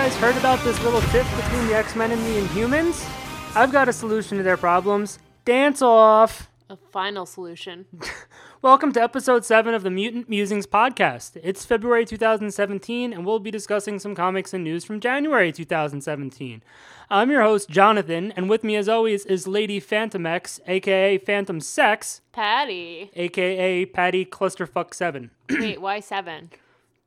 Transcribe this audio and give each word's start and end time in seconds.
guys 0.00 0.16
heard 0.16 0.36
about 0.38 0.58
this 0.64 0.82
little 0.82 1.02
tiff 1.12 1.30
between 1.36 1.66
the 1.66 1.76
X-Men 1.76 2.10
and 2.10 2.22
the 2.22 2.40
Inhumans? 2.40 3.06
I've 3.54 3.70
got 3.70 3.86
a 3.86 3.92
solution 3.92 4.38
to 4.38 4.42
their 4.42 4.56
problems. 4.56 5.18
Dance 5.44 5.82
off. 5.82 6.48
A 6.70 6.76
final 6.76 7.26
solution. 7.26 7.84
Welcome 8.62 8.94
to 8.94 9.02
episode 9.02 9.44
7 9.44 9.74
of 9.74 9.82
the 9.82 9.90
Mutant 9.90 10.26
Musings 10.26 10.66
podcast. 10.66 11.36
It's 11.42 11.66
February 11.66 12.06
2017, 12.06 13.12
and 13.12 13.26
we'll 13.26 13.40
be 13.40 13.50
discussing 13.50 13.98
some 13.98 14.14
comics 14.14 14.54
and 14.54 14.64
news 14.64 14.86
from 14.86 15.00
January 15.00 15.52
2017. 15.52 16.62
I'm 17.10 17.30
your 17.30 17.42
host, 17.42 17.68
Jonathan, 17.68 18.32
and 18.36 18.48
with 18.48 18.64
me, 18.64 18.76
as 18.76 18.88
always, 18.88 19.26
is 19.26 19.46
Lady 19.46 19.80
Phantom 19.80 20.24
X, 20.24 20.60
aka 20.66 21.18
Phantom 21.18 21.60
Sex, 21.60 22.22
Patty. 22.32 23.10
aka 23.14 23.84
Patty 23.84 24.24
Clusterfuck7. 24.24 25.28
Wait, 25.50 25.78
why 25.78 26.00
seven? 26.00 26.48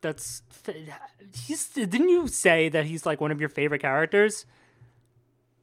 That's. 0.03 0.43
He's, 1.47 1.67
didn't 1.69 2.09
you 2.09 2.27
say 2.27 2.69
that 2.69 2.85
he's 2.85 3.05
like 3.05 3.19
one 3.19 3.31
of 3.31 3.39
your 3.39 3.49
favorite 3.49 3.79
characters? 3.81 4.45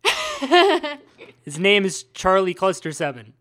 His 1.42 1.58
name 1.58 1.84
is 1.84 2.04
Charlie 2.14 2.54
Cluster 2.54 2.90
Seven. 2.92 3.34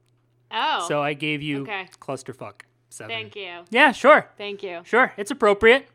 Oh. 0.52 0.86
So 0.88 1.02
I 1.02 1.14
gave 1.14 1.42
you 1.42 1.62
Okay. 1.64 1.88
Clusterfuck 2.00 2.62
Seven. 2.90 3.16
Thank 3.16 3.36
you. 3.36 3.62
Yeah, 3.70 3.92
sure. 3.94 4.30
Thank 4.38 4.62
you. 4.62 4.82
Sure, 4.84 5.14
it's 5.18 5.32
appropriate. 5.32 5.88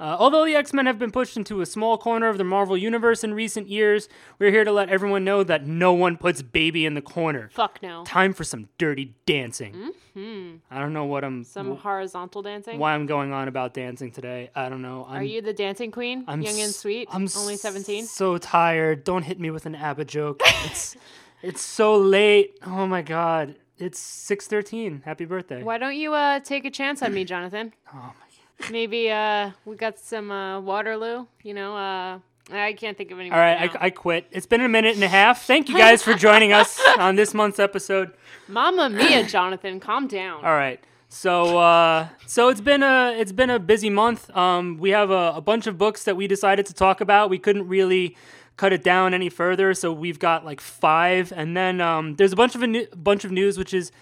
Uh, 0.00 0.16
although 0.18 0.44
the 0.44 0.54
X 0.54 0.72
Men 0.72 0.86
have 0.86 0.98
been 0.98 1.10
pushed 1.10 1.36
into 1.36 1.60
a 1.60 1.66
small 1.66 1.98
corner 1.98 2.28
of 2.28 2.38
the 2.38 2.44
Marvel 2.44 2.76
Universe 2.76 3.24
in 3.24 3.34
recent 3.34 3.68
years, 3.68 4.08
we're 4.38 4.50
here 4.50 4.64
to 4.64 4.70
let 4.70 4.88
everyone 4.88 5.24
know 5.24 5.42
that 5.42 5.66
no 5.66 5.92
one 5.92 6.16
puts 6.16 6.40
baby 6.40 6.86
in 6.86 6.94
the 6.94 7.02
corner. 7.02 7.50
Fuck 7.52 7.80
no. 7.82 8.04
Time 8.04 8.32
for 8.32 8.44
some 8.44 8.68
dirty 8.78 9.14
dancing. 9.26 9.92
Hmm. 10.14 10.56
I 10.70 10.78
don't 10.78 10.92
know 10.92 11.04
what 11.04 11.24
I'm. 11.24 11.44
Some 11.44 11.76
horizontal 11.76 12.42
dancing. 12.42 12.78
why 12.78 12.94
I'm 12.94 13.06
going 13.06 13.32
on 13.32 13.48
about 13.48 13.74
dancing 13.74 14.12
today. 14.12 14.50
I 14.54 14.68
don't 14.68 14.82
know. 14.82 15.06
I'm, 15.08 15.20
Are 15.20 15.24
you 15.24 15.42
the 15.42 15.52
dancing 15.52 15.90
queen? 15.90 16.24
I'm 16.28 16.42
Young 16.42 16.60
and 16.60 16.72
sweet. 16.72 17.08
I'm 17.10 17.28
only 17.36 17.56
seventeen. 17.56 18.06
So 18.06 18.38
tired. 18.38 19.04
Don't 19.04 19.22
hit 19.22 19.40
me 19.40 19.50
with 19.50 19.66
an 19.66 19.74
ABBA 19.74 20.04
joke. 20.04 20.40
It's 20.64 20.96
it's 21.42 21.60
so 21.60 21.96
late. 21.96 22.58
Oh 22.64 22.86
my 22.86 23.02
god. 23.02 23.56
It's 23.78 23.98
six 23.98 24.46
thirteen. 24.46 25.02
Happy 25.04 25.24
birthday. 25.24 25.62
Why 25.62 25.78
don't 25.78 25.96
you 25.96 26.14
uh 26.14 26.40
take 26.40 26.64
a 26.64 26.70
chance 26.70 27.02
on 27.02 27.12
me, 27.14 27.24
Jonathan? 27.24 27.72
Oh 27.92 27.96
my 27.96 28.27
Maybe 28.70 29.10
uh 29.10 29.50
we 29.64 29.76
got 29.76 29.98
some 29.98 30.30
uh 30.30 30.60
Waterloo. 30.60 31.26
You 31.42 31.54
know 31.54 31.76
uh 31.76 32.18
I 32.50 32.72
can't 32.72 32.96
think 32.96 33.10
of 33.10 33.18
any. 33.18 33.30
All 33.30 33.38
right, 33.38 33.70
I, 33.76 33.86
I 33.86 33.90
quit. 33.90 34.26
It's 34.30 34.46
been 34.46 34.62
a 34.62 34.68
minute 34.68 34.94
and 34.94 35.04
a 35.04 35.08
half. 35.08 35.44
Thank 35.44 35.68
you 35.68 35.76
guys 35.76 36.02
for 36.02 36.14
joining 36.14 36.52
us 36.52 36.80
on 36.98 37.16
this 37.16 37.34
month's 37.34 37.58
episode. 37.58 38.12
Mamma 38.48 38.88
Mia, 38.88 39.26
Jonathan, 39.26 39.80
calm 39.80 40.06
down. 40.06 40.42
All 40.44 40.54
right. 40.54 40.80
So 41.10 41.58
uh, 41.58 42.08
so 42.26 42.48
it's 42.48 42.60
been 42.60 42.82
a 42.82 43.14
it's 43.18 43.32
been 43.32 43.50
a 43.50 43.58
busy 43.58 43.90
month. 43.90 44.34
Um, 44.36 44.78
we 44.78 44.90
have 44.90 45.10
a, 45.10 45.32
a 45.36 45.40
bunch 45.40 45.66
of 45.66 45.78
books 45.78 46.04
that 46.04 46.16
we 46.16 46.26
decided 46.26 46.66
to 46.66 46.74
talk 46.74 47.00
about. 47.00 47.30
We 47.30 47.38
couldn't 47.38 47.68
really 47.68 48.16
cut 48.56 48.72
it 48.72 48.82
down 48.82 49.14
any 49.14 49.28
further, 49.28 49.72
so 49.72 49.92
we've 49.92 50.18
got 50.18 50.44
like 50.44 50.60
five, 50.60 51.32
and 51.34 51.56
then 51.56 51.80
um, 51.80 52.16
there's 52.16 52.32
a 52.32 52.36
bunch 52.36 52.54
of 52.54 52.62
a 52.62 52.66
new, 52.66 52.86
bunch 52.94 53.24
of 53.24 53.30
news 53.30 53.56
which 53.56 53.72
is 53.72 53.92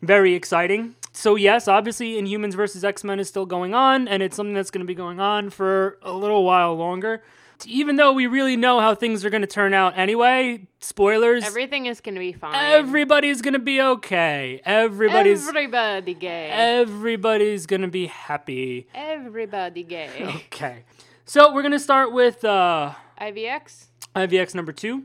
very 0.00 0.34
exciting. 0.34 0.94
So 1.16 1.36
yes, 1.36 1.68
obviously, 1.68 2.14
Inhumans 2.20 2.54
versus 2.54 2.84
X 2.84 3.04
Men 3.04 3.20
is 3.20 3.28
still 3.28 3.46
going 3.46 3.72
on, 3.72 4.08
and 4.08 4.22
it's 4.22 4.36
something 4.36 4.52
that's 4.54 4.70
going 4.70 4.84
to 4.84 4.86
be 4.86 4.96
going 4.96 5.20
on 5.20 5.48
for 5.48 5.98
a 6.02 6.12
little 6.12 6.44
while 6.44 6.74
longer. 6.74 7.22
Even 7.66 7.94
though 7.96 8.12
we 8.12 8.26
really 8.26 8.56
know 8.56 8.80
how 8.80 8.96
things 8.96 9.24
are 9.24 9.30
going 9.30 9.40
to 9.40 9.46
turn 9.46 9.72
out 9.72 9.96
anyway, 9.96 10.66
spoilers. 10.80 11.44
Everything 11.44 11.86
is 11.86 12.00
gonna 12.00 12.18
be 12.18 12.32
fine. 12.32 12.52
Everybody's 12.54 13.40
gonna 13.42 13.60
be 13.60 13.80
okay. 13.80 14.60
Everybody's 14.64 15.46
Everybody 15.48 16.14
gay. 16.14 16.50
everybody's 16.50 17.64
gonna 17.66 17.88
be 17.88 18.06
happy. 18.08 18.88
Everybody 18.92 19.84
gay. 19.84 20.10
Okay. 20.46 20.84
So 21.24 21.54
we're 21.54 21.62
gonna 21.62 21.78
start 21.78 22.12
with 22.12 22.44
uh, 22.44 22.92
IVX. 23.20 23.86
IVX 24.14 24.54
number 24.54 24.72
two. 24.72 25.04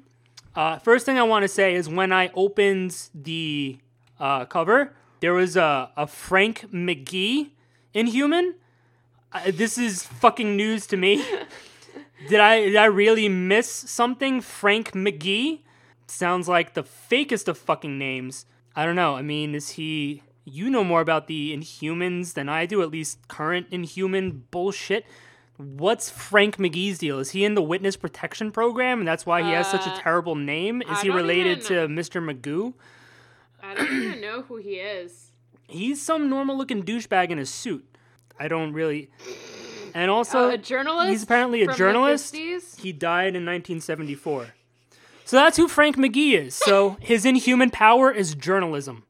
Uh, 0.56 0.80
first 0.80 1.06
thing 1.06 1.18
I 1.18 1.24
want 1.24 1.44
to 1.44 1.48
say 1.48 1.76
is 1.76 1.88
when 1.88 2.12
I 2.12 2.30
opened 2.34 3.10
the 3.14 3.78
uh, 4.20 4.46
cover, 4.46 4.94
there 5.20 5.34
was 5.34 5.56
a, 5.58 5.90
a 5.96 6.08
Frank 6.08 6.66
McGee 6.72 7.50
Inhuman. 7.94 8.56
Uh, 9.32 9.52
this 9.54 9.78
is 9.78 10.04
fucking 10.04 10.56
news 10.56 10.88
to 10.88 10.98
me. 10.98 11.24
did 12.30 12.40
I 12.40 12.62
did 12.62 12.76
I 12.76 12.86
really 12.86 13.30
miss 13.30 13.70
something? 13.70 14.42
Frank 14.42 14.92
McGee 14.92 15.60
sounds 16.08 16.48
like 16.48 16.74
the 16.74 16.84
fakest 16.84 17.48
of 17.48 17.58
fucking 17.58 17.98
names. 17.98 18.46
I 18.76 18.86
don't 18.86 18.96
know. 18.96 19.16
I 19.16 19.22
mean, 19.22 19.56
is 19.56 19.72
he? 19.72 20.24
You 20.46 20.70
know 20.72 20.84
more 20.84 21.02
about 21.02 21.28
the 21.28 21.56
Inhumans 21.56 22.34
than 22.34 22.50
I 22.50 22.66
do. 22.66 22.82
At 22.82 22.90
least 22.90 23.28
current 23.28 23.68
Inhuman 23.70 24.46
bullshit. 24.50 25.06
What's 25.58 26.10
Frank 26.10 26.58
McGee's 26.58 26.98
deal? 26.98 27.20
Is 27.20 27.32
he 27.32 27.44
in 27.46 27.54
the 27.54 27.62
witness 27.62 27.96
protection 27.98 28.50
program 28.52 29.00
and 29.00 29.08
that's 29.08 29.26
why 29.26 29.44
he 29.44 29.52
has 29.52 29.70
such 29.70 29.86
a 29.86 29.92
Uh, 29.92 30.00
terrible 30.00 30.36
name? 30.36 30.82
Is 30.82 30.88
I 30.90 31.02
he 31.02 31.10
related 31.10 31.62
to 31.64 31.74
Mr. 31.88 32.24
Magoo? 32.24 32.74
I 33.64 33.74
don't 33.76 33.92
even 34.04 34.22
know 34.22 34.42
who 34.44 34.58
he 34.58 34.76
is. 34.76 35.32
He's 35.68 36.02
some 36.02 36.30
normal 36.30 36.58
looking 36.58 36.84
douchebag 36.84 37.30
in 37.30 37.40
a 37.40 37.46
suit. 37.46 37.86
I 38.40 38.48
don't 38.48 38.74
really. 38.74 39.10
And 39.96 40.12
also, 40.12 40.50
Uh, 40.50 40.54
a 40.54 40.58
journalist. 40.60 41.10
he's 41.10 41.24
apparently 41.24 41.64
a 41.64 41.74
journalist. 41.74 42.36
50s? 42.36 42.80
He 42.80 42.92
died 42.94 43.30
in 43.36 43.44
1974. 43.44 44.50
So 45.26 45.36
that's 45.38 45.58
who 45.58 45.68
Frank 45.68 45.96
McGee 45.98 46.34
is. 46.40 46.54
So 46.54 46.98
his 47.02 47.26
inhuman 47.26 47.72
power 47.72 48.12
is 48.12 48.36
journalism. 48.36 49.04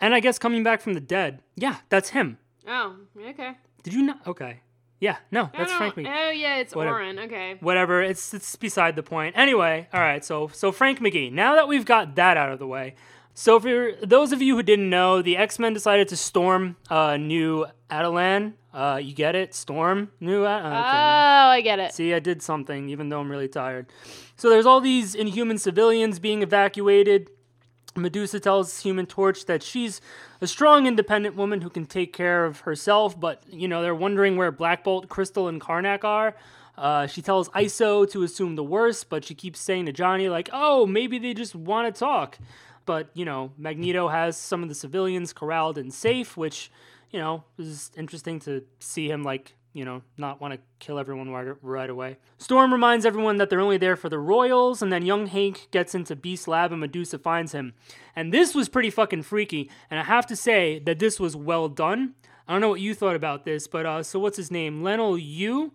And 0.00 0.14
I 0.16 0.20
guess 0.20 0.36
coming 0.36 0.64
back 0.64 0.80
from 0.80 0.94
the 0.94 1.00
dead. 1.00 1.40
Yeah, 1.54 1.76
that's 1.88 2.08
him. 2.10 2.38
Oh, 2.66 2.96
okay. 3.28 3.52
Did 3.84 3.94
you 3.94 4.02
not? 4.02 4.26
Okay. 4.26 4.60
Yeah, 4.98 5.18
no, 5.30 5.50
that's 5.56 5.72
Frank 5.72 5.94
McGee. 5.94 6.08
Oh 6.12 6.30
yeah, 6.30 6.56
it's 6.56 6.74
Whatever. 6.74 6.96
Oren. 6.96 7.18
Okay. 7.20 7.54
whatever 7.60 8.02
it's 8.02 8.34
it's 8.34 8.56
beside 8.56 8.96
the 8.96 9.02
point 9.04 9.36
anyway 9.38 9.86
all 9.92 10.00
right 10.00 10.24
so 10.24 10.48
so 10.48 10.72
frank 10.72 10.98
mcgee 10.98 11.30
now 11.32 11.54
that 11.54 11.68
we've 11.68 11.84
got 11.84 12.16
that 12.16 12.36
out 12.36 12.50
of 12.50 12.58
the 12.58 12.66
way 12.66 12.96
so 13.38 13.60
for 13.60 13.92
those 14.02 14.32
of 14.32 14.42
you 14.42 14.56
who 14.56 14.62
didn't 14.64 14.90
know 14.90 15.22
the 15.22 15.36
x-men 15.36 15.72
decided 15.72 16.08
to 16.08 16.16
storm 16.16 16.76
uh 16.90 17.16
new 17.16 17.64
Attilan. 17.88 18.54
uh 18.74 18.98
you 19.02 19.14
get 19.14 19.34
it 19.36 19.54
storm 19.54 20.10
new 20.18 20.44
At- 20.44 20.60
okay. 20.60 20.74
Oh, 20.74 21.48
I 21.56 21.60
get 21.62 21.78
it. 21.78 21.92
see 21.94 22.12
i 22.12 22.18
did 22.18 22.42
something 22.42 22.88
even 22.88 23.08
though 23.08 23.20
i'm 23.20 23.30
really 23.30 23.48
tired 23.48 23.86
so 24.36 24.50
there's 24.50 24.66
all 24.66 24.80
these 24.80 25.14
inhuman 25.14 25.58
civilians 25.58 26.18
being 26.18 26.42
evacuated 26.42 27.30
Medusa 27.96 28.38
tells 28.38 28.80
Human 28.82 29.06
Torch 29.06 29.46
that 29.46 29.60
she's 29.60 30.00
a 30.40 30.46
strong, 30.46 30.86
independent 30.86 31.34
woman 31.34 31.62
who 31.62 31.70
can 31.70 31.84
take 31.84 32.12
care 32.12 32.44
of 32.44 32.60
herself, 32.60 33.18
but, 33.18 33.42
you 33.50 33.66
know, 33.66 33.82
they're 33.82 33.94
wondering 33.94 34.36
where 34.36 34.52
Black 34.52 34.84
Bolt, 34.84 35.08
Crystal, 35.08 35.48
and 35.48 35.60
Karnak 35.60 36.04
are. 36.04 36.36
Uh, 36.76 37.08
she 37.08 37.20
tells 37.20 37.48
Iso 37.48 38.08
to 38.12 38.22
assume 38.22 38.54
the 38.54 38.62
worst, 38.62 39.08
but 39.08 39.24
she 39.24 39.34
keeps 39.34 39.58
saying 39.58 39.86
to 39.86 39.92
Johnny, 39.92 40.28
like, 40.28 40.48
oh, 40.52 40.86
maybe 40.86 41.18
they 41.18 41.34
just 41.34 41.56
want 41.56 41.92
to 41.92 41.98
talk. 41.98 42.38
But, 42.88 43.10
you 43.12 43.26
know, 43.26 43.52
Magneto 43.58 44.08
has 44.08 44.34
some 44.38 44.62
of 44.62 44.70
the 44.70 44.74
civilians 44.74 45.34
corralled 45.34 45.76
and 45.76 45.92
safe, 45.92 46.38
which, 46.38 46.70
you 47.10 47.18
know, 47.18 47.44
is 47.58 47.90
interesting 47.98 48.40
to 48.40 48.64
see 48.78 49.10
him, 49.10 49.22
like, 49.22 49.54
you 49.74 49.84
know, 49.84 50.00
not 50.16 50.40
want 50.40 50.54
to 50.54 50.60
kill 50.78 50.98
everyone 50.98 51.28
right, 51.28 51.54
right 51.60 51.90
away. 51.90 52.16
Storm 52.38 52.72
reminds 52.72 53.04
everyone 53.04 53.36
that 53.36 53.50
they're 53.50 53.60
only 53.60 53.76
there 53.76 53.94
for 53.94 54.08
the 54.08 54.18
Royals, 54.18 54.80
and 54.80 54.90
then 54.90 55.04
young 55.04 55.26
Hank 55.26 55.68
gets 55.70 55.94
into 55.94 56.16
Beast 56.16 56.48
Lab 56.48 56.72
and 56.72 56.80
Medusa 56.80 57.18
finds 57.18 57.52
him. 57.52 57.74
And 58.16 58.32
this 58.32 58.54
was 58.54 58.70
pretty 58.70 58.88
fucking 58.88 59.24
freaky, 59.24 59.70
and 59.90 60.00
I 60.00 60.04
have 60.04 60.24
to 60.28 60.34
say 60.34 60.78
that 60.86 60.98
this 60.98 61.20
was 61.20 61.36
well 61.36 61.68
done. 61.68 62.14
I 62.48 62.52
don't 62.52 62.62
know 62.62 62.70
what 62.70 62.80
you 62.80 62.94
thought 62.94 63.16
about 63.16 63.44
this, 63.44 63.66
but 63.66 63.84
uh, 63.84 64.02
so 64.02 64.18
what's 64.18 64.38
his 64.38 64.50
name? 64.50 64.80
Leinil 64.80 65.20
Yu? 65.22 65.72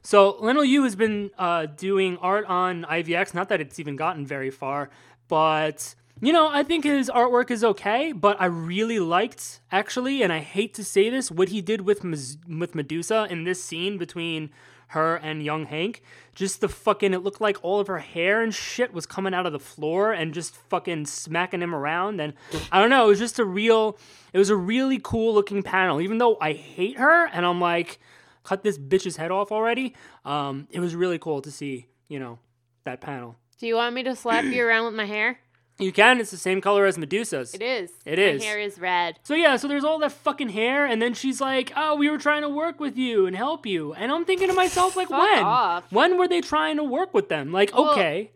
So 0.00 0.38
Leinil 0.40 0.66
Yu 0.66 0.84
has 0.84 0.96
been 0.96 1.32
uh, 1.36 1.66
doing 1.66 2.16
art 2.16 2.46
on 2.46 2.84
IVX. 2.84 3.34
Not 3.34 3.50
that 3.50 3.60
it's 3.60 3.78
even 3.78 3.94
gotten 3.94 4.24
very 4.24 4.50
far, 4.50 4.88
but 5.28 5.94
you 6.20 6.32
know, 6.32 6.48
I 6.48 6.62
think 6.62 6.84
his 6.84 7.10
artwork 7.10 7.50
is 7.50 7.62
okay. 7.62 8.12
But 8.12 8.40
I 8.40 8.46
really 8.46 8.98
liked, 8.98 9.60
actually, 9.70 10.22
and 10.22 10.32
I 10.32 10.38
hate 10.40 10.74
to 10.74 10.84
say 10.84 11.10
this, 11.10 11.30
what 11.30 11.50
he 11.50 11.60
did 11.60 11.82
with 11.82 12.04
with 12.04 12.74
Medusa 12.74 13.26
in 13.30 13.44
this 13.44 13.62
scene 13.62 13.98
between 13.98 14.50
her 14.88 15.16
and 15.16 15.42
young 15.42 15.66
Hank. 15.66 16.02
Just 16.34 16.60
the 16.60 16.68
fucking, 16.68 17.12
it 17.12 17.22
looked 17.22 17.40
like 17.40 17.58
all 17.62 17.80
of 17.80 17.86
her 17.86 17.98
hair 17.98 18.42
and 18.42 18.54
shit 18.54 18.92
was 18.92 19.06
coming 19.06 19.34
out 19.34 19.46
of 19.46 19.52
the 19.52 19.58
floor 19.58 20.12
and 20.12 20.32
just 20.32 20.54
fucking 20.54 21.06
smacking 21.06 21.62
him 21.62 21.74
around. 21.74 22.20
And 22.20 22.34
I 22.70 22.80
don't 22.80 22.90
know, 22.90 23.06
it 23.06 23.08
was 23.08 23.18
just 23.18 23.38
a 23.38 23.44
real, 23.44 23.98
it 24.32 24.38
was 24.38 24.50
a 24.50 24.56
really 24.56 25.00
cool 25.02 25.34
looking 25.34 25.62
panel. 25.62 26.00
Even 26.00 26.18
though 26.18 26.36
I 26.40 26.52
hate 26.52 26.98
her 26.98 27.26
and 27.26 27.44
I'm 27.44 27.60
like, 27.60 27.98
cut 28.44 28.62
this 28.62 28.78
bitch's 28.78 29.16
head 29.16 29.30
off 29.30 29.50
already. 29.50 29.94
Um, 30.24 30.68
it 30.70 30.80
was 30.80 30.94
really 30.94 31.18
cool 31.18 31.42
to 31.42 31.50
see, 31.50 31.88
you 32.08 32.20
know, 32.20 32.38
that 32.84 33.00
panel. 33.00 33.36
Do 33.58 33.66
you 33.66 33.74
want 33.74 33.94
me 33.94 34.02
to 34.04 34.14
slap 34.14 34.44
you 34.44 34.64
around 34.64 34.84
with 34.84 34.94
my 34.94 35.06
hair? 35.06 35.40
You 35.78 35.92
can. 35.92 36.20
It's 36.20 36.30
the 36.30 36.38
same 36.38 36.60
color 36.62 36.86
as 36.86 36.96
Medusa's. 36.96 37.52
It 37.54 37.60
is. 37.62 37.90
It 38.06 38.18
is. 38.18 38.40
my 38.40 38.46
hair 38.46 38.58
is 38.58 38.78
red. 38.78 39.18
So 39.22 39.34
yeah, 39.34 39.56
so 39.56 39.68
there's 39.68 39.84
all 39.84 39.98
that 39.98 40.12
fucking 40.12 40.48
hair, 40.48 40.86
and 40.86 41.02
then 41.02 41.12
she's 41.12 41.40
like, 41.40 41.72
"Oh, 41.76 41.96
we 41.96 42.08
were 42.08 42.16
trying 42.18 42.42
to 42.42 42.48
work 42.48 42.80
with 42.80 42.96
you 42.96 43.26
and 43.26 43.36
help 43.36 43.66
you," 43.66 43.92
and 43.92 44.10
I'm 44.10 44.24
thinking 44.24 44.48
to 44.48 44.54
myself, 44.54 44.96
like, 44.96 45.08
Fuck 45.08 45.20
when? 45.20 45.44
off. 45.44 45.92
When 45.92 46.16
were 46.18 46.28
they 46.28 46.40
trying 46.40 46.76
to 46.78 46.84
work 46.84 47.12
with 47.12 47.28
them? 47.28 47.52
Like, 47.52 47.74
Well, 47.76 47.90
okay, 47.90 48.30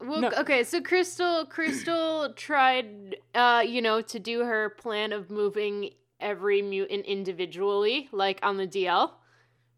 Well, 0.00 0.20
No. 0.20 0.30
okay, 0.38 0.64
so 0.64 0.80
Crystal 0.82 1.46
Crystal 1.46 2.32
tried 2.34 3.16
uh, 3.34 3.64
you 3.66 3.80
know, 3.80 4.02
to 4.02 4.18
do 4.18 4.40
her 4.40 4.68
plan 4.70 5.12
of 5.12 5.30
moving 5.30 5.90
every 6.20 6.60
mutant 6.60 7.06
individually, 7.06 8.08
like 8.12 8.38
on 8.42 8.56
the 8.58 8.66
DL. 8.66 9.12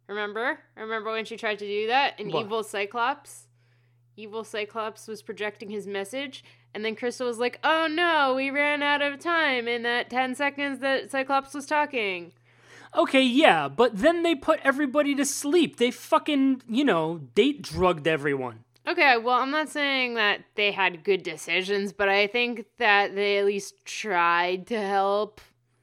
Remember? 0.09 0.59
Remember 0.77 1.13
when 1.13 1.25
she 1.25 1.37
tried 1.37 1.59
to 1.61 1.67
do 1.67 1.87
that? 1.87 2.15
And 2.19 2.33
What? 2.33 2.45
evil 2.45 2.63
Cyclops? 2.63 3.47
Evil 4.17 4.45
Cyclops 4.45 5.09
was 5.09 5.23
projecting 5.23 5.71
his 5.71 5.87
message, 5.87 6.45
and 6.75 6.85
then 6.85 6.97
Crystal 6.97 7.27
was 7.27 7.39
like, 7.39 7.59
oh 7.65 7.87
no, 7.87 8.35
we 8.35 8.51
ran 8.51 8.83
out 8.83 9.03
of 9.03 9.21
time 9.21 9.69
in 9.69 9.83
that 9.85 10.11
10 10.11 10.35
seconds 10.35 10.81
that 10.81 11.11
Cyclops 11.11 11.55
was 11.55 11.67
talking. 11.67 12.33
Okay, 12.97 13.23
yeah, 13.23 13.69
but 13.69 13.97
then 13.99 14.23
they 14.23 14.35
put 14.35 14.61
everybody 14.63 15.15
to 15.17 15.25
sleep. 15.25 15.77
They 15.77 15.91
fucking, 15.91 16.63
you 16.69 16.85
know, 16.85 17.19
date 17.35 17.63
drugged 17.63 18.07
everyone. 18.07 18.61
Okay, 18.87 19.17
well, 19.17 19.41
I'm 19.41 19.51
not 19.51 19.69
saying 19.69 20.15
that 20.15 20.43
they 20.57 20.71
had 20.71 21.05
good 21.05 21.23
decisions, 21.23 21.93
but 21.93 22.09
I 22.09 22.27
think 22.27 22.67
that 22.79 23.15
they 23.15 23.39
at 23.39 23.47
least 23.47 23.85
tried 23.85 24.67
to 24.69 24.79
help 24.81 25.41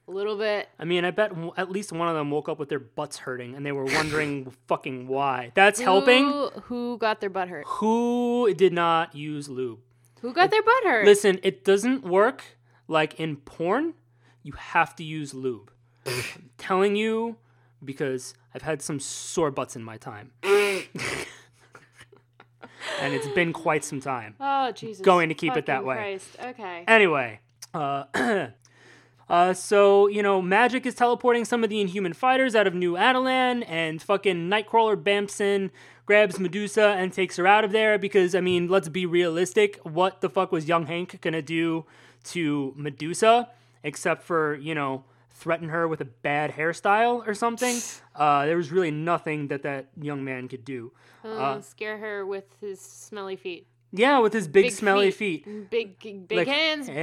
a 0.08 0.12
little 0.12 0.38
bit. 0.38 0.70
I 0.80 0.86
mean, 0.86 1.04
I 1.04 1.12
bet 1.12 1.32
w- 1.32 1.52
at 1.58 1.72
least 1.72 1.92
one 1.92 2.08
of 2.08 2.16
them 2.16 2.30
woke 2.30 2.48
up 2.48 2.60
with 2.60 2.70
their 2.70 2.80
butts 2.80 3.18
hurting 3.18 3.56
and 3.56 3.66
they 3.66 3.72
were 3.72 3.86
wondering 3.86 4.52
fucking 4.68 5.08
why. 5.08 5.52
That's 5.56 5.80
helping. 5.80 6.26
Who, 6.26 6.50
who 6.64 6.98
got 6.98 7.22
their 7.22 7.30
butt 7.30 7.50
hurt? 7.50 7.66
Who 7.68 8.54
did 8.54 8.72
not 8.72 9.16
use 9.16 9.50
lube? 9.50 9.80
Who 10.22 10.34
got 10.34 10.52
their 10.52 10.62
butt 10.62 10.84
hurt? 10.84 11.06
Listen, 11.06 11.40
it 11.44 11.64
doesn't 11.64 12.04
work 12.04 12.44
like 12.88 13.20
in 13.20 13.38
porn. 13.38 13.94
You 14.44 14.54
have 14.54 14.96
to 14.98 15.04
use 15.04 15.34
lube. 15.34 15.72
I'm 16.06 16.50
telling 16.58 16.96
you 16.96 17.38
because 17.84 18.34
I've 18.54 18.62
had 18.62 18.82
some 18.82 19.00
sore 19.00 19.52
butts 19.52 19.76
in 19.76 19.84
my 19.84 19.98
time. 19.98 20.32
and 20.44 20.84
it's 23.14 23.28
been 23.30 23.54
quite 23.54 23.84
some 23.84 24.00
time. 24.00 24.36
oh, 24.40 24.72
Jesus. 24.72 25.04
Going 25.04 25.30
to 25.30 25.36
keep 25.36 25.56
it 25.56 25.68
that 25.68 25.86
way. 25.86 25.96
Christ. 25.96 26.28
Okay. 26.44 26.84
Anyway, 26.88 27.40
uh, 27.74 28.06
uh, 29.32 29.54
so 29.54 30.08
you 30.08 30.22
know, 30.22 30.42
Magik 30.42 30.86
is 30.86 30.94
teleporting 30.94 31.46
some 31.46 31.64
of 31.64 31.70
the 31.70 31.80
Inhuman 31.80 32.12
fighters 32.12 32.54
out 32.54 32.68
of 32.68 32.74
New 32.74 32.96
Attilan, 32.96 33.64
and 33.66 34.02
fucking 34.02 34.50
Nightcrawler 34.50 35.02
bamfs 35.02 35.40
in, 35.40 35.72
grabs 36.06 36.38
Medusa, 36.38 36.88
and 36.98 37.14
takes 37.14 37.38
her 37.38 37.48
out 37.48 37.64
of 37.64 37.72
there. 37.72 37.98
Because 37.98 38.36
I 38.36 38.42
mean, 38.42 38.68
let's 38.68 38.90
be 38.90 39.06
realistic. 39.06 39.80
What 39.84 40.20
the 40.20 40.30
fuck 40.30 40.52
was 40.52 40.68
young 40.68 40.86
Hank 40.88 41.22
gonna 41.22 41.42
do 41.42 41.86
to 42.26 42.74
Medusa, 42.76 43.48
except 43.84 44.24
for 44.24 44.56
you 44.56 44.76
know? 44.76 45.06
Threaten 45.34 45.70
her 45.70 45.88
with 45.88 46.02
a 46.02 46.06
bad 46.06 46.52
hairstyle 46.52 47.28
or 47.28 47.34
something. 47.34 47.80
Uh, 48.14 48.46
there 48.46 48.58
was 48.58 48.72
really 48.72 48.92
nothing 48.92 49.48
that 49.48 49.64
that 49.64 49.88
young 50.00 50.22
man 50.24 50.50
could 50.50 50.66
do. 50.66 50.92
Uh, 51.24 51.62
scare 51.62 51.98
her 51.98 52.26
with 52.26 52.44
his 52.60 52.80
smelly 52.82 53.38
feet. 53.38 53.66
Yeah, 53.92 54.20
with 54.20 54.34
his 54.34 54.48
big, 54.48 54.66
Big 54.66 54.72
smelly 54.74 55.12
feet. 55.12 55.46
Big, 55.70 56.00
big 56.00 56.32
Like, 56.32 56.48
hands, 56.48 56.88
hey, 56.88 56.94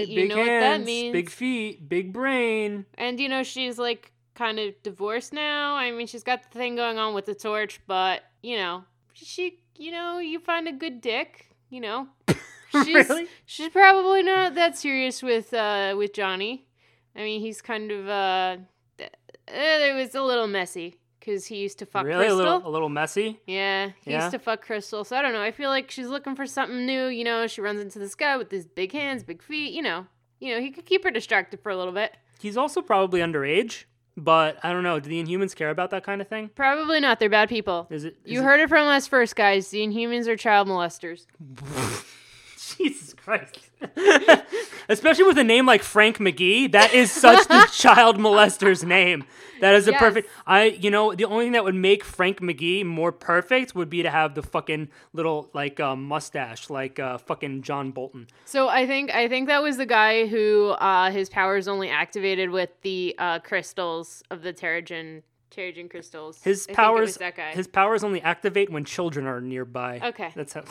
big 0.00 0.06
feet. 0.08 0.12
You 0.14 0.20
big 0.22 0.28
know 0.30 0.38
what 0.38 0.46
that 0.46 0.80
means. 0.84 1.12
Big 1.12 1.30
feet, 1.30 1.88
big 1.88 2.12
brain. 2.12 2.86
And 2.98 3.20
you 3.20 3.28
know 3.28 3.42
she's 3.42 3.78
like 3.78 4.12
kind 4.34 4.58
of 4.58 4.74
divorced 4.82 5.32
now. 5.32 5.76
I 5.76 5.90
mean, 5.92 6.06
she's 6.06 6.24
got 6.24 6.42
the 6.42 6.58
thing 6.58 6.76
going 6.76 6.98
on 6.98 7.14
with 7.14 7.26
the 7.26 7.34
torch, 7.34 7.80
but 7.86 8.22
you 8.42 8.56
know, 8.56 8.84
she, 9.12 9.60
you 9.76 9.92
know, 9.92 10.18
you 10.18 10.38
find 10.40 10.66
a 10.68 10.72
good 10.72 11.00
dick. 11.00 11.50
You 11.70 11.80
know, 11.80 12.08
she's 12.84 13.08
Really? 13.08 13.26
she's 13.44 13.68
probably 13.70 14.22
not 14.22 14.54
that 14.56 14.76
serious 14.76 15.22
with 15.22 15.54
uh 15.54 15.94
with 15.96 16.12
Johnny. 16.12 16.66
I 17.14 17.20
mean, 17.20 17.40
he's 17.40 17.62
kind 17.62 17.90
of 17.90 18.08
uh, 18.08 18.56
uh 19.00 19.04
it 19.48 19.94
was 19.94 20.14
a 20.14 20.22
little 20.22 20.46
messy 20.48 20.96
because 21.26 21.44
he 21.46 21.56
used 21.56 21.78
to 21.80 21.86
fuck 21.86 22.04
really, 22.06 22.26
a 22.26 22.28
Crystal. 22.28 22.38
little, 22.54 22.68
a 22.68 22.70
little 22.70 22.88
messy. 22.88 23.40
Yeah, 23.46 23.90
he 24.04 24.12
Yeah? 24.12 24.20
used 24.22 24.30
to 24.30 24.38
fuck 24.38 24.62
Crystal. 24.62 25.02
So 25.04 25.16
I 25.16 25.22
don't 25.22 25.32
know. 25.32 25.42
I 25.42 25.50
feel 25.50 25.68
like 25.70 25.90
she's 25.90 26.06
looking 26.06 26.36
for 26.36 26.46
something 26.46 26.86
new. 26.86 27.06
You 27.06 27.24
know, 27.24 27.46
she 27.48 27.60
runs 27.60 27.80
into 27.80 27.98
this 27.98 28.14
guy 28.14 28.36
with 28.36 28.50
his 28.50 28.64
big 28.66 28.92
hands, 28.92 29.24
big 29.24 29.42
feet. 29.42 29.72
You 29.74 29.82
know, 29.82 30.06
you 30.38 30.54
know, 30.54 30.60
he 30.60 30.70
could 30.70 30.86
keep 30.86 31.02
her 31.04 31.10
distracted 31.10 31.60
for 31.60 31.70
a 31.70 31.76
little 31.76 31.92
bit. 31.92 32.16
He's 32.38 32.56
also 32.56 32.80
probably 32.80 33.20
underage, 33.20 33.84
but 34.16 34.58
I 34.62 34.72
don't 34.72 34.82
know. 34.84 35.00
Do 35.00 35.08
the 35.10 35.22
Inhumans 35.22 35.56
care 35.56 35.70
about 35.70 35.90
that 35.90 36.04
kind 36.04 36.20
of 36.20 36.28
thing? 36.28 36.50
Probably 36.54 37.00
not. 37.00 37.18
They're 37.18 37.28
bad 37.28 37.48
people. 37.48 37.88
Is 37.90 38.04
it? 38.04 38.16
is 38.24 38.32
You 38.32 38.40
it- 38.40 38.44
heard 38.44 38.60
it 38.60 38.68
from 38.68 38.86
us 38.86 39.06
first, 39.08 39.34
guys. 39.36 39.68
The 39.70 39.80
Inhumans 39.86 40.28
are 40.28 40.36
child 40.36 40.68
molesters. 40.68 41.26
Jesus 42.78 43.14
Christ. 43.14 43.70
Especially 44.88 45.24
with 45.24 45.38
a 45.38 45.44
name 45.44 45.66
like 45.66 45.82
Frank 45.82 46.18
McGee, 46.18 46.70
that 46.72 46.94
is 46.94 47.10
such 47.10 47.46
the 47.48 47.68
child 47.72 48.18
molester's 48.18 48.84
name. 48.84 49.24
That 49.60 49.74
is 49.74 49.88
a 49.88 49.92
Yes. 49.92 50.00
perfect. 50.00 50.30
I, 50.46 50.64
you 50.66 50.90
know, 50.90 51.14
the 51.14 51.24
only 51.24 51.46
thing 51.46 51.52
that 51.52 51.64
would 51.64 51.74
make 51.74 52.04
Frank 52.04 52.40
McGee 52.40 52.84
more 52.84 53.10
perfect 53.10 53.74
would 53.74 53.88
be 53.90 54.02
to 54.02 54.10
have 54.10 54.34
the 54.34 54.42
fucking 54.42 54.88
little 55.12 55.50
like 55.54 55.80
uh, 55.80 55.96
mustache, 55.96 56.68
like 56.70 56.98
uh, 56.98 57.18
fucking 57.18 57.62
John 57.62 57.90
Bolton. 57.90 58.26
So 58.44 58.68
I 58.68 58.86
think 58.86 59.10
I 59.14 59.28
think 59.28 59.48
that 59.48 59.62
was 59.62 59.76
the 59.76 59.86
guy 59.86 60.26
who 60.26 60.70
uh, 60.70 61.10
his 61.10 61.28
powers 61.28 61.68
only 61.68 61.88
activated 61.90 62.50
with 62.50 62.70
the 62.82 63.14
uh, 63.18 63.38
crystals 63.40 64.22
of 64.30 64.42
the 64.42 64.52
Terrigen 64.52 65.22
Terrigen 65.50 65.88
crystals. 65.90 66.42
His 66.42 66.66
I 66.68 66.74
powers, 66.74 67.08
was 67.08 67.16
that 67.16 67.36
guy. 67.36 67.52
his 67.52 67.66
powers 67.66 68.04
only 68.04 68.20
activate 68.20 68.68
when 68.70 68.84
children 68.84 69.26
are 69.26 69.40
nearby. 69.40 70.00
Okay. 70.04 70.32
that's 70.34 70.52
how. 70.52 70.64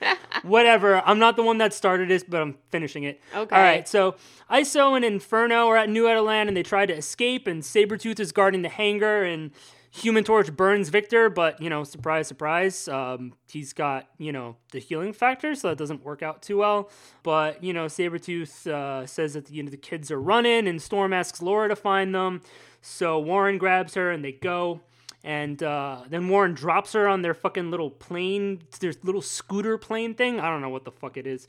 Whatever. 0.42 1.00
I'm 1.06 1.18
not 1.18 1.36
the 1.36 1.42
one 1.42 1.58
that 1.58 1.72
started 1.72 2.08
this, 2.08 2.24
but 2.24 2.40
I'm 2.40 2.56
finishing 2.70 3.04
it. 3.04 3.20
Okay. 3.34 3.54
All 3.54 3.62
right. 3.62 3.88
So 3.88 4.16
Iso 4.50 4.96
and 4.96 5.04
Inferno 5.04 5.68
are 5.68 5.76
at 5.76 5.88
New 5.88 6.04
Attilan, 6.04 6.48
and 6.48 6.56
they 6.56 6.62
try 6.62 6.86
to 6.86 6.94
escape. 6.94 7.46
And 7.46 7.62
Sabretooth 7.62 8.20
is 8.20 8.32
guarding 8.32 8.62
the 8.62 8.68
hangar, 8.68 9.22
and 9.22 9.50
Human 9.90 10.24
Torch 10.24 10.54
burns 10.54 10.88
Victor. 10.88 11.30
But 11.30 11.60
you 11.62 11.70
know, 11.70 11.84
surprise, 11.84 12.26
surprise, 12.26 12.88
um, 12.88 13.34
he's 13.48 13.72
got 13.72 14.08
you 14.18 14.32
know 14.32 14.56
the 14.72 14.80
healing 14.80 15.12
factor, 15.12 15.54
so 15.54 15.68
that 15.68 15.78
doesn't 15.78 16.04
work 16.04 16.22
out 16.22 16.42
too 16.42 16.58
well. 16.58 16.90
But 17.22 17.62
you 17.62 17.72
know, 17.72 17.86
Sabretooth 17.86 18.66
uh, 18.66 19.06
says 19.06 19.34
that 19.34 19.50
you 19.50 19.62
know 19.62 19.70
the 19.70 19.76
kids 19.76 20.10
are 20.10 20.20
running, 20.20 20.66
and 20.66 20.82
Storm 20.82 21.12
asks 21.12 21.40
Laura 21.40 21.68
to 21.68 21.76
find 21.76 22.14
them. 22.14 22.42
So 22.82 23.18
Warren 23.18 23.56
grabs 23.56 23.94
her, 23.94 24.10
and 24.10 24.24
they 24.24 24.32
go. 24.32 24.80
And 25.24 25.62
uh, 25.62 26.02
then 26.06 26.28
Warren 26.28 26.52
drops 26.52 26.92
her 26.92 27.08
on 27.08 27.22
their 27.22 27.32
fucking 27.32 27.70
little 27.70 27.90
plane, 27.90 28.62
their 28.78 28.92
little 29.02 29.22
scooter 29.22 29.78
plane 29.78 30.14
thing. 30.14 30.38
I 30.38 30.50
don't 30.50 30.60
know 30.60 30.68
what 30.68 30.84
the 30.84 30.92
fuck 30.92 31.16
it 31.16 31.26
is. 31.26 31.48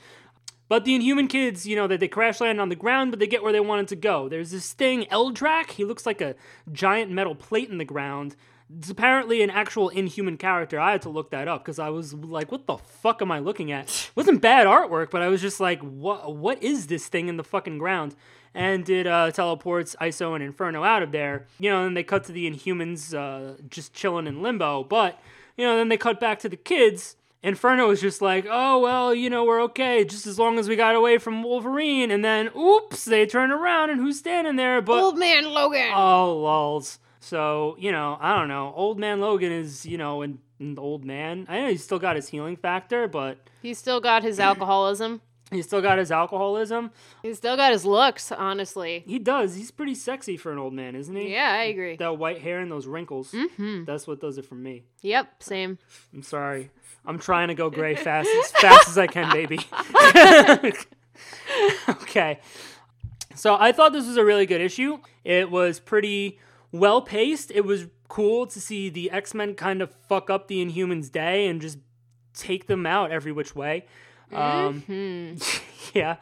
But 0.70 0.86
the 0.86 0.96
Inhuman 0.96 1.28
kids, 1.28 1.68
you 1.68 1.76
know, 1.76 1.86
that 1.88 2.00
they 2.00 2.08
crash 2.08 2.40
land 2.40 2.60
on 2.60 2.70
the 2.70 2.76
ground, 2.76 3.12
but 3.12 3.20
they 3.20 3.28
get 3.28 3.44
where 3.44 3.52
they 3.52 3.60
wanted 3.60 3.90
to 3.90 3.98
go. 3.98 4.30
There's 4.30 4.52
this 4.52 4.72
thing, 4.72 5.04
Eldrac. 5.12 5.72
He 5.72 5.84
looks 5.84 6.06
like 6.06 6.22
a 6.22 6.36
giant 6.72 7.12
metal 7.12 7.36
plate 7.36 7.70
in 7.70 7.78
the 7.78 7.86
ground. 7.86 8.38
It's 8.76 8.90
apparently 8.90 9.44
an 9.44 9.52
actual 9.52 9.90
Inhuman 9.90 10.38
character. 10.38 10.80
I 10.80 10.94
had 10.94 11.04
to 11.04 11.10
look 11.10 11.30
that 11.32 11.48
up 11.48 11.64
because 11.64 11.78
I 11.78 11.90
was 11.90 12.16
like, 12.16 12.52
"What 12.52 12.66
the 12.66 12.78
fuck 12.78 13.22
am 13.22 13.32
I 13.32 13.38
looking 13.38 13.72
at?" 13.72 13.90
It 13.90 14.12
wasn't 14.16 14.42
bad 14.42 14.66
artwork, 14.66 15.12
but 15.12 15.22
I 15.22 15.28
was 15.28 15.40
just 15.40 15.60
like, 15.60 15.82
"What? 15.82 16.36
What 16.36 16.64
is 16.64 16.88
this 16.88 17.08
thing 17.08 17.28
in 17.28 17.38
the 17.38 17.44
fucking 17.44 17.78
ground?" 17.78 18.16
And 18.56 18.90
it 18.90 19.06
uh, 19.06 19.32
teleports 19.32 19.96
Iso 20.02 20.34
and 20.34 20.44
Inferno 20.44 20.84
out 20.84 21.04
of 21.04 21.12
there. 21.12 21.46
You 21.60 21.70
know, 21.70 21.86
and 21.86 21.96
they 21.96 22.04
cut 22.04 22.24
to 22.26 22.32
the 22.32 22.50
Inhumans 22.50 23.14
uh, 23.14 23.62
just 23.70 23.94
chilling 23.94 24.28
in 24.28 24.42
limbo. 24.42 24.84
But 24.84 25.20
you 25.58 25.66
know, 25.66 25.78
then 25.78 25.90
they 25.90 25.98
cut 25.98 26.20
back 26.20 26.40
to 26.40 26.50
the 26.50 26.58
kids. 26.58 27.16
Inferno 27.44 27.92
is 27.92 28.02
just 28.02 28.24
like, 28.24 28.48
oh, 28.50 28.80
well, 28.80 29.14
you 29.14 29.30
know, 29.30 29.44
we're 29.46 29.62
okay, 29.66 30.04
just 30.04 30.26
as 30.26 30.40
long 30.40 30.58
as 30.58 30.68
we 30.68 30.76
got 30.76 30.96
away 30.96 31.20
from 31.20 31.44
Wolverine. 31.44 32.10
And 32.10 32.26
then, 32.26 32.50
oops, 32.58 33.06
they 33.06 33.28
turn 33.28 33.52
around 33.52 33.92
and 33.92 34.00
who's 34.02 34.18
standing 34.18 34.56
there? 34.56 34.82
But, 34.82 35.04
Old 35.04 35.20
man 35.20 35.46
Logan. 35.46 35.92
oh, 35.94 36.38
lulz. 36.42 36.98
So, 37.20 37.76
you 37.78 37.92
know, 37.92 38.18
I 38.20 38.36
don't 38.36 38.48
know. 38.48 38.74
Old 38.76 38.98
man 38.98 39.20
Logan 39.20 39.52
is, 39.52 39.86
you 39.86 39.98
know, 39.98 40.24
an, 40.24 40.40
an 40.60 40.80
old 40.80 41.06
man. 41.06 41.46
I 41.48 41.60
know 41.60 41.70
he's 41.70 41.84
still 41.84 42.00
got 42.00 42.16
his 42.16 42.30
healing 42.30 42.56
factor, 42.56 43.08
but 43.08 43.38
He's 43.62 43.78
still 43.78 44.00
got 44.02 44.24
his 44.24 44.40
alcoholism. 44.40 45.22
He's 45.52 45.66
still 45.66 45.82
got 45.82 45.98
his 45.98 46.12
alcoholism. 46.12 46.92
He's 47.22 47.38
still 47.38 47.56
got 47.56 47.72
his 47.72 47.86
looks, 47.86 48.32
honestly. 48.32 49.04
He 49.06 49.20
does. 49.20 49.56
He's 49.56 49.72
pretty 49.72 49.96
sexy 49.96 50.38
for 50.38 50.52
an 50.52 50.58
old 50.58 50.74
man, 50.74 50.96
isn't 50.96 51.16
he? 51.16 51.32
Yeah, 51.32 51.52
I 51.52 51.64
agree. 51.64 51.96
That 51.98 52.18
white 52.18 52.42
hair 52.42 52.60
and 52.60 52.72
those 52.72 52.88
wrinkles. 52.88 53.32
Mm-hmm. 53.32 53.86
That's 53.86 54.08
what 54.08 54.20
does 54.20 54.38
it 54.38 54.46
for 54.46 54.56
me. 54.56 54.84
Yep, 55.02 55.44
same. 55.44 55.78
I'm 56.14 56.24
sorry. 56.24 56.72
I'm 57.06 57.20
trying 57.20 57.50
to 57.50 57.56
go 57.56 57.70
gray 57.70 57.96
fast 57.96 58.30
as 58.30 58.52
fast 58.62 58.90
as 58.90 58.98
I 58.98 59.08
can, 59.08 59.32
baby. 59.32 59.60
okay. 61.90 62.40
So 63.36 63.58
I 63.60 63.72
thought 63.72 63.94
this 63.94 64.08
was 64.08 64.18
a 64.18 64.26
really 64.26 64.46
good 64.46 64.62
issue. 64.62 65.00
It 65.24 65.52
was 65.52 65.80
pretty 65.80 66.40
well 66.72 67.02
paced. 67.02 67.52
It 67.52 67.66
was 67.66 67.88
cool 68.08 68.48
to 68.48 68.60
see 68.60 68.90
the 68.90 69.12
X 69.12 69.34
Men 69.34 69.56
kind 69.56 69.82
of 69.82 69.94
fuck 70.08 70.30
up 70.30 70.48
the 70.48 70.66
Inhumans' 70.66 71.12
day 71.12 71.48
and 71.48 71.62
just 71.62 71.78
take 72.34 72.68
them 72.68 72.86
out 72.86 73.12
every 73.12 73.32
which 73.32 73.56
way. 73.56 73.86
Um, 74.34 74.82
Hmm. 74.82 75.36
yeah, 75.94 76.18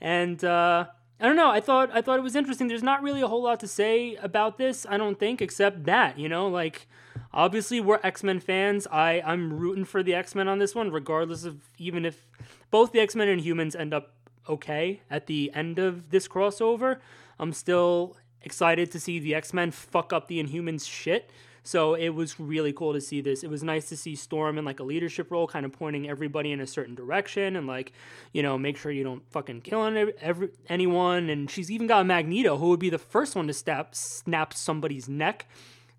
and 0.00 0.42
uh, 0.44 0.86
I 1.20 1.26
don't 1.26 1.36
know. 1.36 1.50
I 1.50 1.60
thought 1.60 1.90
I 1.92 2.02
thought 2.02 2.18
it 2.18 2.22
was 2.22 2.34
interesting. 2.36 2.68
There's 2.68 2.82
not 2.82 3.02
really 3.02 3.20
a 3.20 3.28
whole 3.28 3.42
lot 3.42 3.60
to 3.60 3.68
say 3.68 4.16
about 4.16 4.58
this. 4.58 4.86
I 4.88 4.96
don't 4.96 5.18
think, 5.18 5.40
except 5.40 5.84
that 5.84 6.18
you 6.18 6.28
know, 6.28 6.48
like 6.48 6.88
obviously 7.32 7.80
we're 7.80 8.00
X 8.02 8.22
Men 8.22 8.40
fans. 8.40 8.86
I 8.90 9.22
I'm 9.24 9.52
rooting 9.58 9.84
for 9.84 10.02
the 10.02 10.14
X 10.14 10.34
Men 10.34 10.48
on 10.48 10.58
this 10.58 10.74
one, 10.74 10.90
regardless 10.90 11.44
of 11.44 11.60
even 11.78 12.04
if 12.04 12.26
both 12.70 12.92
the 12.92 13.00
X 13.00 13.14
Men 13.14 13.28
and 13.28 13.40
Humans 13.40 13.76
end 13.76 13.94
up 13.94 14.14
okay 14.48 15.02
at 15.10 15.26
the 15.26 15.52
end 15.54 15.78
of 15.78 16.10
this 16.10 16.26
crossover. 16.26 16.98
I'm 17.38 17.52
still 17.52 18.16
excited 18.42 18.90
to 18.90 18.98
see 18.98 19.18
the 19.20 19.34
X 19.34 19.52
Men 19.52 19.70
fuck 19.70 20.12
up 20.12 20.26
the 20.26 20.42
Inhumans 20.42 20.88
shit. 20.88 21.30
So 21.64 21.94
it 21.94 22.08
was 22.08 22.40
really 22.40 22.72
cool 22.72 22.92
to 22.92 23.00
see 23.00 23.20
this. 23.20 23.44
It 23.44 23.50
was 23.50 23.62
nice 23.62 23.88
to 23.90 23.96
see 23.96 24.16
Storm 24.16 24.58
in 24.58 24.64
like 24.64 24.80
a 24.80 24.82
leadership 24.82 25.30
role, 25.30 25.46
kind 25.46 25.64
of 25.64 25.72
pointing 25.72 26.08
everybody 26.08 26.50
in 26.50 26.60
a 26.60 26.66
certain 26.66 26.96
direction 26.96 27.54
and 27.54 27.68
like, 27.68 27.92
you 28.32 28.42
know, 28.42 28.58
make 28.58 28.76
sure 28.76 28.90
you 28.90 29.04
don't 29.04 29.22
fucking 29.30 29.60
kill 29.60 29.84
any, 29.84 30.12
every, 30.20 30.48
anyone. 30.68 31.30
And 31.30 31.48
she's 31.48 31.70
even 31.70 31.86
got 31.86 32.04
Magneto, 32.04 32.56
who 32.58 32.70
would 32.70 32.80
be 32.80 32.90
the 32.90 32.98
first 32.98 33.36
one 33.36 33.46
to 33.46 33.52
snap 33.52 33.94
snap 33.94 34.52
somebody's 34.54 35.08
neck. 35.08 35.46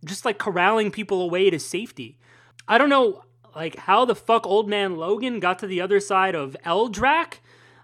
just 0.03 0.25
like 0.25 0.37
corralling 0.37 0.91
people 0.91 1.21
away 1.21 1.49
to 1.49 1.59
safety. 1.59 2.17
I 2.67 2.77
don't 2.77 2.89
know 2.89 3.23
like 3.55 3.75
how 3.77 4.05
the 4.05 4.15
fuck 4.15 4.45
old 4.45 4.67
man 4.67 4.97
Logan 4.97 5.39
got 5.39 5.59
to 5.59 5.67
the 5.67 5.81
other 5.81 5.99
side 5.99 6.35
of 6.35 6.57
Eldrac 6.65 7.35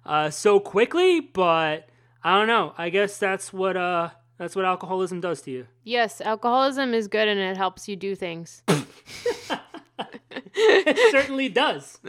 uh, 0.05 0.29
so 0.29 0.59
quickly, 0.59 1.19
but 1.19 1.88
I 2.24 2.38
don't 2.38 2.48
know. 2.48 2.74
I 2.77 2.89
guess 2.89 3.17
that's 3.17 3.53
what 3.53 3.77
uh 3.77 4.09
that's 4.39 4.55
what 4.55 4.65
alcoholism 4.65 5.22
does 5.22 5.41
to 5.43 5.51
you. 5.51 5.67
Yes, 5.84 6.22
alcoholism 6.22 6.96
is 6.96 7.08
good 7.08 7.27
and 7.27 7.39
it 7.39 7.58
helps 7.58 7.88
you 7.88 7.96
do 7.96 8.15
things. 8.15 8.63
it 10.55 11.12
certainly 11.12 11.50
does. 11.50 12.00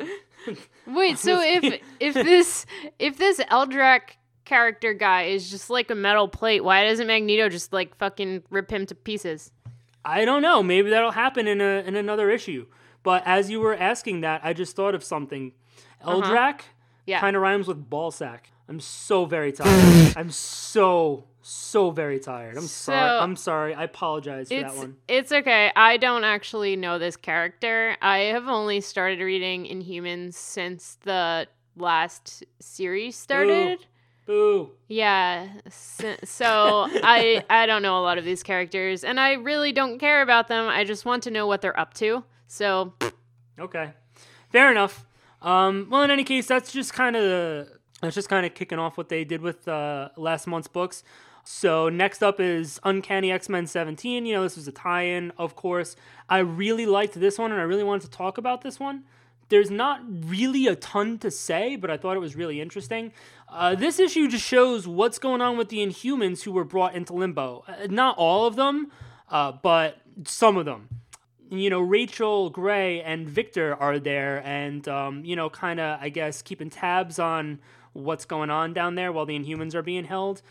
Wait, 0.86 1.18
so 1.18 1.40
if 1.42 1.80
if 1.98 2.14
this 2.14 2.66
if 2.98 3.18
this 3.18 3.38
Eldrac 3.40 4.16
character 4.44 4.94
guy 4.94 5.24
is 5.24 5.50
just 5.50 5.70
like 5.70 5.90
a 5.90 5.94
metal 5.94 6.28
plate, 6.28 6.64
why 6.64 6.84
doesn't 6.84 7.06
Magneto 7.06 7.48
just 7.48 7.72
like 7.72 7.96
fucking 7.98 8.44
rip 8.50 8.70
him 8.70 8.86
to 8.86 8.94
pieces? 8.94 9.52
I 10.04 10.24
don't 10.24 10.40
know. 10.42 10.62
Maybe 10.62 10.90
that'll 10.90 11.10
happen 11.10 11.46
in 11.46 11.60
a 11.60 11.82
in 11.86 11.96
another 11.96 12.30
issue. 12.30 12.66
But 13.02 13.22
as 13.26 13.50
you 13.50 13.60
were 13.60 13.74
asking 13.74 14.20
that, 14.20 14.40
I 14.44 14.52
just 14.52 14.76
thought 14.76 14.94
of 14.94 15.02
something. 15.02 15.52
Eldrac 16.04 16.60
Uh-huh. 16.60 16.68
Yeah. 17.06 17.20
kind 17.20 17.34
of 17.34 17.42
rhymes 17.42 17.66
with 17.66 17.90
ballsack. 17.90 18.40
I'm 18.70 18.78
so 18.78 19.24
very 19.24 19.50
tired. 19.50 20.16
I'm 20.16 20.30
so 20.30 21.24
so 21.42 21.90
very 21.90 22.20
tired. 22.20 22.56
I'm 22.56 22.68
sorry. 22.68 23.18
I'm 23.18 23.34
sorry. 23.34 23.74
I 23.74 23.82
apologize 23.82 24.48
for 24.48 24.60
that 24.60 24.76
one. 24.76 24.96
it's 25.08 25.32
okay. 25.32 25.72
I 25.74 25.96
don't 25.96 26.22
actually 26.22 26.76
know 26.76 26.96
this 26.96 27.16
character. 27.16 27.96
I 28.00 28.18
have 28.18 28.46
only 28.46 28.80
started 28.80 29.18
reading 29.18 29.64
Inhumans 29.64 30.34
since 30.34 30.98
the 31.02 31.48
last 31.76 32.44
series 32.60 33.16
started. 33.16 33.84
Boo. 34.26 34.70
Yeah, 34.86 35.48
so, 35.68 36.14
so 36.22 36.86
I 37.02 37.42
I 37.50 37.66
don't 37.66 37.82
know 37.82 37.98
a 37.98 38.04
lot 38.04 38.18
of 38.18 38.24
these 38.24 38.44
characters, 38.44 39.02
and 39.02 39.18
I 39.18 39.32
really 39.32 39.72
don't 39.72 39.98
care 39.98 40.22
about 40.22 40.46
them. 40.46 40.68
I 40.68 40.84
just 40.84 41.04
want 41.04 41.24
to 41.24 41.32
know 41.32 41.48
what 41.48 41.60
they're 41.60 41.78
up 41.78 41.92
to. 41.94 42.22
So 42.46 42.92
Okay, 43.58 43.94
fair 44.50 44.70
enough. 44.70 45.04
Um, 45.42 45.88
well, 45.90 46.02
in 46.02 46.12
any 46.12 46.22
case, 46.22 46.46
that's 46.46 46.70
just 46.70 46.92
kind 46.92 47.16
of 47.16 47.66
that's 48.00 48.14
just 48.14 48.28
kind 48.28 48.46
of 48.46 48.54
kicking 48.54 48.78
off 48.78 48.96
what 48.96 49.08
they 49.08 49.24
did 49.24 49.42
with 49.42 49.68
uh, 49.68 50.08
last 50.16 50.46
month's 50.46 50.68
books. 50.68 51.02
So 51.44 51.88
next 51.88 52.22
up 52.22 52.38
is 52.40 52.80
Uncanny 52.84 53.32
X 53.32 53.48
Men 53.48 53.66
17. 53.66 54.26
You 54.26 54.34
know, 54.34 54.42
this 54.42 54.56
was 54.56 54.68
a 54.68 54.72
tie-in, 54.72 55.32
of 55.38 55.56
course. 55.56 55.96
I 56.28 56.38
really 56.38 56.86
liked 56.86 57.14
this 57.14 57.38
one, 57.38 57.50
and 57.52 57.60
I 57.60 57.64
really 57.64 57.84
wanted 57.84 58.02
to 58.02 58.10
talk 58.10 58.38
about 58.38 58.62
this 58.62 58.78
one. 58.78 59.04
There's 59.48 59.70
not 59.70 60.00
really 60.06 60.68
a 60.68 60.76
ton 60.76 61.18
to 61.18 61.30
say, 61.30 61.74
but 61.76 61.90
I 61.90 61.96
thought 61.96 62.16
it 62.16 62.20
was 62.20 62.36
really 62.36 62.60
interesting. 62.60 63.12
Uh, 63.48 63.74
this 63.74 63.98
issue 63.98 64.28
just 64.28 64.46
shows 64.46 64.86
what's 64.86 65.18
going 65.18 65.40
on 65.40 65.56
with 65.56 65.70
the 65.70 65.78
Inhumans 65.78 66.42
who 66.42 66.52
were 66.52 66.64
brought 66.64 66.94
into 66.94 67.14
limbo. 67.14 67.64
Uh, 67.66 67.88
not 67.90 68.16
all 68.16 68.46
of 68.46 68.54
them, 68.54 68.92
uh, 69.28 69.50
but 69.50 69.98
some 70.24 70.56
of 70.56 70.66
them 70.66 70.88
you 71.50 71.68
know, 71.68 71.80
Rachel 71.80 72.48
Gray 72.48 73.02
and 73.02 73.28
Victor 73.28 73.74
are 73.74 73.98
there 73.98 74.40
and, 74.46 74.86
um, 74.86 75.24
you 75.24 75.34
know, 75.34 75.50
kind 75.50 75.80
of, 75.80 76.00
I 76.00 76.08
guess, 76.08 76.42
keeping 76.42 76.70
tabs 76.70 77.18
on 77.18 77.58
what's 77.92 78.24
going 78.24 78.50
on 78.50 78.72
down 78.72 78.94
there 78.94 79.12
while 79.12 79.26
the 79.26 79.38
Inhumans 79.38 79.74
are 79.74 79.82
being 79.82 80.04
held. 80.04 80.42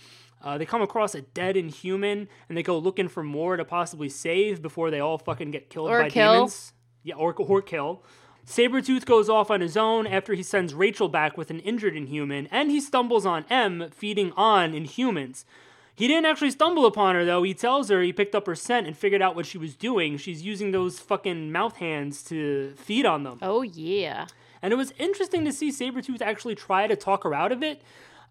Uh, 0.41 0.57
they 0.57 0.65
come 0.65 0.81
across 0.81 1.13
a 1.15 1.21
dead 1.21 1.57
Inhuman 1.57 2.27
and 2.47 2.57
they 2.57 2.63
go 2.63 2.77
looking 2.77 3.07
for 3.09 3.23
more 3.23 3.57
to 3.57 3.65
possibly 3.65 4.07
save 4.09 4.61
before 4.61 4.89
they 4.89 4.99
all 4.99 5.17
fucking 5.17 5.51
get 5.51 5.69
killed 5.69 5.89
Or 5.89 6.01
by 6.03 6.09
kill. 6.09 6.33
demons. 6.33 6.73
Yeah, 7.03 7.15
or, 7.15 7.33
or 7.33 7.61
kill. 7.61 8.03
Sabretooth 8.45 9.05
goes 9.05 9.29
off 9.29 9.51
on 9.51 9.61
his 9.61 9.77
own 9.77 10.07
after 10.07 10.33
he 10.33 10.41
sends 10.43 10.73
Rachel 10.73 11.07
back 11.09 11.37
with 11.37 11.51
an 11.51 11.59
injured 11.59 11.95
Inhuman, 11.95 12.47
and 12.51 12.71
he 12.71 12.79
stumbles 12.81 13.25
on 13.25 13.45
M 13.49 13.89
feeding 13.91 14.31
on 14.35 14.73
Inhumans. 14.73 15.45
He 15.93 16.07
didn't 16.07 16.25
actually 16.25 16.51
stumble 16.51 16.85
upon 16.85 17.15
her 17.15 17.25
though. 17.25 17.43
He 17.43 17.53
tells 17.53 17.89
her 17.89 18.01
he 18.01 18.13
picked 18.13 18.33
up 18.33 18.47
her 18.47 18.55
scent 18.55 18.87
and 18.87 18.97
figured 18.97 19.21
out 19.21 19.35
what 19.35 19.45
she 19.45 19.57
was 19.57 19.75
doing. 19.75 20.17
She's 20.17 20.41
using 20.41 20.71
those 20.71 20.99
fucking 20.99 21.51
mouth 21.51 21.75
hands 21.75 22.23
to 22.23 22.73
feed 22.77 23.05
on 23.05 23.23
them. 23.23 23.37
oh 23.41 23.61
yeah, 23.61 24.25
And 24.61 24.73
it 24.73 24.75
was 24.75 24.93
interesting 24.97 25.45
to 25.45 25.51
see 25.51 25.69
Sabretooth 25.69 26.21
actually 26.21 26.55
try 26.55 26.87
to 26.87 26.95
talk 26.95 27.23
her 27.23 27.33
out 27.33 27.51
of 27.51 27.63
it. 27.63 27.81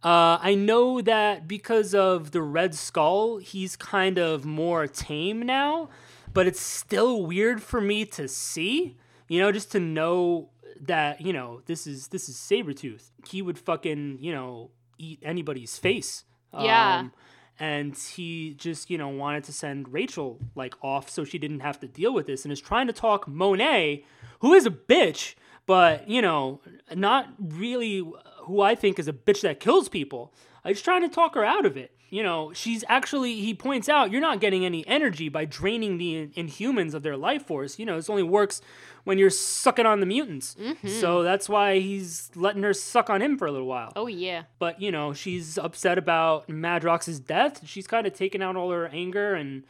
Uh, 0.03 0.39
I 0.41 0.55
know 0.55 1.01
that 1.01 1.49
because 1.49 1.95
of 1.95 2.31
the 2.31 2.43
Red 2.43 2.75
Skull, 2.75 3.39
he's 3.39 3.75
kind 3.77 4.19
of 4.19 4.45
more 4.45 4.87
tame 4.87 5.43
now, 5.43 5.89
but 6.33 6.47
it's 6.47 6.61
still 6.61 7.27
weird 7.27 7.63
for 7.63 7.81
me 7.81 8.05
to 8.07 8.29
see. 8.29 8.97
You 9.29 9.41
know, 9.41 9.51
just 9.51 9.73
to 9.73 9.81
know 9.81 10.51
that 10.81 11.21
you 11.21 11.33
know 11.33 11.63
this 11.67 11.87
is 11.87 12.09
this 12.09 12.29
is 12.29 12.37
Sabretooth. 12.37 13.11
He 13.29 13.43
would 13.43 13.59
fucking 13.59 14.19
you 14.21 14.33
know 14.33 14.71
eat 14.99 15.19
anybody's 15.23 15.79
face. 15.79 16.25
Yeah. 16.53 16.99
Um, 16.99 17.13
and 17.61 17.97
he 17.97 18.55
just 18.55 18.89
you 18.89 18.99
know 18.99 19.09
wanted 19.09 19.45
to 19.45 19.53
send 19.53 19.93
Rachel 19.93 20.39
like 20.55 20.75
off 20.81 21.11
so 21.11 21.25
she 21.25 21.39
didn't 21.39 21.61
have 21.61 21.81
to 21.81 21.89
deal 21.89 22.15
with 22.15 22.27
this, 22.27 22.45
and 22.45 22.53
is 22.53 22.61
trying 22.61 22.87
to 22.87 22.93
talk 22.93 23.27
Monet, 23.27 24.05
who 24.41 24.55
is 24.55 24.65
a 24.65 24.71
bitch, 24.71 25.35
but 25.69 26.09
you 26.09 26.21
know 26.21 26.61
not 26.97 27.29
really 27.39 28.03
who 28.43 28.61
I 28.61 28.75
think 28.75 28.99
is 28.99 29.07
a 29.07 29.13
bitch 29.13 29.43
that 29.43 29.61
kills 29.61 29.89
people. 29.89 30.33
I 30.65 30.71
was 30.71 30.83
trying 30.83 31.03
to 31.03 31.09
talk 31.09 31.37
her 31.37 31.45
out 31.45 31.65
of 31.65 31.77
it. 31.77 31.93
You 32.11 32.23
know, 32.23 32.55
she's 32.55 32.85
actually, 32.89 33.35
he 33.43 33.53
points 33.53 33.87
out, 33.87 34.11
you're 34.11 34.23
not 34.23 34.41
getting 34.41 34.65
any 34.65 34.87
energy 34.89 35.29
by 35.29 35.45
draining 35.45 35.99
the 35.99 36.17
in- 36.17 36.31
Inhumans 36.31 36.95
of 36.95 37.03
their 37.03 37.19
life 37.19 37.45
force. 37.47 37.79
You 37.79 37.85
know, 37.85 37.97
this 37.97 38.09
only 38.09 38.23
works 38.23 38.63
when 39.05 39.19
you're 39.19 39.29
sucking 39.29 39.85
on 39.85 40.01
the 40.01 40.07
mutants. 40.07 40.57
Mm-hmm. 40.59 40.89
So 40.89 41.23
that's 41.23 41.51
why 41.51 41.81
he's 41.81 42.31
letting 42.35 42.63
her 42.63 42.73
suck 42.73 43.11
on 43.11 43.21
him 43.21 43.37
for 43.37 43.47
a 43.47 43.53
little 43.53 43.67
while. 43.67 43.93
oh 43.95 44.07
yeah. 44.07 44.45
But, 44.59 44.81
you 44.81 44.91
know, 44.91 45.13
she's 45.13 45.59
upset 45.59 45.99
about 45.99 46.49
Madrox's 46.49 47.21
death. 47.21 47.61
She's 47.67 47.87
kind 47.87 48.07
of 48.07 48.15
taken 48.15 48.41
out 48.41 48.57
all 48.57 48.71
her 48.71 48.89
anger, 48.89 49.35
and 49.35 49.65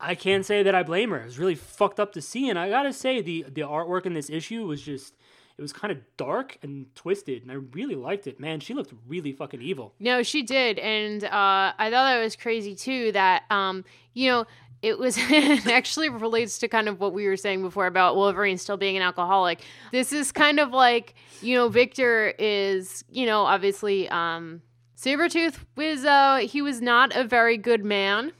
I 0.00 0.14
can't 0.14 0.46
say 0.46 0.62
that 0.62 0.74
I 0.74 0.82
blame 0.82 1.10
her. 1.10 1.18
It 1.18 1.24
was 1.24 1.38
really 1.38 1.54
fucked 1.54 1.98
up 1.98 2.12
to 2.12 2.22
see. 2.22 2.48
And 2.48 2.58
I 2.58 2.68
gotta 2.68 2.92
say, 2.92 3.20
the, 3.20 3.44
the 3.48 3.62
artwork 3.62 4.06
in 4.06 4.14
this 4.14 4.30
issue 4.30 4.66
was 4.66 4.80
just, 4.82 5.14
it 5.58 5.62
was 5.62 5.72
kind 5.72 5.90
of 5.90 5.98
dark 6.16 6.56
and 6.62 6.86
twisted, 6.94 7.42
and 7.42 7.50
I 7.50 7.56
really 7.56 7.96
liked 7.96 8.28
it. 8.28 8.38
Man, 8.38 8.60
she 8.60 8.74
looked 8.74 8.94
really 9.08 9.32
fucking 9.32 9.60
evil. 9.60 9.92
No, 9.98 10.22
she 10.22 10.42
did, 10.42 10.78
and 10.78 11.24
uh, 11.24 11.72
I 11.76 11.90
thought 11.90 12.12
that 12.12 12.22
was 12.22 12.36
crazy 12.36 12.76
too. 12.76 13.10
That 13.10 13.42
um, 13.50 13.84
you 14.14 14.30
know, 14.30 14.46
it 14.82 15.00
was 15.00 15.16
it 15.18 15.66
actually 15.66 16.10
relates 16.10 16.58
to 16.58 16.68
kind 16.68 16.88
of 16.88 17.00
what 17.00 17.12
we 17.12 17.26
were 17.26 17.36
saying 17.36 17.62
before 17.62 17.86
about 17.86 18.14
Wolverine 18.14 18.56
still 18.56 18.76
being 18.76 18.96
an 18.96 19.02
alcoholic. 19.02 19.62
This 19.90 20.12
is 20.12 20.30
kind 20.30 20.60
of 20.60 20.70
like 20.70 21.16
you 21.42 21.56
know, 21.56 21.68
Victor 21.68 22.34
is 22.38 23.04
you 23.10 23.26
know 23.26 23.42
obviously 23.42 24.08
um, 24.10 24.62
Sabretooth 24.96 25.56
was 25.76 26.04
uh 26.04 26.36
he 26.36 26.62
was 26.62 26.80
not 26.80 27.16
a 27.16 27.24
very 27.24 27.56
good 27.56 27.84
man. 27.84 28.32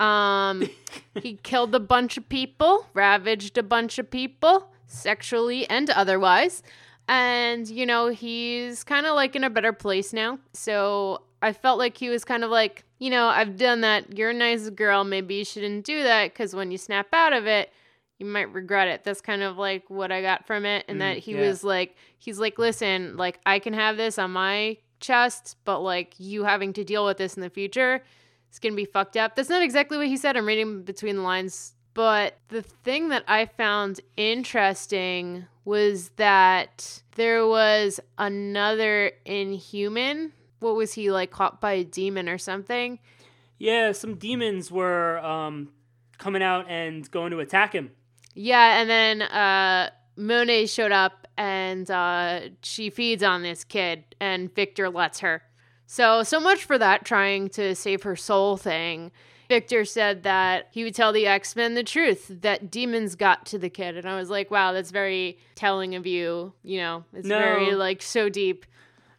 Um, 0.00 0.68
he 1.22 1.34
killed 1.42 1.74
a 1.74 1.80
bunch 1.80 2.16
of 2.16 2.28
people, 2.28 2.86
ravaged 2.94 3.58
a 3.58 3.62
bunch 3.62 3.98
of 3.98 4.10
people, 4.10 4.70
sexually 4.86 5.68
and 5.68 5.90
otherwise. 5.90 6.62
And, 7.08 7.66
you 7.68 7.86
know, 7.86 8.08
he's 8.08 8.84
kind 8.84 9.06
of 9.06 9.14
like 9.14 9.34
in 9.34 9.44
a 9.44 9.50
better 9.50 9.72
place 9.72 10.12
now. 10.12 10.38
So 10.52 11.22
I 11.40 11.52
felt 11.52 11.78
like 11.78 11.96
he 11.96 12.10
was 12.10 12.24
kind 12.24 12.44
of 12.44 12.50
like, 12.50 12.84
you 12.98 13.10
know, 13.10 13.28
I've 13.28 13.56
done 13.56 13.80
that. 13.82 14.16
You're 14.18 14.30
a 14.30 14.34
nice 14.34 14.68
girl. 14.70 15.04
Maybe 15.04 15.36
you 15.36 15.44
shouldn't 15.44 15.84
do 15.84 16.02
that 16.02 16.32
because 16.32 16.54
when 16.54 16.70
you 16.70 16.76
snap 16.78 17.06
out 17.14 17.32
of 17.32 17.46
it, 17.46 17.72
you 18.18 18.26
might 18.26 18.52
regret 18.52 18.88
it. 18.88 19.04
That's 19.04 19.20
kind 19.20 19.42
of 19.42 19.56
like 19.56 19.88
what 19.88 20.10
I 20.12 20.20
got 20.20 20.46
from 20.46 20.66
it. 20.66 20.84
And 20.88 20.96
Mm, 20.96 21.00
that 21.00 21.18
he 21.18 21.32
yeah. 21.34 21.40
was 21.48 21.62
like, 21.64 21.94
he's 22.18 22.38
like, 22.38 22.58
listen, 22.58 23.16
like, 23.16 23.38
I 23.46 23.60
can 23.60 23.72
have 23.72 23.96
this 23.96 24.18
on 24.18 24.32
my 24.32 24.76
chest, 25.00 25.56
but 25.64 25.78
like, 25.80 26.14
you 26.18 26.44
having 26.44 26.72
to 26.74 26.84
deal 26.84 27.06
with 27.06 27.16
this 27.18 27.36
in 27.36 27.42
the 27.42 27.50
future 27.50 28.02
it's 28.48 28.58
gonna 28.58 28.74
be 28.74 28.84
fucked 28.84 29.16
up. 29.16 29.36
That's 29.36 29.48
not 29.48 29.62
exactly 29.62 29.96
what 29.96 30.08
he 30.08 30.16
said. 30.16 30.36
I'm 30.36 30.46
reading 30.46 30.82
between 30.82 31.16
the 31.16 31.22
lines. 31.22 31.74
But 31.94 32.38
the 32.48 32.62
thing 32.62 33.08
that 33.08 33.24
I 33.26 33.46
found 33.46 34.00
interesting 34.16 35.46
was 35.64 36.10
that 36.10 37.02
there 37.16 37.46
was 37.46 37.98
another 38.16 39.12
inhuman. 39.24 40.32
What 40.60 40.76
was 40.76 40.94
he 40.94 41.10
like 41.10 41.30
caught 41.30 41.60
by 41.60 41.72
a 41.72 41.84
demon 41.84 42.28
or 42.28 42.38
something? 42.38 43.00
Yeah, 43.58 43.90
some 43.92 44.14
demons 44.14 44.70
were 44.70 45.18
um, 45.18 45.70
coming 46.18 46.42
out 46.42 46.66
and 46.68 47.10
going 47.10 47.32
to 47.32 47.40
attack 47.40 47.72
him. 47.72 47.90
Yeah, 48.34 48.80
and 48.80 48.88
then 48.88 49.22
uh 49.22 49.90
Monet 50.16 50.66
showed 50.66 50.92
up 50.92 51.26
and 51.36 51.90
uh 51.90 52.40
she 52.62 52.90
feeds 52.90 53.22
on 53.22 53.42
this 53.42 53.64
kid 53.64 54.04
and 54.20 54.54
Victor 54.54 54.88
lets 54.88 55.20
her. 55.20 55.42
So 55.90 56.22
so 56.22 56.38
much 56.38 56.64
for 56.64 56.76
that 56.78 57.06
trying 57.06 57.48
to 57.50 57.74
save 57.74 58.02
her 58.02 58.14
soul 58.14 58.58
thing. 58.58 59.10
Victor 59.48 59.86
said 59.86 60.24
that 60.24 60.68
he 60.70 60.84
would 60.84 60.94
tell 60.94 61.10
the 61.10 61.26
X-Men 61.26 61.72
the 61.72 61.82
truth 61.82 62.30
that 62.42 62.70
demons 62.70 63.14
got 63.14 63.46
to 63.46 63.58
the 63.58 63.70
kid 63.70 63.96
and 63.96 64.06
I 64.06 64.14
was 64.16 64.28
like, 64.28 64.50
"Wow, 64.50 64.72
that's 64.72 64.90
very 64.90 65.38
telling 65.54 65.94
of 65.94 66.06
you, 66.06 66.52
you 66.62 66.76
know. 66.78 67.04
It's 67.14 67.26
No. 67.26 67.38
very 67.38 67.74
like 67.74 68.02
so 68.02 68.28
deep." 68.28 68.66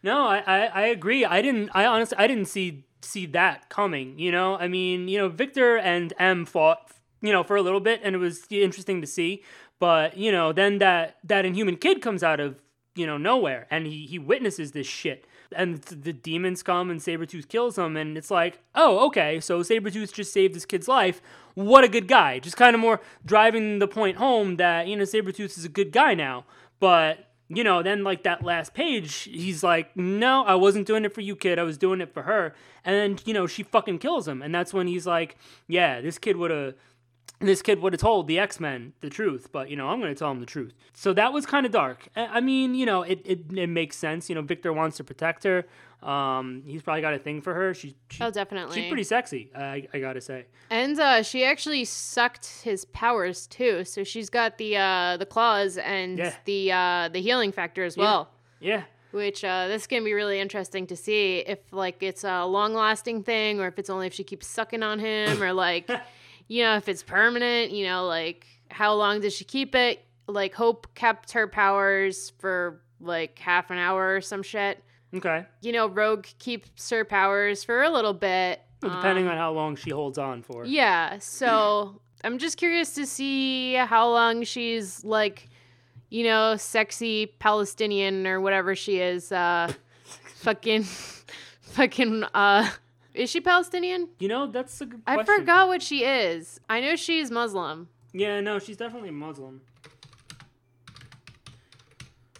No, 0.04 0.26
I, 0.28 0.38
I, 0.46 0.58
I 0.66 0.86
agree. 0.86 1.24
I 1.24 1.42
didn't. 1.42 1.70
I 1.74 1.84
honestly, 1.86 2.16
I 2.16 2.28
didn't 2.28 2.46
see 2.46 2.84
see 3.02 3.26
that 3.26 3.68
coming. 3.68 4.16
You 4.20 4.30
know, 4.30 4.56
I 4.56 4.68
mean, 4.68 5.08
you 5.08 5.18
know, 5.18 5.28
Victor 5.28 5.76
and 5.76 6.12
M 6.20 6.46
fought, 6.46 6.92
you 7.20 7.32
know, 7.32 7.42
for 7.42 7.56
a 7.56 7.62
little 7.62 7.80
bit, 7.80 8.00
and 8.04 8.14
it 8.14 8.18
was 8.18 8.46
interesting 8.48 9.00
to 9.00 9.08
see. 9.08 9.42
But 9.80 10.16
you 10.16 10.30
know, 10.30 10.52
then 10.52 10.78
that 10.78 11.16
that 11.24 11.44
Inhuman 11.44 11.78
kid 11.78 12.00
comes 12.00 12.22
out 12.22 12.38
of 12.38 12.60
you 12.94 13.06
know 13.08 13.18
nowhere, 13.18 13.66
and 13.72 13.86
he 13.88 14.06
he 14.06 14.20
witnesses 14.20 14.70
this 14.70 14.86
shit. 14.86 15.26
And 15.56 15.82
the 15.82 16.12
demons 16.12 16.62
come 16.62 16.90
and 16.90 17.00
Sabretooth 17.00 17.48
kills 17.48 17.78
him 17.78 17.96
and 17.96 18.16
it's 18.16 18.30
like, 18.30 18.60
"Oh, 18.74 19.06
okay. 19.06 19.40
So 19.40 19.60
Sabretooth 19.60 20.12
just 20.12 20.32
saved 20.32 20.54
this 20.54 20.64
kid's 20.64 20.88
life. 20.88 21.20
What 21.54 21.84
a 21.84 21.88
good 21.88 22.08
guy." 22.08 22.38
Just 22.38 22.56
kind 22.56 22.74
of 22.74 22.80
more 22.80 23.00
driving 23.24 23.78
the 23.78 23.88
point 23.88 24.16
home 24.16 24.56
that, 24.56 24.86
you 24.86 24.96
know, 24.96 25.04
Sabretooth 25.04 25.58
is 25.58 25.64
a 25.64 25.68
good 25.68 25.92
guy 25.92 26.14
now. 26.14 26.44
But 26.78 27.26
you 27.52 27.64
know, 27.64 27.82
then 27.82 28.04
like 28.04 28.22
that 28.22 28.44
last 28.44 28.74
page, 28.74 29.22
he's 29.22 29.64
like, 29.64 29.96
"No, 29.96 30.44
I 30.44 30.54
wasn't 30.54 30.86
doing 30.86 31.04
it 31.04 31.12
for 31.12 31.20
you, 31.20 31.34
kid. 31.34 31.58
I 31.58 31.64
was 31.64 31.76
doing 31.76 32.00
it 32.00 32.14
for 32.14 32.22
her." 32.22 32.54
And 32.84 32.94
then 32.94 33.18
you 33.26 33.34
know, 33.34 33.48
she 33.48 33.64
fucking 33.64 33.98
kills 33.98 34.28
him, 34.28 34.40
and 34.40 34.54
that's 34.54 34.72
when 34.72 34.86
he's 34.86 35.06
like, 35.06 35.36
"Yeah, 35.66 36.00
this 36.00 36.16
kid 36.16 36.36
would 36.36 36.52
have." 36.52 36.74
This 37.42 37.62
kid 37.62 37.80
would 37.80 37.94
have 37.94 38.00
told 38.00 38.26
the 38.28 38.38
X 38.38 38.60
Men 38.60 38.92
the 39.00 39.08
truth, 39.08 39.48
but 39.50 39.70
you 39.70 39.76
know 39.76 39.88
I'm 39.88 39.98
going 39.98 40.12
to 40.14 40.18
tell 40.18 40.30
him 40.30 40.40
the 40.40 40.46
truth. 40.46 40.74
So 40.92 41.14
that 41.14 41.32
was 41.32 41.46
kind 41.46 41.64
of 41.64 41.72
dark. 41.72 42.06
I 42.14 42.40
mean, 42.40 42.74
you 42.74 42.84
know, 42.84 43.00
it, 43.02 43.22
it 43.24 43.40
it 43.56 43.66
makes 43.68 43.96
sense. 43.96 44.28
You 44.28 44.34
know, 44.34 44.42
Victor 44.42 44.72
wants 44.74 44.98
to 44.98 45.04
protect 45.04 45.44
her. 45.44 45.64
Um, 46.02 46.62
he's 46.66 46.82
probably 46.82 47.00
got 47.02 47.14
a 47.14 47.18
thing 47.18 47.40
for 47.40 47.54
her. 47.54 47.72
She's 47.74 47.94
she, 48.10 48.22
Oh, 48.22 48.30
definitely. 48.30 48.74
she's 48.80 48.88
pretty 48.88 49.04
sexy. 49.04 49.50
I 49.56 49.86
I 49.94 50.00
gotta 50.00 50.20
say. 50.20 50.46
And 50.70 50.98
uh, 51.00 51.22
she 51.22 51.44
actually 51.44 51.84
sucked 51.86 52.46
his 52.62 52.84
powers 52.86 53.46
too. 53.46 53.84
So 53.84 54.04
she's 54.04 54.28
got 54.28 54.58
the 54.58 54.76
uh, 54.76 55.16
the 55.16 55.26
claws 55.26 55.78
and 55.78 56.18
Yeah. 56.18 56.34
the 56.44 56.72
uh, 56.72 57.08
the 57.10 57.20
healing 57.22 57.52
factor 57.52 57.84
as 57.84 57.96
well. 57.96 58.28
Yeah, 58.60 58.82
Which 59.12 59.42
uh, 59.44 59.68
this 59.68 59.82
is 59.82 59.86
gonna 59.86 60.04
be 60.04 60.12
really 60.12 60.38
interesting 60.40 60.86
to 60.88 60.96
see 60.96 61.38
if 61.38 61.58
like 61.72 62.02
it's 62.02 62.24
a 62.24 62.44
long 62.44 62.74
lasting 62.74 63.22
thing 63.22 63.58
or 63.60 63.66
if 63.68 63.78
it's 63.78 63.88
only 63.88 64.06
if 64.06 64.12
she 64.12 64.24
keeps 64.24 64.46
sucking 64.46 64.82
on 64.82 64.98
him 64.98 65.42
or 65.42 65.54
like 65.54 65.88
you 66.50 66.62
know 66.64 66.76
if 66.76 66.88
it's 66.88 67.02
permanent. 67.02 67.70
You 67.72 67.86
know 67.86 68.06
like 68.06 68.46
how 68.70 68.92
long 68.94 69.20
does 69.20 69.34
she 69.34 69.44
keep 69.44 69.74
it? 69.74 70.04
Like 70.26 70.54
Hope 70.54 70.86
kept 70.94 71.32
her 71.32 71.46
powers 71.48 72.32
for 72.38 72.82
like 73.00 73.38
half 73.38 73.70
an 73.70 73.78
hour 73.78 74.14
or 74.16 74.20
some 74.20 74.42
shit. 74.42 74.82
okay. 75.14 75.46
You 75.62 75.72
know 75.72 75.88
Rogue 75.88 76.26
keeps 76.38 76.90
her 76.90 77.04
powers 77.04 77.64
for 77.64 77.82
a 77.82 77.90
little 77.90 78.12
bit. 78.14 78.60
Well, 78.82 78.94
depending 78.96 79.26
Um, 79.26 79.32
on 79.32 79.36
how 79.38 79.52
long 79.52 79.76
she 79.76 79.90
holds 79.90 80.18
on 80.18 80.42
for. 80.42 80.64
yeah, 80.66 81.18
so 81.20 82.00
I'm 82.24 82.38
just 82.38 82.56
curious 82.58 82.94
to 82.94 83.06
see 83.06 83.74
how 83.74 84.08
long 84.10 84.42
she's 84.44 85.04
like, 85.04 85.48
you 86.10 86.24
know, 86.24 86.56
sexy 86.56 87.26
Palestinian 87.26 88.26
or 88.26 88.40
whatever 88.40 88.74
she 88.74 88.98
is. 89.00 89.30
Uh, 89.32 89.72
fucking, 90.36 90.84
fucking. 91.62 92.24
Uh, 92.34 92.68
is 93.14 93.30
she 93.30 93.40
Palestinian? 93.40 94.08
You 94.18 94.28
know, 94.28 94.46
that's 94.46 94.80
a 94.80 94.86
good 94.86 95.02
I 95.06 95.14
question. 95.14 95.36
forgot 95.36 95.68
what 95.68 95.82
she 95.82 96.04
is. 96.04 96.60
I 96.68 96.80
know 96.80 96.96
she's 96.96 97.30
Muslim. 97.30 97.88
Yeah, 98.12 98.40
no, 98.40 98.58
she's 98.58 98.76
definitely 98.76 99.10
Muslim. 99.10 99.60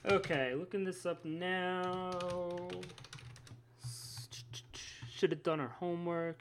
Okay, 0.06 0.54
looking 0.54 0.84
this 0.84 1.04
up 1.04 1.24
now. 1.24 2.68
Should 5.12 5.32
have 5.32 5.42
done 5.42 5.58
her 5.58 5.68
homework. 5.68 6.40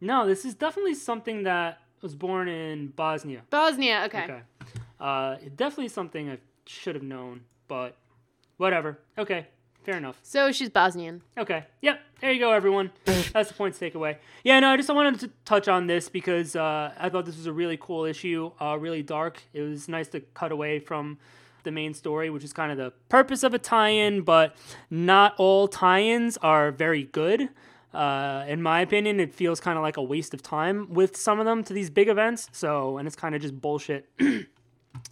No, 0.00 0.26
this 0.26 0.44
is 0.44 0.54
definitely 0.54 0.94
something 0.94 1.44
that 1.44 1.80
was 2.02 2.14
born 2.14 2.48
in 2.48 2.88
Bosnia. 2.88 3.42
Bosnia. 3.48 4.02
Okay. 4.06 4.24
Okay. 4.24 4.40
Uh, 5.00 5.36
definitely 5.56 5.88
something 5.88 6.30
I 6.30 6.38
should 6.66 6.94
have 6.94 7.04
known, 7.04 7.40
but 7.68 7.96
whatever. 8.58 8.98
Okay, 9.18 9.46
fair 9.86 9.96
enough. 9.96 10.18
So 10.22 10.50
she's 10.50 10.68
Bosnian. 10.68 11.22
Okay. 11.38 11.64
Yep. 11.80 12.00
There 12.20 12.32
you 12.32 12.40
go, 12.40 12.50
everyone. 12.50 12.90
That's 13.04 13.48
the 13.48 13.54
points 13.54 13.78
takeaway. 13.78 14.16
Yeah, 14.42 14.58
no, 14.58 14.70
I 14.70 14.76
just 14.76 14.92
wanted 14.92 15.20
to 15.20 15.30
touch 15.44 15.68
on 15.68 15.86
this 15.86 16.08
because 16.08 16.56
uh, 16.56 16.92
I 16.98 17.08
thought 17.08 17.24
this 17.24 17.36
was 17.36 17.46
a 17.46 17.52
really 17.52 17.78
cool 17.80 18.04
issue, 18.04 18.50
uh, 18.60 18.76
really 18.78 19.02
dark. 19.02 19.40
It 19.54 19.62
was 19.62 19.88
nice 19.88 20.08
to 20.08 20.20
cut 20.20 20.50
away 20.50 20.80
from 20.80 21.18
the 21.62 21.70
main 21.70 21.94
story, 21.94 22.30
which 22.30 22.42
is 22.42 22.52
kind 22.52 22.72
of 22.72 22.78
the 22.78 22.92
purpose 23.08 23.42
of 23.44 23.54
a 23.54 23.58
tie-in, 23.58 24.22
but 24.22 24.56
not 24.90 25.34
all 25.38 25.68
tie-ins 25.68 26.36
are 26.38 26.72
very 26.72 27.04
good. 27.04 27.48
Uh, 27.94 28.44
in 28.48 28.62
my 28.62 28.80
opinion, 28.80 29.20
it 29.20 29.32
feels 29.32 29.60
kind 29.60 29.78
of 29.78 29.82
like 29.82 29.96
a 29.96 30.02
waste 30.02 30.34
of 30.34 30.42
time 30.42 30.92
with 30.92 31.16
some 31.16 31.38
of 31.38 31.46
them 31.46 31.62
to 31.64 31.72
these 31.72 31.90
big 31.90 32.08
events. 32.08 32.48
So, 32.52 32.98
and 32.98 33.06
it's 33.06 33.16
kind 33.16 33.34
of 33.34 33.40
just 33.40 33.60
bullshit. 33.60 34.08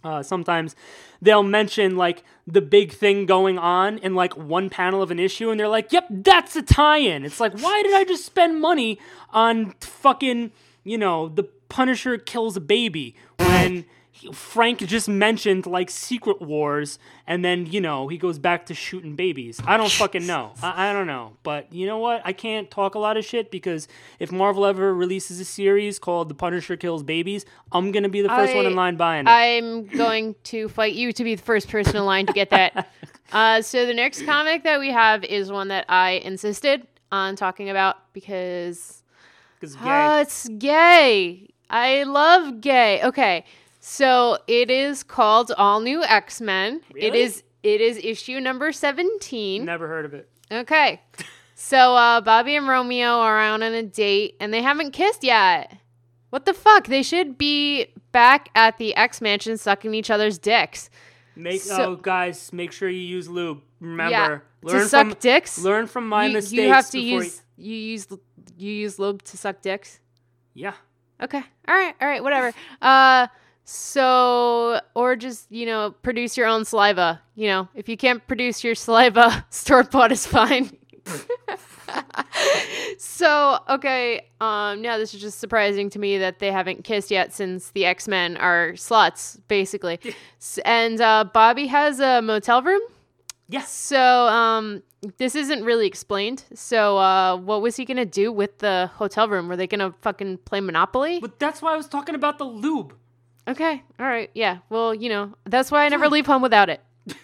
Uh, 0.03 0.21
sometimes 0.23 0.75
they'll 1.21 1.43
mention 1.43 1.95
like 1.97 2.23
the 2.47 2.61
big 2.61 2.91
thing 2.91 3.25
going 3.25 3.57
on 3.57 3.97
in 3.99 4.13
like 4.15 4.35
one 4.37 4.69
panel 4.69 5.01
of 5.01 5.11
an 5.11 5.19
issue, 5.19 5.49
and 5.49 5.59
they're 5.59 5.67
like, 5.67 5.91
"Yep, 5.91 6.05
that's 6.09 6.55
a 6.55 6.61
tie-in." 6.61 7.25
It's 7.25 7.39
like, 7.39 7.57
why 7.59 7.81
did 7.83 7.93
I 7.93 8.03
just 8.03 8.25
spend 8.25 8.61
money 8.61 8.99
on 9.31 9.73
fucking, 9.79 10.51
you 10.83 10.97
know, 10.97 11.29
the 11.29 11.43
Punisher 11.69 12.17
kills 12.17 12.55
a 12.55 12.61
baby 12.61 13.15
when 13.37 13.73
he- 13.73 13.85
Frank 14.33 14.79
just 14.79 15.07
mentioned 15.09 15.65
like 15.65 15.89
Secret 15.89 16.41
Wars, 16.41 16.97
and 17.27 17.43
then 17.43 17.65
you 17.65 17.81
know 17.81 18.07
he 18.07 18.17
goes 18.17 18.39
back 18.39 18.65
to 18.67 18.73
shooting 18.73 19.15
babies. 19.15 19.59
I 19.65 19.77
don't 19.77 19.91
fucking 19.91 20.25
know. 20.27 20.53
I, 20.63 20.89
I 20.89 20.93
don't 20.93 21.07
know, 21.07 21.33
but 21.43 21.71
you 21.73 21.85
know 21.85 21.97
what? 21.99 22.21
I 22.25 22.33
can't 22.33 22.69
talk 22.71 22.95
a 22.95 22.99
lot 22.99 23.17
of 23.17 23.25
shit 23.25 23.51
because 23.51 23.87
if 24.19 24.31
Marvel 24.31 24.65
ever 24.65 24.93
releases 24.93 25.39
a 25.39 25.45
series 25.45 25.99
called 25.99 26.29
The 26.29 26.35
Punisher 26.35 26.77
Kills 26.77 27.03
Babies, 27.03 27.45
I'm 27.71 27.91
gonna 27.91 28.09
be 28.09 28.21
the 28.21 28.29
first 28.29 28.55
one 28.55 28.65
in 28.65 28.75
line 28.75 28.95
buying 28.95 29.27
it. 29.27 29.29
I'm 29.29 29.85
going 29.87 30.35
to 30.45 30.69
fight 30.69 30.93
you 30.93 31.11
to 31.13 31.23
be 31.23 31.35
the 31.35 31.43
first 31.43 31.67
person 31.69 31.95
in 31.97 32.05
line 32.05 32.25
to 32.25 32.33
get 32.33 32.49
that. 32.51 32.91
Uh, 33.31 33.59
so 33.59 33.87
the 33.87 33.93
next 33.93 34.23
comic 34.23 34.63
that 34.63 34.79
we 34.79 34.91
have 34.91 35.23
is 35.23 35.51
one 35.51 35.69
that 35.69 35.83
I 35.89 36.11
insisted 36.23 36.85
on 37.11 37.35
talking 37.35 37.71
about 37.71 38.13
because 38.13 39.01
'Cause 39.59 39.75
gay. 39.75 39.89
uh, 39.89 40.21
it's 40.21 40.47
gay. 40.59 41.49
I 41.67 42.03
love 42.03 42.61
gay. 42.61 43.01
Okay, 43.03 43.43
so 43.87 44.39
it 44.47 44.71
is 44.71 45.03
called 45.03 45.51
All 45.59 45.79
New 45.79 46.01
X 46.03 46.41
Men. 46.41 46.81
It 46.89 46.95
Really? 46.95 47.21
is. 47.21 47.43
It 47.61 47.81
is 47.81 47.97
issue 48.03 48.39
number 48.39 48.71
seventeen. 48.71 49.63
Never 49.65 49.87
heard 49.87 50.05
of 50.05 50.13
it. 50.13 50.29
Okay. 50.51 51.01
So 51.57 51.95
uh, 51.95 52.19
Bobby 52.19 52.57
and 52.57 52.67
Romeo 52.67 53.19
are 53.19 53.39
out 53.39 53.63
on 53.63 53.73
a 53.73 53.81
date 53.81 54.35
and 54.41 54.53
they 54.53 54.61
haven't 54.61 54.91
kissed 54.91 55.23
yet. 55.23 55.77
What 56.29 56.45
the 56.45 56.53
fuck? 56.53 56.87
They 56.87 57.01
should 57.01 57.37
be 57.37 57.87
back 58.11 58.49
at 58.55 58.77
the 58.77 58.93
X 58.93 59.21
Mansion 59.21 59.57
sucking 59.57 59.93
each 59.93 60.09
other's 60.11 60.37
dicks. 60.37 60.89
Make 61.33 61.61
So- 61.61 61.93
oh 61.93 61.95
guys, 61.95 62.51
make 62.51 62.73
sure 62.73 62.89
you 62.89 62.99
use 62.99 63.29
lube. 63.29 63.61
yeah. 63.81 63.85
Remember, 63.87 64.43
to 64.67 64.85
suck 64.89 65.07
from 65.07 65.15
dicks. 65.21 65.57
learn 65.63 65.87
from 65.87 66.09
my 66.09 66.25
you, 66.25 66.33
mistakes. 66.33 66.61
you 66.61 66.69
have 66.73 66.89
to 66.89 66.99
use 66.99 67.41
you 67.57 67.73
use 67.73 68.07
you 68.57 68.71
use 68.71 68.99
lube 68.99 69.23
to 69.23 69.37
suck 69.37 69.61
dicks. 69.61 70.01
Yeah, 70.53 70.73
Okay. 71.23 71.41
All 71.69 71.75
right. 71.75 71.95
All 72.01 72.07
right. 72.07 72.21
Whatever. 72.21 72.51
Uh, 72.81 73.27
so 73.65 74.79
or 74.93 75.15
just 75.15 75.51
you 75.51 75.65
know 75.65 75.91
produce 76.03 76.37
your 76.37 76.47
own 76.47 76.63
saliva. 76.65 77.21
You 77.35 77.47
know, 77.47 77.67
if 77.75 77.89
you 77.89 77.97
can't 77.97 78.25
produce 78.27 78.63
your 78.63 78.75
saliva, 78.75 79.45
store 79.49 79.83
bought 79.83 80.11
is 80.11 80.25
fine. 80.25 80.77
so 82.97 83.59
okay. 83.69 84.27
Um, 84.39 84.81
now 84.81 84.97
this 84.97 85.13
is 85.13 85.21
just 85.21 85.39
surprising 85.39 85.89
to 85.91 85.99
me 85.99 86.19
that 86.19 86.39
they 86.39 86.51
haven't 86.51 86.83
kissed 86.83 87.11
yet 87.11 87.33
since 87.33 87.71
the 87.71 87.85
X 87.85 88.07
Men 88.07 88.37
are 88.37 88.73
sluts, 88.73 89.39
basically. 89.47 89.99
And 90.63 91.01
uh, 91.01 91.25
Bobby 91.33 91.67
has 91.67 91.99
a 91.99 92.21
motel 92.21 92.61
room. 92.61 92.81
yes. 93.49 93.71
So 93.71 93.99
um, 94.27 94.83
this 95.17 95.35
isn't 95.35 95.63
really 95.63 95.87
explained. 95.87 96.43
So 96.53 96.97
uh, 96.97 97.35
what 97.37 97.61
was 97.61 97.75
he 97.75 97.85
gonna 97.85 98.05
do 98.05 98.31
with 98.31 98.59
the 98.59 98.91
hotel 98.95 99.27
room? 99.27 99.47
Were 99.47 99.55
they 99.55 99.67
gonna 99.67 99.93
fucking 100.01 100.37
play 100.39 100.61
Monopoly? 100.61 101.19
But 101.19 101.39
that's 101.39 101.61
why 101.63 101.73
I 101.73 101.77
was 101.77 101.87
talking 101.87 102.13
about 102.15 102.37
the 102.37 102.45
lube. 102.45 102.95
Okay. 103.47 103.83
All 103.99 104.05
right. 104.05 104.29
Yeah. 104.33 104.59
Well, 104.69 104.93
you 104.93 105.09
know, 105.09 105.33
that's 105.45 105.71
why 105.71 105.85
I 105.85 105.89
never 105.89 106.07
leave 106.09 106.25
home 106.25 106.41
without 106.41 106.69
it. 106.69 106.81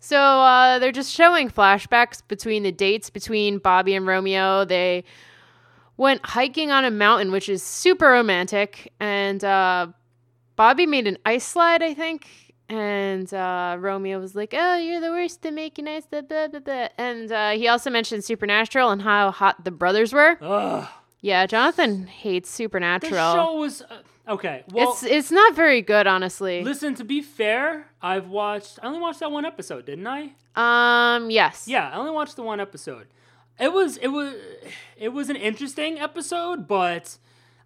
so 0.00 0.18
uh, 0.18 0.78
they're 0.78 0.92
just 0.92 1.12
showing 1.12 1.50
flashbacks 1.50 2.22
between 2.26 2.62
the 2.62 2.72
dates 2.72 3.10
between 3.10 3.58
Bobby 3.58 3.94
and 3.94 4.06
Romeo. 4.06 4.64
They 4.64 5.04
went 5.96 6.24
hiking 6.24 6.70
on 6.70 6.84
a 6.84 6.90
mountain, 6.90 7.32
which 7.32 7.48
is 7.48 7.62
super 7.62 8.06
romantic. 8.06 8.92
And 9.00 9.42
uh, 9.44 9.88
Bobby 10.56 10.86
made 10.86 11.06
an 11.06 11.18
ice 11.26 11.44
slide, 11.44 11.82
I 11.82 11.94
think. 11.94 12.54
And 12.68 13.32
uh, 13.34 13.76
Romeo 13.80 14.20
was 14.20 14.36
like, 14.36 14.54
"Oh, 14.56 14.76
you're 14.76 15.00
the 15.00 15.10
worst 15.10 15.44
at 15.44 15.52
making 15.52 15.88
ice." 15.88 16.06
Blah, 16.06 16.20
blah, 16.20 16.46
blah, 16.46 16.60
blah. 16.60 16.88
And 16.96 17.32
uh, 17.32 17.50
he 17.50 17.66
also 17.66 17.90
mentioned 17.90 18.22
Supernatural 18.22 18.90
and 18.90 19.02
how 19.02 19.32
hot 19.32 19.64
the 19.64 19.72
brothers 19.72 20.12
were. 20.12 20.38
Ugh. 20.40 20.86
Yeah, 21.20 21.46
Jonathan 21.46 22.06
hates 22.06 22.48
Supernatural. 22.48 23.12
The 23.12 23.44
show 23.44 23.56
was 23.56 23.82
uh, 23.82 24.02
okay. 24.30 24.64
Well, 24.72 24.92
it's 24.92 25.02
it's 25.02 25.30
not 25.30 25.54
very 25.54 25.82
good, 25.82 26.06
honestly. 26.06 26.62
listen. 26.64 26.94
To 26.96 27.04
be 27.04 27.20
fair, 27.22 27.86
I've 28.00 28.28
watched. 28.28 28.78
I 28.82 28.86
only 28.86 29.00
watched 29.00 29.20
that 29.20 29.30
one 29.30 29.44
episode, 29.44 29.86
didn't 29.86 30.06
I? 30.06 30.32
Um, 30.56 31.30
yes. 31.30 31.66
Yeah, 31.68 31.88
I 31.90 31.96
only 31.96 32.12
watched 32.12 32.36
the 32.36 32.42
one 32.42 32.60
episode. 32.60 33.06
It 33.58 33.72
was 33.72 33.96
it 33.98 34.08
was 34.08 34.34
it 34.96 35.10
was 35.10 35.28
an 35.30 35.36
interesting 35.36 35.98
episode, 35.98 36.66
but 36.66 37.18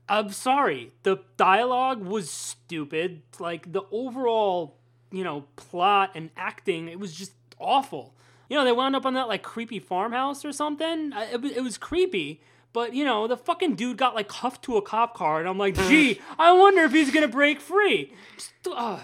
I'm 0.08 0.30
sorry. 0.30 0.92
The 1.02 1.20
dialogue 1.36 2.04
was 2.04 2.30
stupid. 2.30 3.22
Like 3.38 3.72
the 3.72 3.82
overall, 3.92 4.76
you 5.12 5.24
know, 5.24 5.44
plot 5.56 6.10
and 6.14 6.30
acting, 6.36 6.88
it 6.88 6.98
was 6.98 7.14
just 7.14 7.32
awful. 7.58 8.14
You 8.48 8.56
know, 8.56 8.64
they 8.64 8.72
wound 8.72 8.94
up 8.94 9.06
on 9.06 9.14
that 9.14 9.28
like 9.28 9.42
creepy 9.42 9.78
farmhouse 9.78 10.44
or 10.44 10.52
something. 10.52 11.12
It, 11.14 11.44
it 11.44 11.62
was 11.62 11.78
creepy, 11.78 12.42
but 12.74 12.92
you 12.92 13.06
know, 13.06 13.26
the 13.26 13.38
fucking 13.38 13.76
dude 13.76 13.96
got 13.96 14.14
like 14.14 14.28
cuffed 14.28 14.62
to 14.64 14.76
a 14.76 14.82
cop 14.82 15.14
car, 15.16 15.40
and 15.40 15.48
I'm 15.48 15.56
like, 15.56 15.74
gee, 15.88 16.20
I 16.38 16.52
wonder 16.52 16.82
if 16.82 16.92
he's 16.92 17.10
gonna 17.10 17.28
break 17.28 17.60
free. 17.62 18.12
Just, 18.36 18.52
uh, 18.70 18.98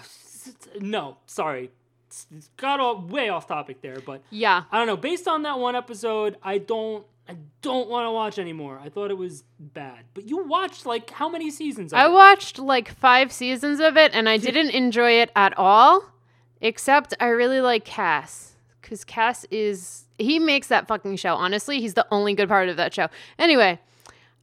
no, 0.79 1.17
sorry. 1.25 1.71
it's, 2.07 2.27
got 2.57 2.79
all, 2.79 3.01
way 3.01 3.29
off 3.29 3.47
topic 3.47 3.81
there, 3.81 3.99
but 4.05 4.21
Yeah. 4.29 4.63
I 4.71 4.77
don't 4.77 4.85
know. 4.87 4.97
Based 4.97 5.27
on 5.27 5.41
that 5.43 5.57
one 5.57 5.75
episode, 5.75 6.37
I 6.43 6.59
don't 6.59 7.05
I 7.29 7.37
don't 7.61 7.87
want 7.87 8.05
to 8.07 8.11
watch 8.11 8.39
anymore. 8.39 8.79
I 8.83 8.89
thought 8.89 9.09
it 9.09 9.17
was 9.17 9.43
bad. 9.57 10.03
But 10.13 10.27
you 10.27 10.43
watched 10.43 10.85
like 10.85 11.09
how 11.11 11.29
many 11.29 11.49
seasons? 11.49 11.93
Of 11.93 11.99
I 11.99 12.07
it? 12.07 12.11
watched 12.11 12.59
like 12.59 12.89
five 12.95 13.31
seasons 13.31 13.79
of 13.79 13.95
it 13.95 14.11
and 14.13 14.27
I 14.27 14.37
didn't 14.37 14.71
enjoy 14.71 15.11
it 15.13 15.31
at 15.35 15.57
all, 15.57 16.03
except 16.59 17.13
I 17.19 17.27
really 17.27 17.61
like 17.61 17.85
Cass. 17.85 18.55
Because 18.81 19.05
Cass 19.05 19.45
is, 19.51 20.05
he 20.21 20.39
makes 20.39 20.67
that 20.67 20.87
fucking 20.87 21.17
show. 21.17 21.35
Honestly, 21.35 21.79
he's 21.81 21.93
the 21.93 22.05
only 22.11 22.33
good 22.33 22.47
part 22.49 22.69
of 22.69 22.77
that 22.77 22.93
show. 22.93 23.07
Anyway, 23.37 23.79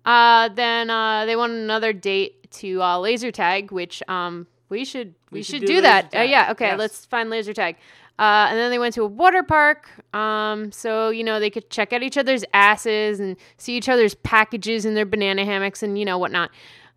uh, 0.04 0.48
then 0.50 0.90
uh, 0.90 1.26
they 1.26 1.36
want 1.36 1.52
another 1.52 1.92
date 1.92 2.50
to 2.50 2.82
uh, 2.82 2.98
laser 2.98 3.30
tag, 3.30 3.70
which 3.72 4.02
um, 4.08 4.46
we 4.68 4.84
should 4.84 5.14
we, 5.30 5.38
We 5.38 5.42
should, 5.42 5.60
should 5.60 5.66
do 5.66 5.76
do 5.76 5.80
that. 5.82 6.14
Uh, 6.14 6.20
yeah, 6.22 6.50
okay, 6.52 6.68
Yes. 6.68 6.78
let's 6.78 7.04
find 7.06 7.30
laser 7.30 7.52
tag. 7.52 7.76
Uh, 8.18 8.48
and 8.50 8.58
then 8.58 8.70
they 8.70 8.80
went 8.80 8.94
to 8.94 9.02
a 9.02 9.06
water 9.06 9.44
park, 9.44 9.88
um, 10.12 10.72
so 10.72 11.10
you 11.10 11.22
know 11.22 11.38
they 11.38 11.50
could 11.50 11.70
check 11.70 11.92
out 11.92 12.02
each 12.02 12.18
other's 12.18 12.44
asses 12.52 13.20
and 13.20 13.36
see 13.58 13.76
each 13.76 13.88
other's 13.88 14.14
packages 14.14 14.84
in 14.84 14.94
their 14.94 15.06
banana 15.06 15.44
hammocks 15.44 15.84
and 15.84 15.96
you 15.96 16.04
know 16.04 16.18
whatnot. 16.18 16.50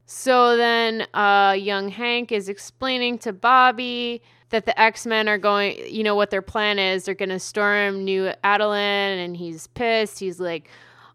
So 0.08 0.58
then, 0.58 1.06
uh, 1.14 1.56
young 1.58 1.90
Hank 1.90 2.32
is 2.32 2.50
explaining 2.50 3.20
to 3.20 3.32
Bobby 3.34 4.24
that 4.52 4.66
the 4.66 4.80
X 4.80 5.06
Men 5.06 5.28
are 5.28 5.38
going, 5.38 5.78
you 5.88 6.04
know, 6.04 6.16
what 6.16 6.30
their 6.30 6.42
plan 6.42 6.78
is. 6.80 7.06
They're 7.06 7.16
going 7.16 7.30
to 7.30 7.40
storm 7.40 8.04
New 8.06 8.32
Attilan, 8.44 9.26
and 9.26 9.36
he's 9.36 9.68
pissed. 9.68 10.20
He's 10.20 10.40
like, 10.40 10.70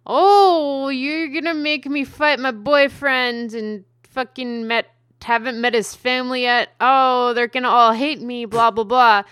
Oh, 0.07 0.89
you're 0.89 1.29
going 1.29 1.45
to 1.45 1.55
make 1.55 1.87
me 1.87 2.05
fight 2.05 2.39
my 2.39 2.53
boyfriend 2.53 3.55
and 3.55 3.85
fucking 4.11 4.67
met, 4.67 4.87
haven't 5.23 5.61
met 5.61 5.75
his 5.75 5.95
family 5.95 6.43
yet. 6.43 6.69
Oh, 6.81 7.33
they're 7.35 7.49
going 7.49 7.65
to 7.65 7.69
all 7.69 7.93
hate 7.93 8.21
me, 8.21 8.45
blah, 8.45 8.71
blah, 8.71 8.85
blah. 8.85 9.23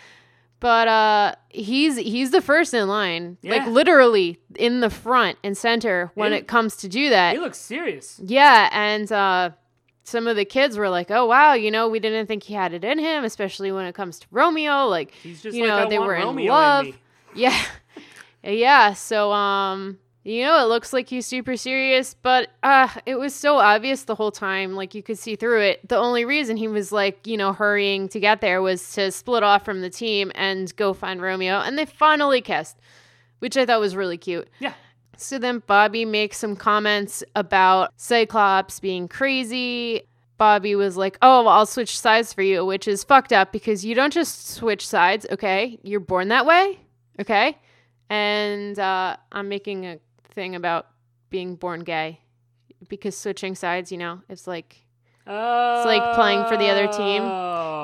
But 0.60 0.88
uh, 0.88 1.34
he's 1.50 1.96
he's 1.98 2.30
the 2.30 2.40
first 2.40 2.72
in 2.72 2.88
line, 2.88 3.36
Yeah. 3.42 3.56
like 3.56 3.68
literally 3.68 4.38
in 4.56 4.80
the 4.80 4.88
front 4.88 5.36
and 5.44 5.56
center 5.56 6.10
when 6.14 6.32
He- 6.32 6.38
it 6.38 6.48
comes 6.48 6.76
to 6.78 6.88
do 6.88 7.10
that. 7.10 7.34
He 7.34 7.40
looks 7.40 7.58
serious. 7.58 8.18
Yeah, 8.24 8.70
and 8.72 9.12
uh, 9.12 9.50
some 10.04 10.26
of 10.26 10.36
the 10.36 10.44
kids 10.44 10.76
were 10.76 10.88
like, 10.88 11.10
"Oh 11.10 11.26
wow, 11.26 11.54
you 11.54 11.70
know, 11.70 11.88
we 11.88 11.98
didn't 11.98 12.26
think 12.26 12.42
he 12.44 12.54
had 12.54 12.72
it 12.72 12.84
in 12.84 12.98
him, 12.98 13.24
especially 13.24 13.72
when 13.72 13.86
it 13.86 13.94
comes 13.94 14.18
to 14.20 14.26
Romeo." 14.30 14.86
Like, 14.86 15.10
He's 15.22 15.42
just 15.42 15.56
you 15.56 15.66
know, 15.66 15.78
I 15.86 15.88
they 15.88 15.98
were 15.98 16.14
in 16.14 16.36
love. 16.46 16.86
me. 16.86 16.94
Yeah, 17.34 17.60
yeah. 18.44 18.92
So, 18.92 19.32
um, 19.32 19.98
you 20.22 20.44
know, 20.44 20.58
it 20.64 20.68
looks 20.68 20.92
like 20.92 21.08
he's 21.08 21.26
super 21.26 21.56
serious, 21.56 22.14
but 22.14 22.50
uh, 22.62 22.88
it 23.06 23.16
was 23.16 23.34
so 23.34 23.56
obvious 23.56 24.04
the 24.04 24.14
whole 24.14 24.30
time. 24.30 24.74
Like 24.74 24.94
you 24.94 25.02
could 25.02 25.18
see 25.18 25.34
through 25.36 25.62
it. 25.62 25.88
The 25.88 25.96
only 25.96 26.24
reason 26.24 26.56
he 26.56 26.68
was 26.68 26.92
like, 26.92 27.26
you 27.26 27.36
know, 27.36 27.52
hurrying 27.52 28.08
to 28.10 28.20
get 28.20 28.40
there 28.40 28.62
was 28.62 28.92
to 28.92 29.10
split 29.10 29.42
off 29.42 29.64
from 29.64 29.80
the 29.80 29.90
team 29.90 30.30
and 30.34 30.74
go 30.76 30.92
find 30.94 31.20
Romeo, 31.20 31.58
and 31.60 31.76
they 31.76 31.86
finally 31.86 32.40
kissed, 32.40 32.78
which 33.40 33.56
I 33.56 33.66
thought 33.66 33.80
was 33.80 33.96
really 33.96 34.18
cute. 34.18 34.48
Yeah. 34.60 34.74
So 35.20 35.38
then 35.38 35.62
Bobby 35.66 36.04
makes 36.04 36.38
some 36.38 36.56
comments 36.56 37.22
about 37.34 37.92
Cyclops 37.96 38.80
being 38.80 39.08
crazy. 39.08 40.02
Bobby 40.36 40.74
was 40.74 40.96
like, 40.96 41.16
Oh, 41.22 41.44
well, 41.44 41.52
I'll 41.54 41.66
switch 41.66 41.98
sides 41.98 42.32
for 42.32 42.42
you, 42.42 42.64
which 42.64 42.88
is 42.88 43.04
fucked 43.04 43.32
up 43.32 43.52
because 43.52 43.84
you 43.84 43.94
don't 43.94 44.12
just 44.12 44.48
switch 44.50 44.86
sides, 44.86 45.26
okay? 45.30 45.78
You're 45.82 46.00
born 46.00 46.28
that 46.28 46.44
way, 46.46 46.80
okay? 47.20 47.56
And 48.10 48.78
uh, 48.78 49.16
I'm 49.32 49.48
making 49.48 49.86
a 49.86 49.98
thing 50.34 50.54
about 50.54 50.88
being 51.30 51.54
born 51.56 51.80
gay 51.80 52.20
because 52.88 53.16
switching 53.16 53.54
sides, 53.54 53.90
you 53.92 53.98
know, 53.98 54.20
it's 54.28 54.46
like 54.46 54.84
It's 55.26 55.86
like 55.86 56.14
playing 56.16 56.44
for 56.46 56.56
the 56.56 56.68
other 56.68 56.86
team. 56.88 57.22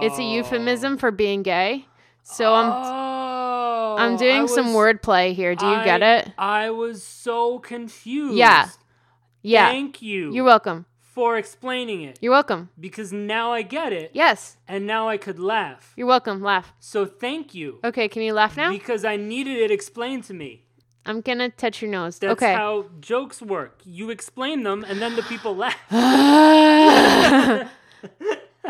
it's 0.06 0.18
a 0.18 0.22
euphemism 0.24 0.98
for 0.98 1.10
being 1.10 1.42
gay. 1.42 1.86
So 2.22 2.52
I'm 2.52 2.70
Oh, 2.72 3.09
I'm 4.00 4.14
oh, 4.14 4.18
doing 4.18 4.42
I 4.42 4.46
some 4.46 4.66
wordplay 4.68 5.34
here. 5.34 5.54
Do 5.54 5.66
you 5.66 5.72
I- 5.72 5.84
get 5.84 6.02
it? 6.02 6.32
I 6.38 6.70
was 6.70 7.02
so 7.02 7.58
confused. 7.58 8.36
Yeah. 8.36 8.68
Yeah. 9.42 9.68
Thank 9.68 10.02
you 10.02 10.32
You're 10.34 10.44
welcome. 10.44 10.84
for 11.00 11.36
explaining 11.38 12.02
it 12.02 12.18
You're 12.20 12.32
welcome. 12.32 12.68
because 12.78 13.10
now 13.12 13.52
I 13.52 13.62
get 13.62 13.92
it 13.92 14.10
Yes. 14.12 14.56
and 14.68 14.86
now 14.86 15.08
I 15.08 15.16
could 15.16 15.38
laugh. 15.38 15.92
You're 15.96 16.06
welcome. 16.06 16.42
Laugh. 16.42 16.72
So 16.78 17.06
thank 17.06 17.54
you 17.54 17.78
Okay, 17.82 18.06
can 18.08 18.22
you 18.22 18.34
laugh 18.34 18.56
now? 18.56 18.70
because 18.70 19.04
I 19.04 19.16
needed 19.16 19.56
it 19.56 19.70
explained 19.70 20.24
to 20.24 20.34
me. 20.34 20.64
I'm 21.06 21.22
gonna 21.22 21.48
touch 21.48 21.80
your 21.80 21.90
nose. 21.90 22.18
That's 22.18 22.32
okay. 22.32 22.52
how 22.52 22.86
jokes 23.00 23.40
work. 23.40 23.80
You 23.84 24.10
explain 24.10 24.62
them 24.62 24.84
and 24.86 25.00
then 25.00 25.16
the 25.16 25.22
people 25.22 25.56
laugh. 25.56 25.74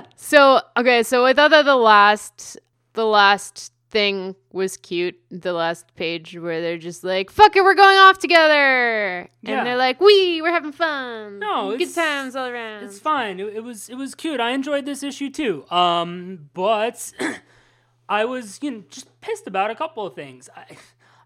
so 0.16 0.60
okay, 0.76 1.02
so 1.02 1.26
I 1.26 1.32
thought 1.32 1.50
that 1.50 1.64
the 1.64 1.76
last 1.76 2.58
the 2.94 3.04
last 3.06 3.72
thing 3.90 4.36
was 4.52 4.76
cute. 4.76 5.16
The 5.30 5.52
last 5.52 5.94
page 5.94 6.36
where 6.36 6.60
they're 6.60 6.78
just 6.78 7.04
like, 7.04 7.30
"Fuck 7.30 7.56
it, 7.56 7.62
we're 7.64 7.74
going 7.74 7.96
off 7.98 8.18
together," 8.18 9.28
Yeah. 9.42 9.58
and 9.58 9.66
they're 9.66 9.76
like, 9.76 10.00
"We, 10.00 10.42
we're 10.42 10.52
having 10.52 10.72
fun. 10.72 11.38
No, 11.38 11.70
good 11.70 11.82
it's- 11.82 11.94
times 11.94 12.34
all 12.36 12.46
around." 12.46 12.84
It's 12.84 12.98
fine. 12.98 13.38
It, 13.40 13.56
it 13.56 13.64
was 13.64 13.88
it 13.88 13.94
was 13.96 14.14
cute. 14.14 14.40
I 14.40 14.50
enjoyed 14.50 14.86
this 14.86 15.02
issue 15.02 15.30
too. 15.30 15.64
Um, 15.70 16.50
but 16.54 17.12
I 18.08 18.24
was 18.24 18.58
you 18.62 18.70
know 18.70 18.82
just 18.90 19.08
pissed 19.20 19.46
about 19.46 19.70
a 19.70 19.74
couple 19.74 20.06
of 20.06 20.14
things. 20.14 20.48
I 20.56 20.76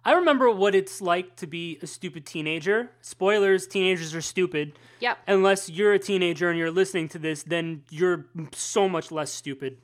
I 0.07 0.13
remember 0.13 0.51
what 0.51 0.75
it's 0.75 1.01
like 1.01 1.37
to 1.37 1.47
be 1.47 1.79
a 1.83 1.87
stupid 1.87 2.27
teenager. 2.27 2.91
Spoilers: 3.01 3.67
teenagers 3.67 4.15
are 4.15 4.21
stupid. 4.21 4.79
Yep. 5.01 5.19
Unless 5.27 5.71
you're 5.71 5.93
a 5.95 5.99
teenager 5.99 6.51
and 6.51 6.59
you're 6.59 6.71
listening 6.71 7.09
to 7.11 7.19
this, 7.19 7.43
then 7.43 7.85
you're 7.91 8.27
so 8.53 8.89
much 8.89 9.11
less 9.11 9.31
stupid. 9.33 9.79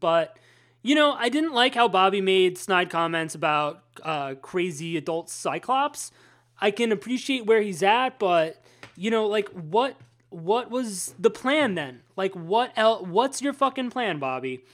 But 0.00 0.36
you 0.82 0.94
know, 0.94 1.12
I 1.12 1.28
didn't 1.28 1.52
like 1.52 1.74
how 1.74 1.88
Bobby 1.88 2.20
made 2.20 2.56
snide 2.58 2.90
comments 2.90 3.34
about 3.34 3.82
uh, 4.02 4.34
crazy 4.40 4.96
adult 4.96 5.28
Cyclops. 5.30 6.12
I 6.60 6.70
can 6.70 6.92
appreciate 6.92 7.46
where 7.46 7.62
he's 7.62 7.82
at, 7.82 8.18
but 8.18 8.62
you 8.96 9.10
know, 9.10 9.26
like 9.26 9.48
what 9.50 9.96
what 10.30 10.70
was 10.70 11.14
the 11.18 11.30
plan 11.30 11.74
then? 11.74 12.02
Like 12.16 12.34
what 12.34 12.72
el- 12.76 13.04
what's 13.04 13.40
your 13.42 13.52
fucking 13.52 13.90
plan, 13.90 14.18
Bobby? 14.18 14.64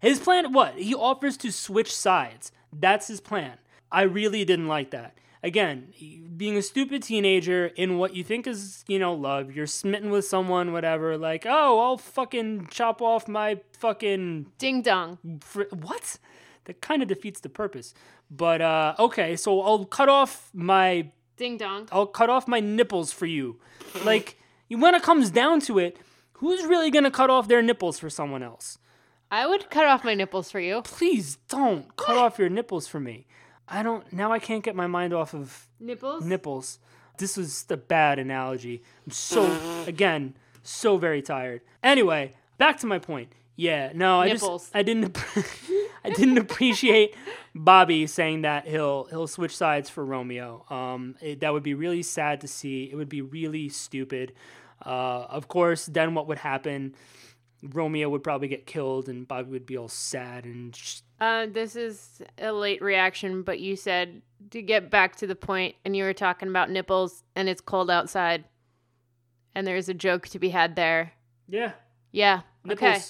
His 0.00 0.18
plan 0.18 0.52
what? 0.52 0.74
He 0.74 0.94
offers 0.94 1.36
to 1.38 1.52
switch 1.52 1.94
sides. 1.94 2.50
That's 2.72 3.06
his 3.06 3.20
plan. 3.20 3.58
I 3.92 4.02
really 4.02 4.44
didn't 4.44 4.66
like 4.66 4.90
that. 4.90 5.16
Again, 5.44 5.92
being 6.36 6.56
a 6.56 6.62
stupid 6.62 7.02
teenager 7.02 7.66
in 7.66 7.98
what 7.98 8.14
you 8.14 8.22
think 8.22 8.46
is, 8.46 8.84
you 8.86 8.98
know, 9.00 9.12
love, 9.12 9.50
you're 9.50 9.66
smitten 9.66 10.10
with 10.10 10.24
someone, 10.24 10.72
whatever, 10.72 11.18
like, 11.18 11.44
oh, 11.46 11.80
I'll 11.80 11.96
fucking 11.96 12.68
chop 12.70 13.02
off 13.02 13.26
my 13.26 13.60
fucking 13.78 14.46
Ding 14.58 14.82
dong. 14.82 15.18
fr- 15.40 15.62
what? 15.72 16.18
That 16.66 16.80
kind 16.80 17.02
of 17.02 17.08
defeats 17.08 17.40
the 17.40 17.48
purpose. 17.48 17.92
But 18.30 18.60
uh 18.62 18.94
okay, 18.98 19.34
so 19.36 19.60
I'll 19.62 19.84
cut 19.84 20.08
off 20.08 20.50
my 20.54 21.10
Ding 21.36 21.56
dong. 21.56 21.88
I'll 21.90 22.06
cut 22.06 22.30
off 22.30 22.46
my 22.46 22.60
nipples 22.60 23.12
for 23.12 23.26
you. 23.26 23.58
Like 24.04 24.36
when 24.68 24.94
it 24.94 25.02
comes 25.02 25.30
down 25.30 25.60
to 25.62 25.78
it, 25.80 25.98
who's 26.34 26.64
really 26.64 26.90
to 26.92 27.10
cut 27.10 27.30
off 27.30 27.48
their 27.48 27.62
nipples 27.62 27.98
for 27.98 28.08
someone 28.08 28.42
else? 28.44 28.78
I 29.30 29.46
would 29.46 29.70
cut 29.70 29.86
off 29.86 30.04
my 30.04 30.14
nipples 30.14 30.50
for 30.50 30.60
you. 30.60 30.82
Please 30.82 31.36
don't 31.48 31.96
cut 31.96 32.16
off 32.16 32.38
your 32.38 32.48
nipples 32.48 32.86
for 32.86 33.00
me. 33.00 33.26
I 33.68 33.82
don't 33.82 34.10
now 34.12 34.32
I 34.32 34.38
can't 34.38 34.64
get 34.64 34.74
my 34.74 34.86
mind 34.86 35.12
off 35.12 35.34
of 35.34 35.68
Nipples. 35.80 36.24
nipples. 36.24 36.78
This 37.18 37.36
was 37.36 37.64
a 37.68 37.76
bad 37.76 38.18
analogy. 38.18 38.82
I'm 39.06 39.12
so 39.12 39.84
again 39.86 40.34
so 40.62 40.96
very 40.96 41.22
tired. 41.22 41.62
Anyway, 41.82 42.32
back 42.58 42.78
to 42.78 42.86
my 42.86 42.98
point. 42.98 43.32
Yeah, 43.56 43.92
no, 43.94 44.20
I 44.20 44.30
just 44.30 44.70
I 44.74 44.82
didn't 44.82 45.16
I 46.04 46.10
didn't 46.10 46.38
appreciate 46.38 47.14
Bobby 47.54 48.06
saying 48.06 48.42
that 48.42 48.66
he'll 48.66 49.04
he'll 49.04 49.26
switch 49.26 49.56
sides 49.56 49.90
for 49.90 50.04
Romeo. 50.04 50.64
Um, 50.70 51.16
it, 51.20 51.40
that 51.40 51.52
would 51.52 51.62
be 51.62 51.74
really 51.74 52.02
sad 52.02 52.40
to 52.40 52.48
see. 52.48 52.88
It 52.90 52.96
would 52.96 53.08
be 53.08 53.20
really 53.20 53.68
stupid. 53.68 54.32
Uh, 54.84 55.26
of 55.28 55.48
course, 55.48 55.86
then 55.86 56.14
what 56.14 56.26
would 56.26 56.38
happen? 56.38 56.94
Romeo 57.62 58.08
would 58.08 58.24
probably 58.24 58.48
get 58.48 58.66
killed, 58.66 59.08
and 59.08 59.28
Bobby 59.28 59.50
would 59.50 59.66
be 59.66 59.76
all 59.76 59.88
sad 59.88 60.44
and 60.44 60.72
just 60.72 61.04
Uh, 61.22 61.46
this 61.46 61.76
is 61.76 62.20
a 62.38 62.50
late 62.52 62.82
reaction, 62.82 63.42
but 63.42 63.60
you 63.60 63.76
said 63.76 64.22
to 64.50 64.60
get 64.60 64.90
back 64.90 65.14
to 65.16 65.26
the 65.26 65.36
point, 65.36 65.76
and 65.84 65.94
you 65.96 66.02
were 66.02 66.12
talking 66.12 66.48
about 66.48 66.68
nipples, 66.68 67.22
and 67.36 67.48
it's 67.48 67.60
cold 67.60 67.88
outside, 67.90 68.42
and 69.54 69.64
there's 69.64 69.88
a 69.88 69.94
joke 69.94 70.26
to 70.28 70.38
be 70.40 70.48
had 70.48 70.74
there. 70.74 71.12
yeah, 71.48 71.72
Yeah. 72.10 72.40
nipples, 72.64 72.82
Okay. 72.90 73.00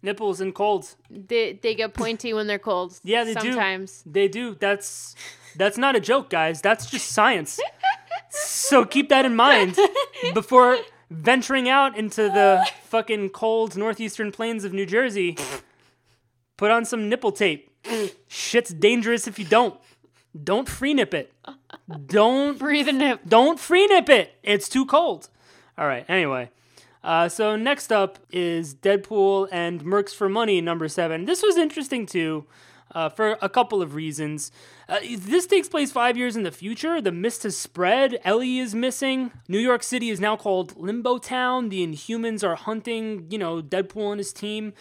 nipples 0.00 0.40
and 0.40 0.54
colds. 0.54 0.96
They 1.10 1.52
they 1.52 1.74
get 1.74 1.92
pointy 1.92 2.32
when 2.32 2.46
they're 2.46 2.58
cold. 2.58 2.98
Yeah, 3.04 3.24
they 3.24 3.34
do. 3.34 3.52
sometimes. 3.52 4.02
They 4.06 4.28
do. 4.28 4.54
That's 4.54 5.14
that's 5.56 5.76
not 5.76 5.94
a 5.94 6.00
joke, 6.00 6.30
guys. 6.30 6.62
That's 6.62 6.88
just 6.90 7.08
science. 7.08 7.60
so 8.30 8.86
keep 8.86 9.10
that 9.10 9.26
in 9.26 9.36
mind 9.36 9.76
before 10.32 10.78
venturing 11.10 11.68
out 11.68 11.96
into 11.98 12.22
the 12.22 12.66
fucking 12.84 13.28
cold 13.30 13.76
northeastern 13.76 14.32
plains 14.32 14.64
of 14.64 14.72
New 14.72 14.86
Jersey. 14.86 15.36
Put 16.56 16.70
on 16.70 16.84
some 16.84 17.08
nipple 17.08 17.32
tape. 17.32 17.70
Shit's 18.28 18.72
dangerous 18.72 19.26
if 19.26 19.38
you 19.38 19.44
don't. 19.44 19.78
Don't 20.42 20.68
free 20.68 20.94
nip 20.94 21.14
it. 21.14 21.32
Don't 22.06 22.58
Breathe 22.58 22.88
a 22.88 22.92
nip. 22.92 23.20
don't 23.26 23.58
free 23.60 23.86
nip 23.86 24.08
it. 24.08 24.34
It's 24.42 24.68
too 24.68 24.84
cold. 24.86 25.28
All 25.78 25.86
right. 25.86 26.04
Anyway, 26.08 26.50
Uh, 27.04 27.28
so 27.28 27.54
next 27.56 27.92
up 27.92 28.18
is 28.32 28.74
Deadpool 28.74 29.48
and 29.52 29.84
Mercs 29.84 30.14
for 30.14 30.28
Money 30.28 30.60
number 30.60 30.88
seven. 30.88 31.24
This 31.24 31.42
was 31.42 31.56
interesting 31.56 32.04
too, 32.06 32.44
uh, 32.94 33.08
for 33.10 33.38
a 33.40 33.48
couple 33.48 33.80
of 33.80 33.94
reasons. 33.94 34.50
Uh, 34.88 34.98
this 35.16 35.46
takes 35.46 35.68
place 35.68 35.92
five 35.92 36.16
years 36.16 36.34
in 36.36 36.42
the 36.42 36.50
future. 36.50 37.00
The 37.00 37.12
mist 37.12 37.44
has 37.44 37.56
spread. 37.56 38.18
Ellie 38.24 38.58
is 38.58 38.74
missing. 38.74 39.30
New 39.48 39.58
York 39.60 39.82
City 39.84 40.10
is 40.10 40.18
now 40.20 40.36
called 40.36 40.76
Limbo 40.76 41.18
Town. 41.18 41.68
The 41.68 41.86
Inhumans 41.86 42.42
are 42.42 42.56
hunting, 42.56 43.26
you 43.30 43.38
know, 43.38 43.62
Deadpool 43.62 44.10
and 44.12 44.18
his 44.18 44.32
team. 44.32 44.72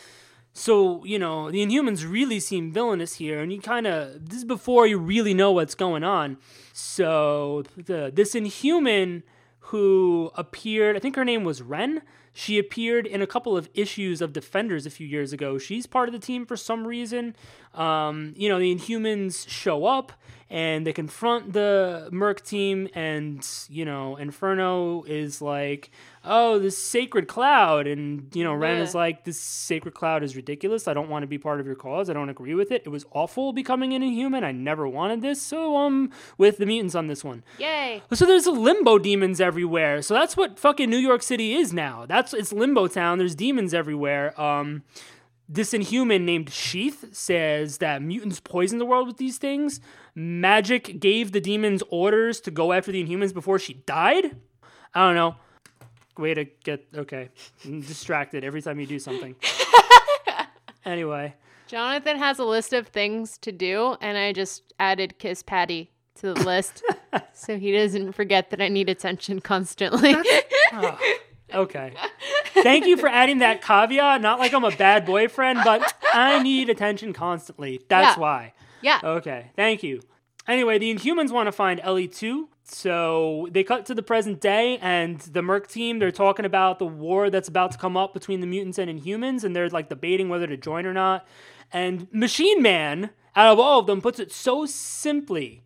So, 0.58 1.04
you 1.04 1.20
know, 1.20 1.52
the 1.52 1.66
Inhumans 1.66 2.10
really 2.10 2.40
seem 2.40 2.72
villainous 2.72 3.16
here, 3.16 3.42
and 3.42 3.52
you 3.52 3.60
kind 3.60 3.86
of, 3.86 4.30
this 4.30 4.38
is 4.38 4.46
before 4.46 4.88
you 4.88 4.98
really 4.98 5.34
know 5.34 5.52
what's 5.52 5.76
going 5.76 6.06
on. 6.06 6.38
So, 6.72 7.64
the, 7.76 8.10
this 8.14 8.36
Inhuman 8.36 9.24
who 9.60 10.32
appeared, 10.36 10.96
I 10.96 11.00
think 11.00 11.18
her 11.18 11.26
name 11.26 11.44
was 11.44 11.62
Ren. 11.62 12.04
She 12.32 12.58
appeared 12.58 13.06
in 13.06 13.22
a 13.22 13.28
couple 13.28 13.58
of 13.58 13.68
issues 13.74 14.22
of 14.22 14.32
Defenders 14.32 14.86
a 14.86 14.90
few 14.90 15.06
years 15.06 15.34
ago. 15.34 15.58
She's 15.58 15.86
part 15.86 16.08
of 16.08 16.14
the 16.14 16.20
team 16.20 16.46
for 16.46 16.56
some 16.56 16.88
reason. 16.88 17.36
Um, 17.74 18.34
you 18.38 18.48
know, 18.48 18.58
the 18.58 18.74
Inhumans 18.74 19.50
show 19.50 19.86
up 19.86 20.14
and 20.56 20.88
they 20.88 20.94
confront 20.94 21.52
the 21.52 22.08
Merc 22.14 22.42
team, 22.46 22.88
and 22.96 23.46
you 23.68 23.84
know, 23.84 24.16
Inferno 24.16 25.04
is 25.04 25.42
like, 25.42 25.92
"Oh, 26.24 26.60
this 26.60 26.78
sacred 26.78 27.28
cloud," 27.28 27.88
and 27.88 28.34
you 28.34 28.42
know, 28.46 28.54
Ren 28.54 28.78
Yeah. 28.78 28.84
is 28.84 28.96
like, 28.96 29.26
"This 29.26 29.38
sacred 29.38 29.94
cloud 29.96 30.24
is 30.24 30.34
ridiculous. 30.38 30.88
I 30.88 30.94
don't 30.94 31.10
want 31.10 31.24
to 31.24 31.28
be 31.28 31.38
part 31.38 31.60
of 31.60 31.66
your 31.66 31.76
cause. 31.76 32.10
I 32.10 32.14
don't 32.14 32.30
agree 32.30 32.56
with 32.56 32.72
it. 32.72 32.84
It 32.86 32.90
was 32.90 33.06
awful 33.12 33.52
becoming 33.52 33.92
an 33.94 34.02
Inhuman. 34.02 34.46
I 34.46 34.54
never 34.54 34.88
wanted 34.88 35.22
this. 35.22 35.42
So 35.42 35.76
um, 35.76 36.10
with 36.38 36.58
the 36.58 36.66
mutants 36.66 36.96
on 36.96 37.08
this 37.08 37.22
one." 37.22 37.44
Yay. 37.60 38.02
So 38.14 38.26
there's 38.26 38.48
limbo 38.48 38.98
demons 38.98 39.42
everywhere. 39.42 40.02
So 40.02 40.14
that's 40.14 40.38
what 40.38 40.58
fucking 40.58 40.90
New 40.90 40.98
York 41.10 41.22
City 41.22 41.54
is 41.56 41.74
now. 41.74 42.06
That's 42.08 42.34
it's 42.34 42.54
limbo 42.54 42.88
town. 42.88 43.18
There's 43.18 43.36
demons 43.36 43.74
everywhere. 43.74 44.40
Um, 44.40 44.84
this 45.48 45.74
inhuman 45.74 46.26
named 46.26 46.50
Sheath 46.50 47.16
says 47.16 47.78
that 47.78 48.02
mutants 48.02 48.40
poison 48.40 48.80
the 48.80 48.86
world 48.86 49.08
with 49.08 49.18
these 49.18 49.38
things. 49.38 49.80
Magik 50.18 51.00
gave 51.00 51.32
the 51.32 51.42
demons 51.42 51.84
orders 51.90 52.40
to 52.42 52.52
go 52.52 52.74
after 52.74 52.92
the 52.92 53.04
inhumans 53.04 53.34
before 53.34 53.60
she 53.60 53.76
died. 53.86 54.38
I 54.94 55.06
don't 55.06 55.16
know. 55.16 55.36
Way 56.18 56.34
to 56.34 56.46
get 56.64 56.88
okay. 56.96 57.30
I'm 57.66 57.82
distracted 57.82 58.44
every 58.44 58.62
time 58.62 58.80
you 58.80 58.88
do 58.88 59.00
something. 59.00 59.36
anyway. 60.86 61.36
Jonathan 61.68 62.18
has 62.18 62.40
a 62.40 62.46
list 62.46 62.74
of 62.74 62.88
things 62.88 63.38
to 63.40 63.52
do, 63.52 63.98
and 64.00 64.18
I 64.18 64.32
just 64.32 64.74
added 64.80 65.18
Kiss 65.20 65.44
Patty 65.44 65.92
to 66.16 66.34
the 66.34 66.44
list 66.44 66.84
so 67.34 67.58
he 67.58 67.72
doesn't 67.72 68.14
forget 68.14 68.50
that 68.52 68.62
I 68.62 68.70
need 68.70 68.90
attention 68.90 69.42
constantly. 69.42 70.16
Oh, 70.74 70.98
okay. 71.54 71.94
Thank 72.64 72.86
you 72.88 72.98
for 72.98 73.08
adding 73.08 73.40
that 73.40 73.62
caveat. 73.62 74.22
Not 74.22 74.40
like 74.40 74.54
I'm 74.54 74.64
a 74.64 74.72
bad 74.76 75.06
boyfriend, 75.06 75.60
but 75.64 75.94
I 76.14 76.42
need 76.42 76.70
attention 76.70 77.14
constantly. 77.14 77.82
That's 77.88 78.16
Yeah. 78.18 78.22
why. 78.22 78.54
yeah. 78.82 79.00
Okay. 79.04 79.52
Thank 79.56 79.84
you. 79.84 80.02
Anyway, 80.48 80.78
the 80.78 80.94
Inhumans 80.94 81.32
want 81.32 81.48
to 81.48 81.52
find 81.52 81.80
Ellie 81.82 82.08
too. 82.08 82.50
So 82.68 83.48
they 83.52 83.64
cut 83.64 83.86
to 83.88 83.94
the 83.94 84.02
present 84.02 84.42
day, 84.42 84.80
and 84.82 85.20
the 85.20 85.44
Merc 85.44 85.68
team, 85.68 86.00
they're 86.00 86.12
talking 86.12 86.46
about 86.46 86.80
the 86.80 86.86
war 86.86 87.30
that's 87.30 87.48
about 87.48 87.72
to 87.74 87.78
come 87.78 87.96
up 87.96 88.14
between 88.14 88.42
the 88.42 88.48
mutants 88.48 88.80
and 88.80 88.90
Inhumans, 88.90 89.44
and 89.44 89.56
they're 89.56 89.70
like 89.70 89.88
debating 89.90 90.30
whether 90.30 90.48
to 90.48 90.58
join 90.58 90.86
or 90.88 90.94
not. 90.94 91.28
And 91.72 92.08
Machine 92.12 92.62
Man, 92.64 93.12
out 93.36 93.52
of 93.54 93.60
all 93.60 93.80
of 93.80 93.86
them, 93.88 94.02
puts 94.02 94.20
it 94.20 94.32
so 94.32 94.66
simply. 94.66 95.64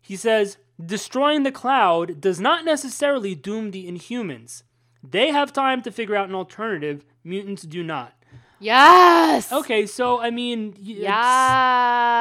He 0.00 0.16
says, 0.16 0.56
Destroying 0.84 1.44
the 1.44 1.52
cloud 1.52 2.20
does 2.20 2.40
not 2.40 2.64
necessarily 2.64 3.34
doom 3.36 3.70
the 3.70 3.86
Inhumans. 3.86 4.62
They 5.02 5.28
have 5.30 5.52
time 5.52 5.82
to 5.82 5.90
figure 5.90 6.14
out 6.16 6.28
an 6.28 6.34
alternative, 6.34 7.04
mutants 7.24 7.62
do 7.62 7.82
not. 7.82 8.14
Yes. 8.60 9.52
Okay, 9.52 9.86
so 9.86 10.20
I 10.20 10.30
mean, 10.30 10.74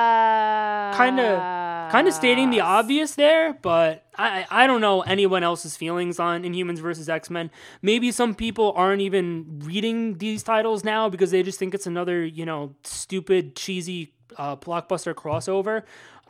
Yeah. 0.02 0.92
kind 0.96 1.20
of 1.20 1.40
kind 1.92 2.08
of 2.08 2.14
stating 2.14 2.50
the 2.50 2.62
obvious 2.62 3.16
there, 3.16 3.54
but 3.62 4.06
I 4.18 4.46
I 4.50 4.66
don't 4.68 4.82
know 4.82 5.02
anyone 5.02 5.44
else's 5.44 5.78
feelings 5.78 6.20
on 6.20 6.44
Inhumans 6.44 6.80
versus 6.80 7.08
X 7.10 7.30
Men. 7.30 7.52
Maybe 7.82 8.12
some 8.12 8.34
people 8.34 8.74
aren't 8.76 9.02
even 9.02 9.60
reading 9.64 10.18
these 10.18 10.42
titles 10.44 10.84
now 10.84 11.10
because 11.10 11.32
they 11.32 11.44
just 11.44 11.60
think 11.60 11.74
it's 11.76 11.86
another 11.88 12.26
you 12.26 12.46
know 12.46 12.74
stupid 12.84 13.56
cheesy 13.56 14.14
uh, 14.38 14.56
blockbuster 14.56 15.14
crossover. 15.14 15.84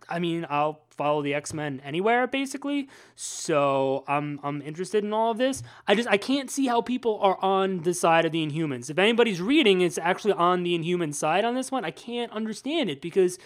I 0.10 0.20
mean, 0.20 0.46
I'll 0.50 0.82
follow 0.90 1.22
the 1.22 1.34
X 1.34 1.54
Men 1.54 1.82
anywhere 1.84 2.28
basically, 2.28 2.90
so 3.16 4.04
I'm 4.08 4.40
I'm 4.44 4.62
interested 4.62 5.04
in 5.04 5.14
all 5.14 5.32
of 5.32 5.38
this. 5.38 5.64
I 5.88 5.96
just 5.96 6.10
I 6.10 6.18
can't 6.18 6.50
see 6.50 6.68
how 6.68 6.82
people 6.82 7.20
are 7.22 7.38
on 7.42 7.84
the 7.84 7.94
side 7.94 8.26
of 8.26 8.32
the 8.32 8.46
Inhumans. 8.46 8.90
If 8.90 9.00
anybody's 9.00 9.42
reading, 9.42 9.82
it's 9.82 9.98
actually 9.98 10.34
on 10.34 10.64
the 10.64 10.76
Inhuman 10.76 11.14
side 11.14 11.46
on 11.46 11.56
this 11.56 11.72
one. 11.72 11.86
I 11.86 11.92
can't 11.92 12.32
understand 12.32 12.90
it 12.90 13.02
because, 13.02 13.38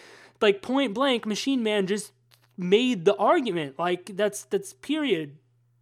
like 0.41 0.61
point 0.61 0.93
blank, 0.93 1.25
Machine 1.25 1.63
Man 1.63 1.87
just 1.87 2.11
made 2.57 3.05
the 3.05 3.15
argument. 3.15 3.77
Like 3.79 4.15
that's 4.15 4.43
that's 4.43 4.73
period, 4.73 5.37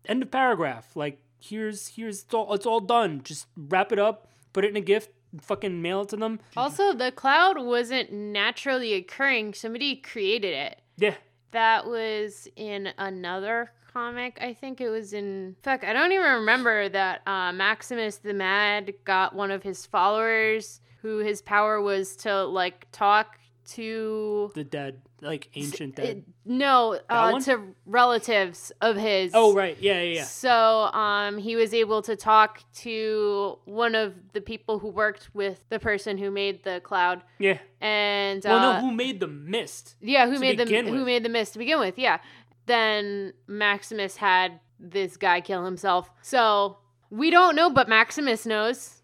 end 0.05 0.23
of 0.23 0.31
paragraph. 0.31 0.95
Like 0.95 1.19
here's 1.39 1.89
here's 1.89 2.23
it's 2.23 2.33
all, 2.33 2.53
it's 2.53 2.65
all 2.65 2.79
done. 2.79 3.21
Just 3.23 3.47
wrap 3.55 3.91
it 3.91 3.99
up, 3.99 4.27
put 4.53 4.65
it 4.65 4.69
in 4.69 4.77
a 4.77 4.81
gift, 4.81 5.09
fucking 5.41 5.81
mail 5.81 6.01
it 6.01 6.09
to 6.09 6.17
them. 6.17 6.39
Also, 6.55 6.93
the 6.93 7.11
cloud 7.11 7.57
wasn't 7.59 8.11
naturally 8.11 8.93
occurring. 8.93 9.53
Somebody 9.53 9.95
created 9.95 10.53
it. 10.53 10.81
Yeah, 10.97 11.15
That 11.51 11.87
was 11.87 12.47
in 12.55 12.89
another 12.97 13.71
comic. 13.91 14.37
I 14.41 14.53
think 14.53 14.81
it 14.81 14.89
was 14.89 15.13
in. 15.13 15.55
Fuck, 15.63 15.83
I 15.83 15.93
don't 15.93 16.11
even 16.11 16.31
remember 16.33 16.89
that 16.89 17.21
uh, 17.27 17.51
Maximus 17.51 18.17
the 18.17 18.33
Mad 18.33 18.93
got 19.05 19.35
one 19.35 19.51
of 19.51 19.63
his 19.63 19.85
followers 19.85 20.81
who 21.01 21.19
his 21.19 21.41
power 21.41 21.81
was 21.81 22.15
to 22.17 22.43
like 22.45 22.87
talk 22.91 23.37
to. 23.71 24.51
the 24.55 24.63
dead, 24.63 25.01
like 25.21 25.49
ancient 25.55 25.97
it- 25.99 26.01
dead. 26.03 26.23
no, 26.45 26.99
uh, 27.09 27.39
to 27.41 27.61
relatives 27.85 28.71
of 28.81 28.95
his. 28.95 29.31
oh 29.33 29.53
right, 29.53 29.77
yeah, 29.79 30.01
yeah, 30.01 30.15
yeah. 30.15 30.23
So 30.23 30.51
um, 30.93 31.37
he 31.37 31.55
was 31.55 31.73
able 31.73 32.01
to 32.03 32.15
talk 32.15 32.61
to 32.77 33.57
one 33.65 33.95
of 33.95 34.13
the 34.33 34.41
people 34.41 34.79
who 34.79 34.89
worked 34.89 35.29
with 35.33 35.63
the 35.69 35.79
person 35.79 36.17
who 36.17 36.29
made 36.31 36.63
the 36.63 36.81
cloud, 36.81 37.23
Yeah. 37.39 37.57
and 37.81 38.45
uh, 38.45 38.49
Well, 38.49 38.73
no, 38.73 38.79
who 38.87 38.91
made 38.93 39.19
the 39.19 39.27
mist? 39.27 39.95
yeah, 40.01 40.27
who 40.27 40.39
made 40.39 40.57
the 40.59 40.65
begin 40.65 40.87
who 40.87 41.05
made 41.05 41.23
the 41.23 41.29
mist 41.29 41.53
to 41.53 41.59
begin 41.59 41.79
with? 41.79 41.97
Yeah. 41.97 42.19
Then 42.65 43.33
Maximus 43.47 44.15
had 44.17 44.59
this 44.79 45.17
guy 45.17 45.41
kill 45.41 45.65
himself. 45.65 46.09
So 46.21 46.77
we 47.09 47.29
don't 47.29 47.55
know, 47.55 47.69
but 47.69 47.89
Maximus 47.89 48.45
knows. 48.45 49.01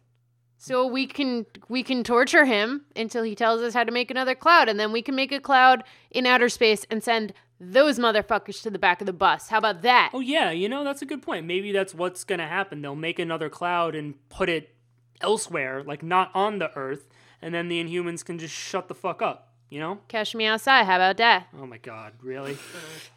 So 0.61 0.85
we 0.85 1.07
can 1.07 1.45
we 1.69 1.83
can 1.83 2.03
torture 2.03 2.43
him 2.43 2.83
until 2.93 3.23
he 3.23 3.33
tells 3.33 3.61
us 3.61 3.73
how 3.73 3.85
to 3.85 3.93
make 3.93 4.11
another 4.11 4.35
cloud, 4.35 4.67
and 4.67 4.77
then 4.77 4.91
we 4.91 5.01
can 5.01 5.15
make 5.15 5.31
a 5.31 5.39
cloud 5.39 5.85
in 6.11 6.25
outer 6.25 6.49
space 6.49 6.85
and 6.91 7.01
send 7.01 7.33
those 7.61 7.97
motherfuckers 7.97 8.61
to 8.63 8.69
the 8.69 8.77
back 8.77 8.99
of 9.01 9.07
the 9.07 9.13
bus. 9.13 9.47
How 9.47 9.57
about 9.57 9.83
that? 9.83 10.11
Oh 10.13 10.19
yeah, 10.19 10.51
you 10.51 10.67
know 10.67 10.83
that's 10.83 11.01
a 11.01 11.05
good 11.05 11.21
point. 11.21 11.45
Maybe 11.45 11.71
that's 11.71 11.95
what's 11.95 12.25
gonna 12.25 12.47
happen. 12.47 12.81
They'll 12.81 12.93
make 12.93 13.19
another 13.19 13.49
cloud 13.49 13.95
and 13.95 14.15
put 14.27 14.49
it 14.49 14.75
elsewhere, 15.21 15.81
like 15.81 16.03
not 16.03 16.29
on 16.35 16.59
the 16.59 16.75
Earth, 16.77 17.07
and 17.41 17.53
then 17.53 17.69
the 17.69 17.81
Inhumans 17.81 18.25
can 18.25 18.37
just 18.37 18.53
shut 18.53 18.89
the 18.89 18.95
fuck 18.95 19.21
up. 19.21 19.53
You 19.69 19.79
know? 19.79 19.99
Catch 20.09 20.35
me 20.35 20.45
outside. 20.45 20.85
How 20.85 20.97
about 20.97 21.15
that? 21.17 21.47
Oh 21.57 21.65
my 21.65 21.77
god, 21.77 22.13
really? 22.21 22.57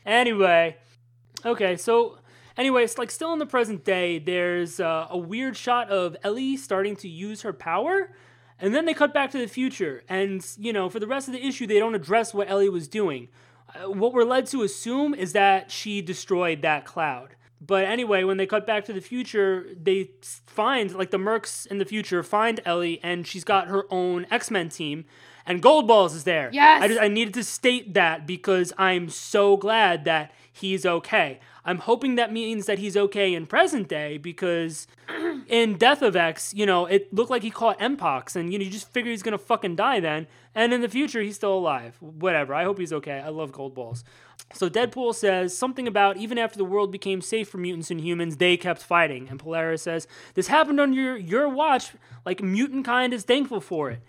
anyway, 0.07 0.77
okay, 1.45 1.77
so 1.77 2.19
anyway, 2.57 2.85
it's 2.85 2.99
like 2.99 3.11
still 3.11 3.33
in 3.33 3.39
the 3.39 3.47
present 3.47 3.85
day. 3.85 4.19
There's 4.19 4.81
uh, 4.81 5.07
a 5.11 5.19
weird 5.19 5.57
shot 5.57 5.91
of 5.91 6.17
Ellie 6.23 6.57
starting 6.57 6.97
to 6.97 7.09
use 7.09 7.43
her 7.43 7.53
power, 7.53 8.13
and 8.59 8.75
then 8.75 8.85
they 8.85 8.95
cut 8.95 9.13
back 9.15 9.31
to 9.33 9.39
the 9.39 9.47
future. 9.47 10.03
And 10.09 10.47
you 10.59 10.73
know, 10.73 10.89
for 10.89 11.01
the 11.01 11.07
rest 11.07 11.29
of 11.29 11.35
the 11.35 11.47
issue, 11.47 11.67
they 11.67 11.79
don't 11.79 11.95
address 11.95 12.33
what 12.35 12.51
Ellie 12.51 12.69
was 12.69 12.89
doing. 12.89 13.29
Uh, 13.75 13.91
what 13.91 14.13
we're 14.13 14.25
led 14.25 14.47
to 14.47 14.63
assume 14.63 15.15
is 15.15 15.33
that 15.33 15.71
she 15.71 16.03
destroyed 16.03 16.63
that 16.63 16.85
cloud. 16.85 17.37
But 17.65 17.85
anyway, 17.85 18.25
when 18.25 18.39
they 18.39 18.47
cut 18.47 18.67
back 18.67 18.85
to 18.87 18.93
the 18.93 19.01
future, 19.01 19.67
they 19.81 20.11
find 20.47 20.93
like 20.95 21.13
the 21.13 21.19
Mercs 21.19 21.67
in 21.67 21.79
the 21.79 21.85
future 21.85 22.23
find 22.25 22.61
Ellie, 22.65 22.99
and 23.03 23.27
she's 23.27 23.45
got 23.45 23.69
her 23.69 23.85
own 23.89 24.27
X 24.31 24.51
Men 24.51 24.69
team, 24.69 25.05
and 25.47 25.63
Goldballs 25.63 26.15
is 26.15 26.25
there. 26.25 26.51
Yes! 26.53 26.83
I 26.83 26.89
just 26.89 27.01
I 27.01 27.09
needed 27.09 27.35
to 27.35 27.45
state 27.45 27.95
that 27.95 28.27
because 28.27 28.73
I'm 28.79 29.09
so 29.09 29.57
glad 29.57 30.05
that 30.05 30.33
he's 30.53 30.85
okay. 30.85 31.41
I'm 31.65 31.79
hoping 31.79 32.17
that 32.17 32.33
means 32.33 32.67
that 32.67 32.79
he's 32.79 32.97
okay 32.97 33.35
in 33.35 33.47
present 33.47 33.89
day 33.89 34.19
because 34.19 34.87
in 35.49 35.79
Death 35.79 36.03
of 36.03 36.17
X, 36.17 36.53
you 36.55 36.67
know, 36.67 36.87
it 36.87 37.13
looked 37.15 37.31
like 37.31 37.43
he 37.43 37.51
caught 37.51 37.79
Mpox 37.79 38.35
and 38.35 38.53
you 38.53 38.59
know, 38.59 38.65
you 38.65 38.71
just 38.71 38.91
figure 38.91 39.11
he's 39.11 39.23
gonna 39.23 39.39
fucking 39.39 39.77
die 39.77 40.01
then. 40.01 40.27
And 40.55 40.75
in 40.75 40.81
the 40.81 40.89
future, 40.89 41.23
he's 41.23 41.37
still 41.37 41.55
alive. 41.55 41.97
Whatever. 42.01 42.55
I 42.55 42.65
hope 42.65 42.79
he's 42.79 42.93
okay. 42.93 43.21
I 43.21 43.29
love 43.29 43.53
Goldballs. 43.53 44.03
So 44.55 44.69
Deadpool 44.69 45.15
says 45.15 45.57
something 45.57 45.89
about 45.89 46.19
even 46.19 46.37
after 46.37 46.59
the 46.59 46.65
world 46.65 46.93
became 46.93 47.23
safe 47.23 47.49
for 47.49 47.59
mutants 47.59 47.91
and 47.91 48.01
humans, 48.01 48.37
they 48.37 48.57
kept 48.57 48.83
fighting. 48.83 49.29
And 49.31 49.39
Polaris 49.39 49.83
says 49.83 50.07
this 50.35 50.49
happened 50.49 50.81
on 50.81 50.93
your 50.93 51.17
your 51.17 51.49
watch. 51.49 51.93
Like 52.27 52.43
mutant 52.43 52.85
kind 52.85 53.15
is 53.15 53.23
thankful 53.25 53.61
for 53.61 53.91
it. 53.91 54.03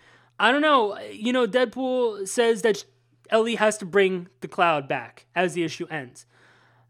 I 0.44 0.52
don't 0.52 0.62
know. 0.62 1.00
You 1.00 1.32
know, 1.32 1.48
Deadpool 1.48 2.28
says 2.28 2.64
that 2.64 2.84
Ellie 3.30 3.56
has 3.56 3.78
to 3.78 3.86
bring 3.86 4.28
the 4.42 4.50
cloud 4.50 4.90
back 4.90 5.26
as 5.34 5.54
the 5.54 5.64
issue 5.64 5.88
ends. 5.90 6.26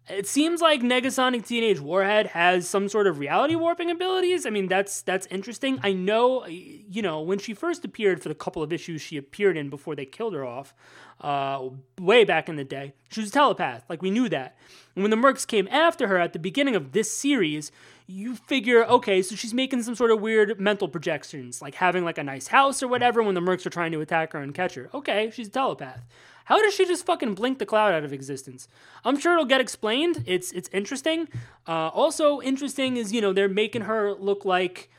It 0.10 0.28
seems 0.28 0.60
like 0.60 0.82
Negasonic 0.82 1.48
Teenage 1.48 1.80
Warhead 1.80 2.28
has 2.28 2.68
some 2.68 2.90
sort 2.90 3.08
of 3.08 3.20
reality 3.20 3.56
warping 3.56 3.90
abilities. 3.90 4.46
I 4.46 4.50
mean, 4.50 4.68
that's 4.68 5.02
that's 5.02 5.26
interesting. 5.28 5.80
I 5.82 5.94
know, 5.94 6.46
you 6.46 7.02
know, 7.02 7.22
when 7.22 7.40
she 7.40 7.54
first 7.54 7.86
appeared 7.86 8.22
for 8.22 8.28
the 8.28 8.36
couple 8.36 8.62
of 8.62 8.74
issues 8.74 9.02
she 9.02 9.16
appeared 9.16 9.56
in 9.56 9.70
before 9.70 9.96
they 9.96 10.06
killed 10.06 10.34
her 10.34 10.46
off, 10.46 10.74
uh, 11.22 11.70
way 12.02 12.26
back 12.26 12.50
in 12.50 12.58
the 12.58 12.66
day, 12.66 12.94
she 13.12 13.22
was 13.22 13.30
a 13.30 13.34
telepath. 13.34 13.86
Like 13.88 14.02
we 14.02 14.12
knew 14.12 14.28
that. 14.28 14.58
And 14.94 15.04
when 15.04 15.10
the 15.10 15.16
Mercs 15.16 15.48
came 15.48 15.70
after 15.72 16.08
her 16.08 16.18
at 16.18 16.34
the 16.34 16.40
beginning 16.40 16.76
of 16.76 16.92
this 16.92 17.16
series, 17.16 17.72
you 18.06 18.36
figure, 18.36 18.86
okay, 18.86 19.22
so 19.22 19.36
she's 19.36 19.54
making 19.54 19.84
some 19.84 19.96
sort 19.96 20.12
of 20.12 20.20
weird 20.20 20.60
mental 20.60 20.90
projections, 20.90 21.62
like 21.62 21.76
having 21.76 22.04
like 22.04 22.18
a 22.18 22.24
nice 22.24 22.48
house 22.48 22.84
or 22.84 22.90
whatever 22.90 23.24
when 23.24 23.36
the 23.36 23.42
Mercs 23.42 23.66
are 23.66 23.70
trying 23.70 23.94
to 23.94 24.02
attack 24.02 24.34
her 24.34 24.40
and 24.40 24.54
catch 24.54 24.76
her. 24.76 24.90
Okay, 24.94 25.32
she's 25.34 25.48
a 25.48 25.52
telepath. 25.52 26.04
How 26.46 26.62
does 26.62 26.74
she 26.74 26.86
just 26.86 27.06
fucking 27.06 27.36
blink 27.36 27.60
the 27.60 27.66
cloud 27.66 27.94
out 27.94 28.04
of 28.04 28.12
existence? 28.14 28.68
I'm 29.06 29.18
sure 29.20 29.34
it'll 29.34 29.46
get 29.46 29.62
explained. 29.62 30.24
It's 30.26 30.52
it's 30.52 30.70
interesting. 30.74 31.28
Uh, 31.68 31.88
also 31.90 32.42
interesting 32.42 32.98
is 32.98 33.14
you 33.14 33.22
know 33.22 33.34
they're 33.34 33.48
making 33.50 33.84
her 33.84 34.14
look 34.14 34.44
like 34.46 34.90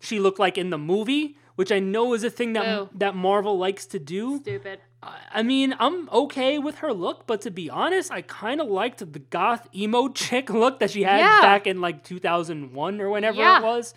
she 0.00 0.18
looked 0.20 0.38
like 0.38 0.56
in 0.58 0.70
the 0.70 0.78
movie, 0.78 1.36
which 1.56 1.70
I 1.72 1.78
know 1.78 2.14
is 2.14 2.24
a 2.24 2.30
thing 2.30 2.52
that 2.54 2.64
Boo. 2.64 2.88
that 2.98 3.14
Marvel 3.14 3.58
likes 3.58 3.86
to 3.86 3.98
do. 3.98 4.38
Stupid. 4.40 4.80
I- 5.02 5.18
I 5.34 5.42
mean, 5.42 5.74
I'm 5.78 6.08
okay 6.10 6.58
with 6.58 6.76
her 6.76 6.92
look, 6.92 7.26
but 7.26 7.42
to 7.42 7.50
be 7.50 7.68
honest, 7.68 8.10
I 8.10 8.22
kind 8.22 8.58
of 8.60 8.68
liked 8.68 9.00
the 9.12 9.18
goth 9.18 9.68
emo 9.74 10.08
chick 10.22 10.48
look 10.48 10.78
that 10.78 10.90
she 10.90 11.02
had 11.02 11.18
Yeah. 11.18 11.40
back 11.42 11.66
in 11.66 11.80
like 11.82 12.04
2001 12.04 13.00
or 13.00 13.10
whenever 13.10 13.36
Yeah. 13.38 13.58
it 13.58 13.64
was. 13.64 13.92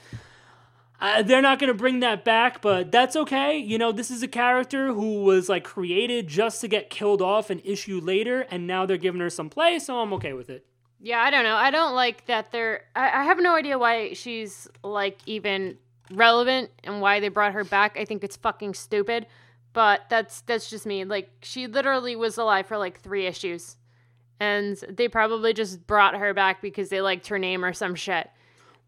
Uh, 0.99 1.21
they're 1.21 1.41
not 1.41 1.59
going 1.59 1.67
to 1.67 1.77
bring 1.77 1.99
that 1.99 2.25
back, 2.25 2.61
but 2.61 2.91
that's 2.91 3.15
okay. 3.15 3.57
You 3.57 3.77
know, 3.77 3.91
this 3.91 4.09
is 4.09 4.23
a 4.23 4.27
character 4.27 4.93
who 4.93 5.23
was 5.23 5.47
like 5.47 5.63
created 5.63 6.27
just 6.27 6.59
to 6.61 6.67
get 6.67 6.89
killed 6.89 7.21
off 7.21 7.49
an 7.49 7.59
issue 7.63 7.99
later, 7.99 8.41
and 8.49 8.65
now 8.65 8.85
they're 8.85 8.97
giving 8.97 9.21
her 9.21 9.29
some 9.29 9.49
play, 9.49 9.77
so 9.77 9.99
I'm 9.99 10.11
okay 10.13 10.33
with 10.33 10.49
it. 10.49 10.65
Yeah, 10.99 11.19
I 11.19 11.29
don't 11.29 11.43
know. 11.43 11.55
I 11.55 11.69
don't 11.69 11.93
like 11.93 12.25
that 12.25 12.51
they're. 12.51 12.85
I, 12.95 13.21
I 13.21 13.23
have 13.25 13.39
no 13.39 13.55
idea 13.55 13.77
why 13.77 14.13
she's 14.13 14.67
like 14.83 15.19
even 15.27 15.77
relevant 16.11 16.71
and 16.83 17.01
why 17.01 17.19
they 17.19 17.29
brought 17.29 17.53
her 17.53 17.63
back. 17.63 17.97
I 17.99 18.05
think 18.05 18.23
it's 18.23 18.37
fucking 18.37 18.73
stupid. 18.73 19.27
But 19.73 20.01
that's 20.09 20.41
that's 20.41 20.67
just 20.69 20.87
me. 20.87 21.05
Like 21.05 21.29
she 21.43 21.67
literally 21.67 22.15
was 22.15 22.39
alive 22.39 22.65
for 22.65 22.79
like 22.79 22.99
three 22.99 23.27
issues, 23.27 23.77
and 24.39 24.75
they 24.89 25.07
probably 25.07 25.53
just 25.53 25.85
brought 25.85 26.15
her 26.15 26.33
back 26.33 26.63
because 26.63 26.89
they 26.89 27.01
liked 27.01 27.27
her 27.27 27.37
name 27.37 27.63
or 27.63 27.73
some 27.73 27.93
shit. 27.93 28.27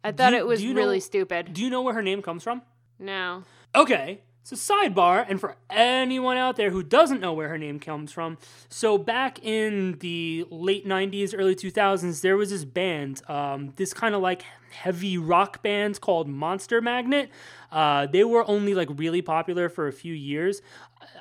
I 0.04 0.12
thought 0.12 0.34
you- 0.34 0.40
it 0.40 0.48
was 0.48 0.66
really 0.66 0.98
know- 0.98 1.00
stupid. 1.00 1.54
Do 1.54 1.64
you 1.64 1.70
know 1.70 1.82
where 1.82 1.94
her 1.94 2.02
name 2.02 2.22
comes 2.22 2.44
from? 2.44 2.62
No. 2.98 3.44
Okay, 3.76 4.22
so 4.44 4.56
sidebar, 4.56 5.26
and 5.30 5.40
for 5.40 5.56
anyone 5.70 6.38
out 6.38 6.56
there 6.56 6.72
who 6.72 6.82
doesn't 6.84 7.22
know 7.22 7.34
where 7.34 7.50
her 7.50 7.58
name 7.58 7.80
comes 7.80 8.12
from, 8.12 8.38
so 8.68 8.98
back 8.98 9.40
in 9.44 9.98
the 10.00 10.46
late 10.50 10.86
90s, 10.88 11.34
early 11.38 11.56
2000s, 11.56 12.22
there 12.22 12.36
was 12.36 12.50
this 12.50 12.66
band, 12.66 13.22
um, 13.30 13.74
this 13.76 13.94
kind 13.94 14.16
of 14.16 14.22
like 14.22 14.44
heavy 14.72 15.18
rock 15.18 15.62
band 15.64 16.00
called 16.02 16.28
Monster 16.28 16.82
Magnet. 16.82 17.30
Uh, 17.72 18.06
they 18.08 18.24
were 18.24 18.48
only 18.50 18.74
like 18.74 18.90
really 18.96 19.22
popular 19.22 19.70
for 19.70 19.88
a 19.88 19.94
few 19.94 20.14
years. 20.14 20.62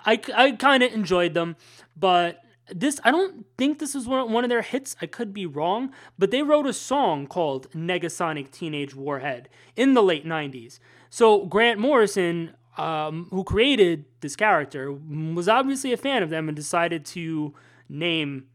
I, 0.07 0.21
I 0.35 0.53
kind 0.53 0.83
of 0.83 0.93
enjoyed 0.93 1.35
them, 1.35 1.57
but 1.97 2.43
this 2.71 3.01
I 3.05 3.11
don't 3.11 3.47
think 3.57 3.79
this 3.79 3.95
is 3.95 4.07
one, 4.07 4.45
of 4.45 4.51
their 4.51 4.63
hits. 4.63 4.97
I 5.01 5.07
could 5.07 5.33
be 5.33 5.47
wrong, 5.47 5.93
but 6.19 6.31
they 6.31 6.43
wrote 6.43 6.67
a 6.67 6.73
song 6.73 7.27
called 7.27 7.71
Negasonic 7.73 8.51
Teenage 8.51 8.95
Warhead 8.95 9.49
in 9.77 9.95
the 9.95 10.03
late 10.03 10.27
90s. 10.27 10.79
So 11.11 11.47
Grant 11.47 11.81
Morrison, 11.81 12.53
um, 12.77 13.29
who 13.31 13.45
created 13.45 14.05
this 14.21 14.37
character, 14.37 14.93
was 14.93 15.49
obviously 15.49 15.93
a 15.93 15.97
fan 15.97 16.23
of 16.23 16.31
them 16.31 16.49
and 16.49 16.57
decided 16.57 17.05
to 17.07 17.55
name 17.89 18.47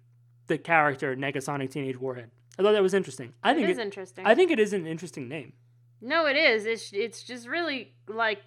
the 0.47 0.57
character 0.57 1.15
Negasonic 1.15 1.71
Teenage 1.71 1.99
Warhead. 1.99 2.29
I 2.57 2.61
thought 2.61 2.73
that 2.73 2.83
was 2.83 2.93
interesting. 2.93 3.33
I 3.43 3.53
think 3.53 3.67
It 3.67 3.71
is 3.71 3.77
interesting. 3.79 4.25
I 4.25 4.35
think 4.35 4.51
it 4.51 4.59
is 4.59 4.73
an 4.73 4.85
interesting 4.85 5.27
name. 5.27 5.53
no, 6.01 6.27
it 6.27 6.35
is. 6.35 6.65
It's 6.65 6.91
it's 6.93 7.23
just 7.23 7.47
really 7.47 7.93
like 8.07 8.41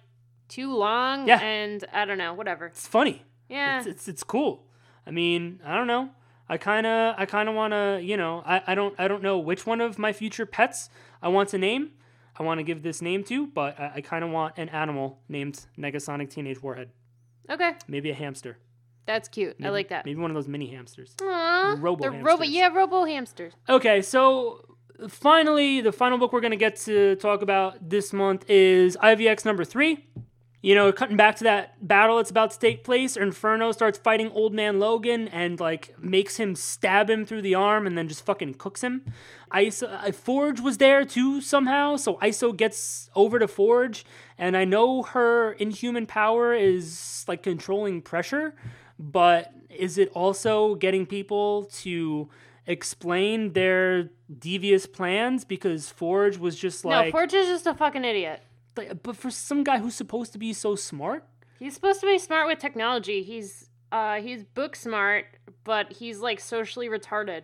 too 0.47 0.73
long. 0.73 1.27
Yeah. 1.27 1.39
And 1.41 1.83
I 1.91 2.05
don't 2.05 2.17
know. 2.17 2.33
Whatever. 2.33 2.67
It's 2.67 2.87
funny. 2.87 3.23
Yeah. 3.49 3.79
It's, 3.79 3.87
it's 3.87 4.07
it's 4.07 4.23
cool. 4.23 4.63
I 5.07 5.11
mean, 5.11 5.61
I 5.65 5.75
don't 5.75 5.87
know. 5.87 6.09
I 6.49 6.57
kind 6.57 6.85
of 6.85 7.15
I 7.17 7.25
kind 7.25 7.49
of 7.49 7.55
want 7.55 7.73
to, 7.73 7.99
you 8.01 8.17
know, 8.17 8.43
I, 8.45 8.61
I 8.67 8.75
don't 8.75 8.93
I 8.97 9.07
don't 9.07 9.23
know 9.23 9.37
which 9.37 9.65
one 9.65 9.81
of 9.81 9.97
my 9.97 10.13
future 10.13 10.45
pets 10.45 10.89
I 11.21 11.29
want 11.29 11.49
to 11.49 11.57
name. 11.57 11.91
I 12.39 12.43
want 12.43 12.59
to 12.59 12.63
give 12.63 12.83
this 12.83 13.01
name 13.01 13.23
to, 13.25 13.47
but 13.47 13.79
I, 13.79 13.93
I 13.95 14.01
kind 14.01 14.23
of 14.23 14.29
want 14.29 14.57
an 14.57 14.69
animal 14.69 15.19
named 15.27 15.65
Negasonic 15.77 16.29
Teenage 16.29 16.61
Warhead. 16.61 16.89
okay. 17.49 17.73
Maybe 17.87 18.11
a 18.11 18.13
hamster. 18.13 18.57
That's 19.07 19.29
cute. 19.29 19.55
I 19.63 19.69
like 19.69 19.89
that. 19.89 20.05
Maybe 20.05 20.19
one 20.19 20.29
of 20.29 20.35
those 20.35 20.49
mini 20.49 20.67
hamsters. 20.67 21.15
Aww, 21.17 21.81
Robo 21.81 22.03
the 22.03 22.11
robo, 22.11 22.43
yeah, 22.43 22.67
robo 22.67 23.05
hamsters. 23.05 23.53
Okay, 23.69 24.01
so 24.01 24.65
finally, 25.07 25.79
the 25.79 25.93
final 25.93 26.17
book 26.17 26.33
we're 26.33 26.41
going 26.41 26.51
to 26.51 26.57
get 26.57 26.75
to 26.81 27.15
talk 27.15 27.41
about 27.41 27.89
this 27.89 28.11
month 28.11 28.43
is 28.49 28.97
IVX 28.97 29.45
number 29.45 29.63
three. 29.63 30.05
You 30.61 30.73
know, 30.73 30.91
cutting 30.91 31.17
back 31.17 31.35
to 31.37 31.43
that 31.43 31.87
battle 31.87 32.17
that's 32.17 32.31
about 32.31 32.49
to 32.51 32.59
take 32.59 32.83
place, 32.83 33.15
Inferno 33.15 33.71
starts 33.71 33.99
fighting 33.99 34.31
Old 34.31 34.53
Man 34.53 34.79
Logan 34.79 35.27
and, 35.27 35.59
like, 35.59 35.95
makes 36.01 36.37
him 36.37 36.55
stab 36.55 37.09
him 37.09 37.27
through 37.27 37.43
the 37.43 37.53
arm 37.53 37.85
and 37.85 37.95
then 37.95 38.07
just 38.07 38.25
fucking 38.25 38.55
cooks 38.55 38.81
him. 38.81 39.05
Iso, 39.53 39.87
uh, 39.87 40.11
Forge 40.11 40.59
was 40.59 40.79
there 40.79 41.05
too 41.05 41.41
somehow, 41.41 41.95
so 41.95 42.15
Iso 42.15 42.57
gets 42.57 43.09
over 43.15 43.37
to 43.37 43.47
Forge, 43.47 44.03
and 44.37 44.57
I 44.57 44.65
know 44.65 45.03
her 45.03 45.51
inhuman 45.53 46.07
power 46.07 46.55
is, 46.55 47.23
like, 47.27 47.43
controlling 47.43 48.01
pressure, 48.01 48.55
but 48.97 49.53
is 49.69 49.99
it 49.99 50.09
also 50.15 50.73
getting 50.73 51.05
people 51.05 51.65
to 51.65 52.29
explain 52.65 53.53
their 53.53 54.09
devious 54.39 54.85
plans 54.87 55.45
because 55.45 55.89
Forge 55.89 56.37
was 56.37 56.57
just 56.57 56.83
like, 56.83 57.05
no, 57.05 57.11
Forge 57.11 57.33
is 57.33 57.47
just 57.47 57.67
a 57.67 57.73
fucking 57.73 58.03
idiot. 58.03 58.41
Like- 58.77 59.01
but 59.03 59.17
for 59.17 59.29
some 59.31 59.63
guy 59.63 59.79
who's 59.79 59.95
supposed 59.95 60.31
to 60.33 60.39
be 60.39 60.53
so 60.53 60.75
smart, 60.75 61.25
He's 61.59 61.73
supposed 61.73 61.99
to 62.01 62.05
be 62.05 62.19
smart 62.19 62.47
with 62.47 62.59
technology. 62.59 63.23
He's 63.23 63.69
uh 63.91 64.21
he's 64.21 64.43
book 64.43 64.75
smart, 64.75 65.25
but 65.63 65.93
he's 65.93 66.19
like 66.19 66.39
socially 66.39 66.87
retarded. 66.87 67.43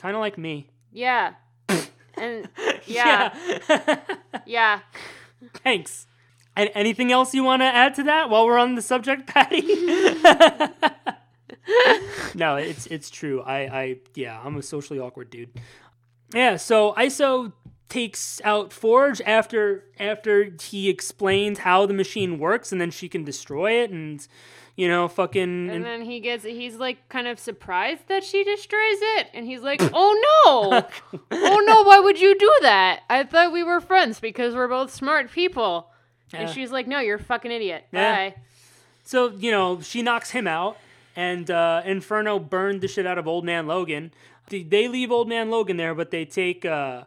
kind 0.00 0.14
of 0.14 0.20
like 0.20 0.36
me. 0.38 0.68
Yeah. 0.92 1.34
and 2.16 2.48
yeah, 2.86 3.34
Yeah. 3.68 3.98
yeah. 4.46 4.80
Thanks. 5.64 6.06
And 6.56 6.70
anything 6.74 7.12
else 7.12 7.32
you 7.34 7.44
want 7.44 7.62
to 7.62 7.66
add 7.66 7.94
to 7.94 8.02
that 8.04 8.28
while 8.30 8.44
we're 8.44 8.58
on 8.58 8.74
the 8.74 8.82
subject, 8.82 9.28
Patty? 9.28 9.62
no, 12.34 12.56
it's 12.56 12.86
it's 12.86 13.10
true. 13.10 13.42
I 13.42 13.58
I 13.80 13.96
yeah, 14.14 14.40
I'm 14.44 14.56
a 14.56 14.62
socially 14.62 14.98
awkward 14.98 15.30
dude. 15.30 15.50
Yeah, 16.34 16.56
so 16.56 16.92
Iso 16.94 17.52
takes 17.88 18.40
out 18.44 18.72
Forge 18.72 19.20
after 19.22 19.84
after 19.98 20.52
he 20.62 20.88
explains 20.88 21.60
how 21.60 21.86
the 21.86 21.94
machine 21.94 22.38
works, 22.38 22.72
and 22.72 22.80
then 22.80 22.90
she 22.90 23.08
can 23.08 23.24
destroy 23.24 23.82
it, 23.82 23.90
and 23.90 24.26
you 24.76 24.86
know, 24.86 25.08
fucking. 25.08 25.70
And 25.70 25.84
then 25.84 26.02
he 26.02 26.20
gets 26.20 26.44
he's 26.44 26.76
like 26.76 27.08
kind 27.08 27.26
of 27.26 27.38
surprised 27.38 28.06
that 28.08 28.22
she 28.22 28.44
destroys 28.44 28.98
it 29.16 29.28
and 29.34 29.44
he's 29.44 29.60
like, 29.60 29.80
"Oh 29.92 30.40
no. 30.46 30.86
oh 31.32 31.64
no, 31.66 31.82
why 31.82 31.98
would 31.98 32.20
you 32.20 32.38
do 32.38 32.52
that? 32.62 33.00
I 33.10 33.24
thought 33.24 33.52
we 33.52 33.64
were 33.64 33.80
friends 33.80 34.20
because 34.20 34.54
we're 34.54 34.68
both 34.68 34.92
smart 34.92 35.32
people." 35.32 35.90
And 36.32 36.48
she's 36.50 36.70
like, 36.70 36.86
"No, 36.86 37.00
you're 37.00 37.16
a 37.16 37.22
fucking 37.22 37.50
idiot." 37.50 37.86
Yeah. 37.90 38.30
Bye. 38.30 38.34
So, 39.02 39.30
you 39.30 39.50
know, 39.50 39.80
she 39.80 40.02
knocks 40.02 40.30
him 40.30 40.46
out, 40.46 40.76
and 41.16 41.50
uh, 41.50 41.80
Inferno 41.86 42.38
burned 42.38 42.82
the 42.82 42.88
shit 42.88 43.06
out 43.06 43.16
of 43.16 43.26
Old 43.26 43.42
Man 43.42 43.66
Logan. 43.66 44.12
They, 44.48 44.62
they 44.62 44.86
leave 44.86 45.10
Old 45.10 45.28
Man 45.28 45.48
Logan 45.50 45.78
there, 45.78 45.94
but 45.94 46.10
they 46.10 46.26
take 46.26 46.66
uh, 46.66 47.04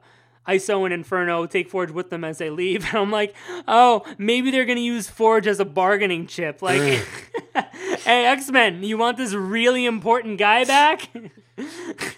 Iso 0.48 0.86
and 0.86 0.94
Inferno, 0.94 1.46
take 1.46 1.70
Forge 1.70 1.92
with 1.92 2.10
them 2.10 2.24
as 2.24 2.40
they 2.40 2.50
leave. 2.50 2.86
And 2.92 2.98
I'm 2.98 3.12
like, 3.12 3.36
oh, 3.68 4.04
maybe 4.18 4.52
they're 4.52 4.66
going 4.66 4.78
to 4.78 4.84
use 4.84 5.10
Forge 5.10 5.48
as 5.48 5.60
a 5.60 5.66
bargaining 5.66 6.28
chip. 6.28 6.62
Like, 6.62 6.82
hey, 8.04 8.26
X 8.26 8.50
Men, 8.50 8.84
you 8.84 8.98
want 8.98 9.18
this 9.18 9.34
really 9.34 9.86
important 9.86 10.38
guy 10.38 10.66
back? 10.66 11.10
yeah. 11.58 11.66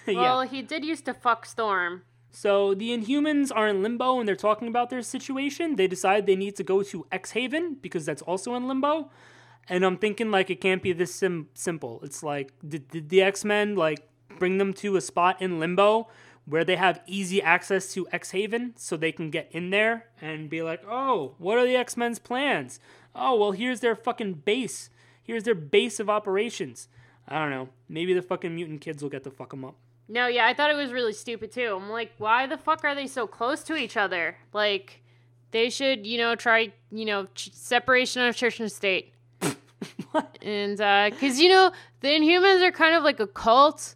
Well, 0.08 0.42
he 0.44 0.62
did 0.62 0.86
used 0.86 1.06
to 1.06 1.14
fuck 1.14 1.46
Storm. 1.46 2.04
So 2.32 2.74
the 2.74 2.90
Inhumans 2.90 3.52
are 3.56 3.68
in 3.68 3.84
limbo 3.84 4.20
and 4.20 4.28
they're 4.28 4.36
talking 4.36 4.68
about 4.68 4.90
their 4.90 5.04
situation. 5.04 5.76
They 5.76 5.88
decide 5.88 6.26
they 6.26 6.36
need 6.36 6.56
to 6.56 6.64
go 6.64 6.82
to 6.82 7.06
X 7.12 7.32
Haven 7.32 7.78
because 7.80 8.06
that's 8.06 8.24
also 8.24 8.56
in 8.56 8.68
limbo. 8.68 9.12
And 9.70 9.86
I'm 9.86 9.98
thinking 9.98 10.32
like 10.32 10.50
it 10.50 10.60
can't 10.60 10.82
be 10.82 10.94
this 10.94 11.14
sim- 11.14 11.50
simple. 11.54 12.00
It's 12.04 12.24
like 12.24 12.52
did, 12.68 12.88
did 12.88 13.10
the 13.10 13.22
X 13.22 13.46
Men 13.46 13.76
like 13.76 14.08
bring 14.40 14.58
them 14.58 14.74
to 14.74 14.96
a 14.96 15.02
spot 15.02 15.42
in 15.42 15.60
limbo 15.60 16.08
where 16.46 16.64
they 16.64 16.76
have 16.76 17.02
easy 17.08 17.42
access 17.42 17.94
to 17.94 18.08
X 18.12 18.32
Haven 18.32 18.74
so 18.76 18.98
they 18.98 19.12
can 19.12 19.30
get 19.30 19.50
in 19.52 19.70
there 19.70 20.08
and 20.22 20.50
be 20.50 20.62
like, 20.62 20.84
oh, 20.88 21.36
what 21.38 21.58
are 21.58 21.66
the 21.66 21.76
X 21.76 21.96
Men's 21.96 22.20
plans? 22.20 22.80
Oh, 23.16 23.38
well, 23.38 23.52
here's 23.52 23.80
their 23.80 23.96
fucking 23.96 24.34
base. 24.46 24.90
Here's 25.24 25.44
their 25.44 25.56
base 25.56 26.00
of 26.00 26.10
operations. 26.10 26.90
I 27.28 27.40
don't 27.40 27.50
know. 27.50 27.70
Maybe 27.88 28.14
the 28.14 28.22
fucking 28.22 28.54
mutant 28.54 28.82
kids 28.82 29.02
will 29.02 29.10
get 29.10 29.24
to 29.24 29.32
fuck 29.32 29.52
them 29.52 29.64
up. 29.64 29.76
No, 30.10 30.28
yeah, 30.28 30.46
I 30.46 30.54
thought 30.54 30.70
it 30.70 30.76
was 30.76 30.92
really 30.92 31.14
stupid 31.14 31.52
too. 31.52 31.80
I'm 31.82 31.90
like, 31.90 32.12
why 32.18 32.46
the 32.46 32.58
fuck 32.58 32.84
are 32.84 32.94
they 32.94 33.08
so 33.08 33.26
close 33.26 33.64
to 33.64 33.76
each 33.76 33.96
other? 33.96 34.38
Like, 34.52 35.02
they 35.52 35.70
should, 35.70 36.06
you 36.06 36.18
know, 36.18 36.36
try, 36.36 36.74
you 36.92 37.06
know, 37.06 37.28
ch- 37.36 37.52
separation 37.54 38.24
of 38.24 38.36
church 38.36 38.60
and 38.60 38.72
state. 38.72 39.14
What? 40.12 40.38
And, 40.42 40.80
uh, 40.82 41.10
cause, 41.20 41.40
you 41.40 41.48
know, 41.48 41.72
the 42.02 42.10
Inhumans 42.10 42.62
are 42.62 42.72
kind 42.72 42.96
of 42.96 43.04
like 43.04 43.22
a 43.22 43.28
cult. 43.28 43.96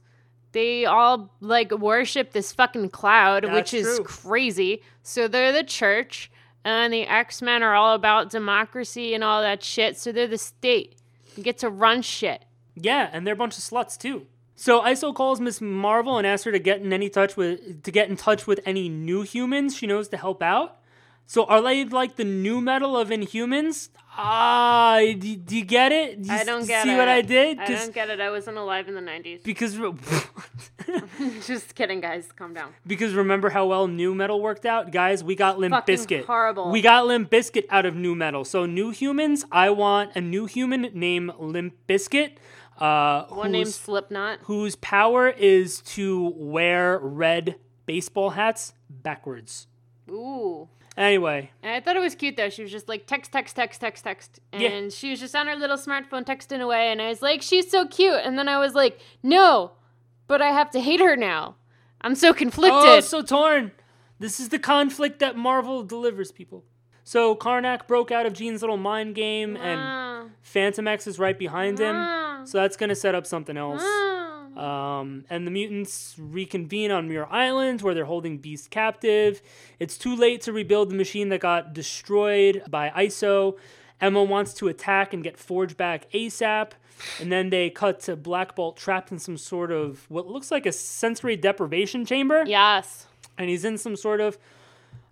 They 0.57 0.85
all 0.85 1.29
like 1.39 1.71
worship 1.71 2.31
this 2.31 2.51
fucking 2.51 2.89
cloud, 2.89 3.45
which 3.53 3.75
is 3.75 3.97
true. 3.97 4.03
crazy. 4.03 4.81
So 5.03 5.27
they're 5.27 5.53
the 5.53 5.63
church, 5.63 6.31
and 6.65 6.91
the 6.91 7.03
X 7.03 7.43
Men 7.43 7.61
are 7.61 7.75
all 7.75 7.93
about 7.93 8.31
democracy 8.31 9.13
and 9.13 9.23
all 9.23 9.43
that 9.43 9.61
shit. 9.61 9.99
So 9.99 10.11
they're 10.11 10.25
the 10.25 10.39
state. 10.39 10.95
You 11.35 11.43
get 11.43 11.59
to 11.59 11.69
run 11.69 12.01
shit. 12.01 12.43
Yeah, 12.73 13.07
and 13.13 13.27
they're 13.27 13.35
a 13.35 13.37
bunch 13.37 13.55
of 13.55 13.63
sluts 13.63 13.99
too. 13.99 14.25
So 14.55 14.81
Iso 14.81 15.13
calls 15.13 15.39
Miss 15.39 15.61
Marvel 15.61 16.17
and 16.17 16.25
asks 16.25 16.45
her 16.45 16.51
to 16.51 16.57
get 16.57 16.81
in 16.81 16.91
any 16.91 17.11
touch 17.11 17.37
with 17.37 17.83
to 17.83 17.91
get 17.91 18.09
in 18.09 18.17
touch 18.17 18.47
with 18.47 18.59
any 18.65 18.89
new 18.89 19.21
humans 19.21 19.75
she 19.75 19.85
knows 19.85 20.07
to 20.07 20.17
help 20.17 20.41
out. 20.41 20.76
So 21.29 21.43
are 21.45 21.61
they 21.61 21.83
like 21.83 22.15
the 22.15 22.23
new 22.23 22.61
metal 22.61 22.95
of 22.97 23.09
Inhumans? 23.09 23.89
Ah, 24.19 24.97
do, 24.99 25.35
do 25.35 25.57
you 25.57 25.65
get 25.65 25.91
it? 25.91 26.21
Do 26.23 26.29
you 26.29 26.33
I 26.33 26.43
don't 26.43 26.65
get 26.65 26.83
see 26.83 26.93
it. 26.93 26.97
what 26.97 27.07
I 27.09 27.21
did? 27.21 27.59
I 27.59 27.67
don't 27.67 27.93
get 27.93 28.09
it. 28.09 28.19
I 28.19 28.31
wasn't 28.31 28.57
alive 28.57 28.87
in 28.87 28.95
the 28.95 29.01
'90s. 29.01 29.43
because 29.51 29.77
Just 31.45 31.75
kidding, 31.75 31.99
guys. 31.99 32.29
Calm 32.35 32.53
down. 32.53 32.73
because 32.87 33.13
remember 33.13 33.49
how 33.49 33.65
well 33.67 33.87
new 33.87 34.15
metal 34.15 34.41
worked 34.41 34.65
out, 34.65 34.91
guys. 34.91 35.23
We 35.23 35.35
got 35.35 35.59
Limp 35.59 35.73
Fucking 35.73 35.95
Bizkit. 35.95 36.25
horrible. 36.25 36.71
We 36.71 36.81
got 36.81 37.05
Limp 37.05 37.29
Bizkit 37.29 37.65
out 37.69 37.85
of 37.85 37.95
new 37.95 38.15
metal. 38.15 38.45
So 38.45 38.65
new 38.65 38.89
humans, 38.91 39.45
I 39.51 39.69
want 39.69 40.15
a 40.15 40.21
new 40.21 40.45
human 40.45 40.89
named 40.93 41.33
Limp 41.37 41.75
Bizkit. 41.87 42.37
Uh, 42.79 43.25
One 43.25 43.51
named 43.51 43.69
Slipknot. 43.69 44.39
whose 44.43 44.75
power 44.77 45.29
is 45.29 45.81
to 45.81 46.31
wear 46.35 46.99
red 46.99 47.55
baseball 47.85 48.31
hats 48.31 48.73
backwards. 48.89 49.67
Ooh. 50.09 50.69
Anyway, 50.97 51.51
And 51.61 51.71
I 51.73 51.79
thought 51.79 51.95
it 51.95 51.99
was 51.99 52.15
cute 52.15 52.35
though. 52.37 52.49
She 52.49 52.63
was 52.63 52.71
just 52.71 52.89
like 52.89 53.05
text, 53.05 53.31
text, 53.31 53.55
text, 53.55 53.79
text, 53.79 54.03
text. 54.03 54.39
And 54.51 54.61
Yeah. 54.61 54.89
she 54.89 55.11
was 55.11 55.19
just 55.19 55.35
on 55.35 55.45
her 55.47 55.55
little 55.55 55.77
smartphone 55.77 56.25
texting 56.25 56.59
away. 56.59 56.91
And 56.91 56.99
I 57.01 57.09
was 57.09 57.21
like, 57.21 57.41
she's 57.43 57.69
so 57.69 57.85
cute. 57.85 58.19
And 58.23 58.37
then 58.37 58.49
I 58.49 58.57
was 58.57 58.73
like, 58.73 58.99
no, 59.21 59.73
but 60.27 60.41
I 60.41 60.47
have 60.51 60.71
to 60.71 60.79
hate 60.79 60.99
her 60.99 61.15
now. 61.15 61.55
I'm 62.01 62.15
so 62.15 62.33
conflicted. 62.33 62.81
oh, 62.83 62.99
so 63.01 63.21
torn. 63.21 63.71
This 64.19 64.39
is 64.39 64.49
the 64.49 64.57
conflict 64.59 65.19
that 65.19 65.35
Marvel 65.37 65.83
delivers 65.83 66.31
people. 66.31 66.63
So 67.03 67.35
Karnak 67.35 67.85
broke 67.87 68.11
out 68.11 68.25
of 68.25 68.33
Jean's 68.33 68.61
little 68.61 68.75
mind 68.77 69.13
game, 69.15 69.55
and 69.55 69.79
Ah, 69.81 70.23
Phantom 70.41 70.87
X 70.87 71.07
is 71.07 71.19
right 71.19 71.37
behind 71.37 71.79
him. 71.79 71.95
ah, 71.95 72.41
So 72.43 72.57
that's 72.57 72.75
gonna 72.75 72.95
set 72.95 73.13
up 73.15 73.25
something 73.27 73.55
else. 73.55 73.81
ah. 73.85 74.16
Um, 74.57 75.25
and 75.29 75.45
the 75.45 75.51
mutants 75.51 76.15
reconvene 76.17 76.89
on 76.91 77.07
Muir 77.07 77.27
Island 77.29 77.81
where 77.83 77.93
they're 77.93 78.05
holding 78.05 78.39
Beast 78.39 78.71
captive. 78.71 79.41
It's 79.79 79.97
too 79.97 80.15
late 80.15 80.41
to 80.41 80.51
rebuild 80.51 80.89
the 80.89 80.95
machine 80.95 81.29
that 81.29 81.41
got 81.41 81.73
destroyed 81.73 82.63
by 82.69 82.89
Iso. 82.89 83.57
Emma 84.01 84.23
wants 84.23 84.53
to 84.55 84.67
attack 84.67 85.13
and 85.13 85.23
get 85.23 85.37
Forge 85.37 85.77
back 85.77 86.09
ASAP. 86.11 86.71
And 87.21 87.31
then 87.31 87.51
they 87.51 87.69
cut 87.69 87.99
to 88.01 88.15
Black 88.15 88.55
Bolt 88.55 88.77
trapped 88.77 89.11
in 89.11 89.19
some 89.19 89.37
sort 89.37 89.71
of 89.71 90.09
what 90.09 90.27
looks 90.27 90.49
like 90.49 90.65
a 90.65 90.71
sensory 90.71 91.35
deprivation 91.35 92.05
chamber. 92.05 92.43
Yes. 92.47 93.05
And 93.37 93.49
he's 93.49 93.63
in 93.63 93.77
some 93.77 93.95
sort 93.95 94.19
of, 94.21 94.39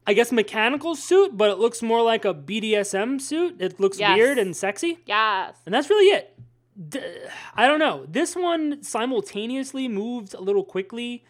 I 0.08 0.14
guess, 0.14 0.32
mechanical 0.32 0.96
suit, 0.96 1.38
but 1.38 1.52
it 1.52 1.60
looks 1.60 1.84
more 1.84 2.02
like 2.02 2.26
a 2.26 2.34
BDSM 2.34 3.22
suit. 3.22 3.58
It 3.60 3.80
looks 3.80 4.00
Yes. 4.00 4.18
weird 4.18 4.39
and 4.39 4.56
sexy. 4.58 4.98
Yes. 5.06 5.56
And 5.68 5.74
that's 5.76 5.89
really 5.91 6.08
it. 6.16 6.32
I 7.56 7.68
don't 7.68 7.80
know. 7.80 8.06
This 8.08 8.36
one 8.36 8.84
simultaneously 8.84 9.88
moved 9.88 10.34
a 10.34 10.42
little 10.42 10.64
quickly 10.64 11.24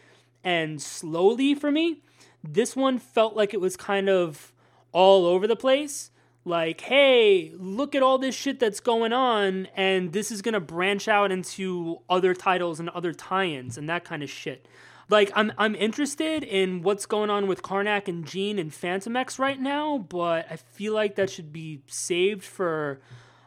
and 0.43 0.81
slowly 0.81 1.53
for 1.53 1.71
me. 1.71 2.01
This 2.43 2.75
one 2.75 2.99
felt 2.99 3.35
like 3.35 3.53
it 3.53 3.61
was 3.61 3.75
kind 3.77 4.09
of 4.09 4.53
all 4.91 5.25
over 5.25 5.47
the 5.47 5.55
place. 5.55 6.11
Like, 6.47 6.81
hey, 6.81 7.51
look 7.57 7.95
at 7.95 8.03
all 8.03 8.19
this 8.19 8.35
shit 8.35 8.59
that's 8.59 8.79
going 8.79 9.11
on, 9.11 9.67
and 9.75 10.13
this 10.13 10.31
is 10.31 10.43
gonna 10.43 10.59
branch 10.59 11.07
out 11.07 11.31
into 11.31 12.01
other 12.07 12.35
titles 12.35 12.79
and 12.79 12.87
other 12.89 13.13
tie-ins 13.13 13.79
and 13.79 13.89
that 13.89 14.03
kind 14.03 14.21
of 14.21 14.29
shit. 14.29 14.67
Like, 15.09 15.31
I'm 15.35 15.51
I'm 15.57 15.73
interested 15.73 16.43
in 16.43 16.83
what's 16.83 17.07
going 17.07 17.31
on 17.31 17.47
with 17.47 17.63
Karnak 17.63 18.07
and 18.07 18.25
Jean 18.27 18.59
and 18.59 18.71
Phantom 18.71 19.15
X 19.15 19.39
right 19.39 19.59
now, 19.59 19.97
but 19.97 20.45
I 20.49 20.55
feel 20.55 20.93
like 20.93 21.15
that 21.15 21.31
should 21.31 21.51
be 21.51 21.81
saved 21.87 22.43
for 22.43 23.01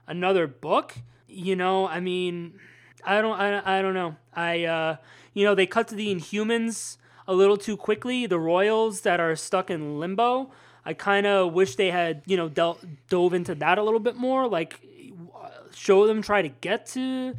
another 0.09 0.49
book. 0.49 0.97
You 1.29 1.57
know, 1.57 1.87
I 1.87 2.01
mean, 2.01 2.55
I 3.05 3.21
don't, 3.21 3.39
I, 3.39 3.79
I 3.79 3.83
don't 3.83 3.95
know. 3.95 4.17
I, 4.35 4.65
uh, 4.65 4.97
you 5.35 5.45
know, 5.45 5.55
they 5.55 5.67
cut 5.67 5.89
to 5.89 5.95
the 5.95 6.15
Inhumans 6.15 6.97
a 7.27 7.35
little 7.35 7.57
too 7.57 7.77
quickly. 7.77 8.27
The 8.27 8.39
Royals 8.39 9.03
that 9.03 9.21
are 9.21 9.37
stuck 9.37 9.71
in 9.71 9.99
limbo. 10.01 10.51
I 10.85 10.95
kind 10.95 11.27
of 11.27 11.53
wish 11.53 11.77
they 11.77 11.91
had, 11.91 12.23
you 12.27 12.37
know, 12.37 12.49
del- 12.49 12.79
dove 13.09 13.35
into 13.35 13.55
that 13.57 13.77
a 13.79 13.83
little 13.83 14.01
bit 14.01 14.17
more. 14.17 14.49
Like, 14.49 14.81
show 15.75 16.07
them 16.07 16.23
try 16.23 16.43
to 16.43 16.49
get 16.49 16.87
to 16.87 17.35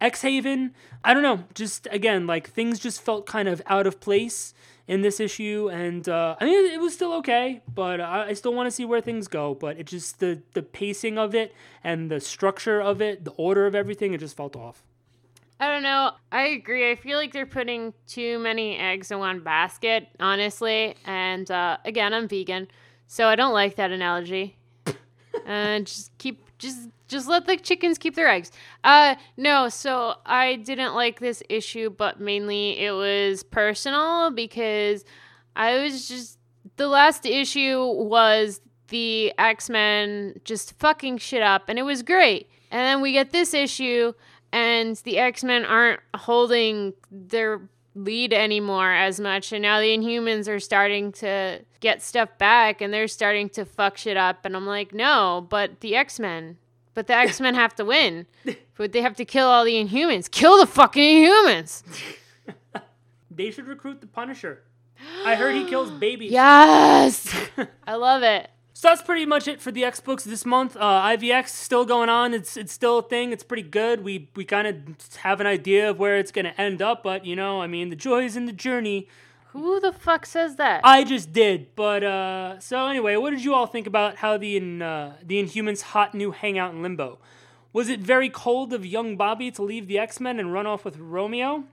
X 0.00 0.22
Haven. 0.22 0.74
I 1.04 1.14
don't 1.14 1.22
know. 1.22 1.44
Just 1.54 1.88
again, 1.90 2.26
like 2.26 2.50
things 2.50 2.78
just 2.78 3.00
felt 3.00 3.26
kind 3.26 3.48
of 3.48 3.62
out 3.66 3.86
of 3.86 4.00
place 4.00 4.54
in 4.88 5.02
this 5.02 5.20
issue, 5.20 5.68
and 5.70 6.08
uh, 6.08 6.34
I 6.40 6.46
mean 6.46 6.72
it 6.72 6.80
was 6.80 6.94
still 6.94 7.12
okay, 7.18 7.60
but 7.72 8.00
I, 8.00 8.28
I 8.28 8.32
still 8.32 8.54
want 8.54 8.66
to 8.66 8.70
see 8.70 8.86
where 8.86 9.02
things 9.02 9.28
go. 9.28 9.54
But 9.54 9.78
it 9.78 9.86
just 9.86 10.18
the 10.18 10.42
the 10.54 10.62
pacing 10.62 11.18
of 11.18 11.34
it 11.34 11.54
and 11.84 12.10
the 12.10 12.20
structure 12.20 12.80
of 12.80 13.00
it, 13.00 13.24
the 13.24 13.32
order 13.32 13.66
of 13.66 13.74
everything, 13.74 14.14
it 14.14 14.18
just 14.18 14.36
felt 14.36 14.56
off. 14.56 14.82
I 15.60 15.68
don't 15.68 15.82
know. 15.82 16.12
I 16.32 16.42
agree. 16.48 16.90
I 16.90 16.94
feel 16.94 17.18
like 17.18 17.32
they're 17.32 17.44
putting 17.44 17.92
too 18.06 18.38
many 18.38 18.78
eggs 18.78 19.10
in 19.10 19.18
one 19.18 19.40
basket, 19.40 20.06
honestly. 20.20 20.94
And 21.04 21.50
uh, 21.50 21.78
again, 21.84 22.14
I'm 22.14 22.28
vegan, 22.28 22.68
so 23.08 23.26
I 23.26 23.34
don't 23.36 23.52
like 23.52 23.76
that 23.76 23.90
analogy. 23.90 24.56
and 25.44 25.86
just 25.86 26.16
keep 26.18 26.42
just 26.58 26.88
just 27.08 27.26
let 27.26 27.46
the 27.46 27.56
chickens 27.56 27.98
keep 27.98 28.14
their 28.14 28.28
eggs. 28.28 28.52
Uh 28.84 29.16
no, 29.36 29.68
so 29.68 30.14
I 30.24 30.56
didn't 30.56 30.94
like 30.94 31.18
this 31.18 31.42
issue, 31.48 31.90
but 31.90 32.20
mainly 32.20 32.78
it 32.78 32.92
was 32.92 33.42
personal 33.42 34.30
because 34.30 35.04
I 35.56 35.78
was 35.78 36.08
just 36.08 36.38
the 36.76 36.86
last 36.86 37.26
issue 37.26 37.82
was 37.84 38.60
the 38.88 39.32
X-Men 39.36 40.40
just 40.44 40.78
fucking 40.78 41.18
shit 41.18 41.42
up 41.42 41.68
and 41.68 41.78
it 41.78 41.82
was 41.82 42.02
great. 42.02 42.48
And 42.70 42.80
then 42.80 43.00
we 43.00 43.12
get 43.12 43.32
this 43.32 43.54
issue 43.54 44.12
and 44.52 44.96
the 44.96 45.18
X-Men 45.18 45.64
aren't 45.64 46.00
holding 46.14 46.94
their 47.10 47.60
lead 47.94 48.32
anymore 48.32 48.92
as 48.92 49.18
much 49.18 49.52
and 49.52 49.62
now 49.62 49.80
the 49.80 49.96
Inhumans 49.96 50.46
are 50.46 50.60
starting 50.60 51.10
to 51.10 51.60
get 51.80 52.00
stuff 52.02 52.38
back 52.38 52.80
and 52.80 52.94
they're 52.94 53.08
starting 53.08 53.48
to 53.50 53.64
fuck 53.64 53.96
shit 53.96 54.16
up 54.16 54.44
and 54.44 54.54
I'm 54.54 54.66
like, 54.66 54.94
"No, 54.94 55.46
but 55.48 55.80
the 55.80 55.96
X-Men 55.96 56.58
but 56.98 57.06
the 57.06 57.14
X 57.14 57.40
Men 57.40 57.54
have 57.54 57.76
to 57.76 57.84
win. 57.84 58.26
But 58.76 58.90
they 58.90 59.02
have 59.02 59.14
to 59.18 59.24
kill 59.24 59.46
all 59.46 59.64
the 59.64 59.74
Inhumans. 59.74 60.28
Kill 60.28 60.58
the 60.58 60.66
fucking 60.66 61.24
Inhumans. 61.24 61.84
They 63.30 63.52
should 63.52 63.68
recruit 63.68 64.00
the 64.00 64.08
Punisher. 64.08 64.64
I 65.24 65.36
heard 65.36 65.54
he 65.54 65.64
kills 65.64 65.90
babies. 66.06 66.32
Yes. 66.32 67.32
I 67.86 67.94
love 67.94 68.24
it. 68.24 68.50
So 68.72 68.88
that's 68.88 69.00
pretty 69.00 69.26
much 69.26 69.46
it 69.46 69.60
for 69.60 69.70
the 69.70 69.84
X 69.84 70.00
books 70.00 70.24
this 70.24 70.44
month. 70.44 70.76
Uh, 70.76 70.80
IVX 70.80 71.50
still 71.50 71.84
going 71.84 72.08
on. 72.08 72.34
It's 72.34 72.56
it's 72.56 72.72
still 72.72 72.98
a 72.98 73.02
thing. 73.02 73.32
It's 73.32 73.44
pretty 73.44 73.62
good. 73.62 74.02
We 74.02 74.28
we 74.34 74.44
kind 74.44 74.66
of 74.66 74.76
have 75.18 75.40
an 75.40 75.46
idea 75.46 75.90
of 75.90 76.00
where 76.00 76.16
it's 76.16 76.32
gonna 76.32 76.54
end 76.58 76.82
up, 76.82 77.04
but 77.04 77.24
you 77.24 77.36
know, 77.36 77.62
I 77.62 77.68
mean, 77.68 77.90
the 77.90 77.96
joy 77.96 78.24
is 78.24 78.36
in 78.36 78.46
the 78.46 78.52
journey. 78.52 79.06
Who 79.52 79.80
the 79.80 79.92
fuck 79.92 80.26
says 80.26 80.56
that? 80.56 80.82
I 80.84 81.04
just 81.04 81.32
did, 81.32 81.74
but 81.74 82.04
uh, 82.04 82.58
so 82.60 82.86
anyway, 82.86 83.16
what 83.16 83.30
did 83.30 83.42
you 83.42 83.54
all 83.54 83.66
think 83.66 83.86
about 83.86 84.16
how 84.16 84.36
the 84.36 84.56
in, 84.56 84.82
uh, 84.82 85.14
the 85.22 85.42
Inhumans' 85.42 85.80
hot 85.82 86.14
new 86.14 86.32
hangout 86.32 86.74
in 86.74 86.82
Limbo? 86.82 87.18
Was 87.72 87.88
it 87.88 88.00
very 88.00 88.28
cold 88.28 88.72
of 88.72 88.84
young 88.84 89.16
Bobby 89.16 89.50
to 89.52 89.62
leave 89.62 89.88
the 89.88 89.98
X 89.98 90.20
Men 90.20 90.38
and 90.38 90.52
run 90.52 90.66
off 90.66 90.84
with 90.84 90.98
Romeo? 90.98 91.64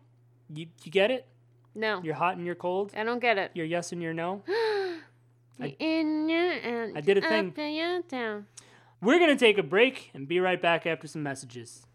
You 0.54 0.68
you 0.84 0.92
get 0.92 1.12
it? 1.12 1.26
no. 1.74 2.02
You're 2.04 2.16
hot 2.16 2.38
and 2.38 2.46
you're 2.46 2.56
cold. 2.56 2.92
I 2.96 3.04
don't 3.04 3.20
get 3.20 3.38
it. 3.38 3.52
You're 3.54 3.66
yes 3.66 3.92
and 3.92 4.02
you're 4.02 4.14
no. 4.14 4.44
I- 5.60 5.76
In 5.80 6.30
and 6.30 6.98
I 6.98 7.02
did 7.02 7.18
a 7.18 7.22
thing. 7.22 7.50
up 7.50 7.58
and 7.58 7.76
your 7.76 8.02
down. 8.04 8.46
We're 9.02 9.20
gonna 9.20 9.36
take 9.36 9.58
a 9.58 9.64
break 9.64 10.12
and 10.14 10.28
be 10.28 10.40
right 10.40 10.62
back 10.62 10.86
after 10.86 11.08
some 11.08 11.24
messages. 11.24 11.86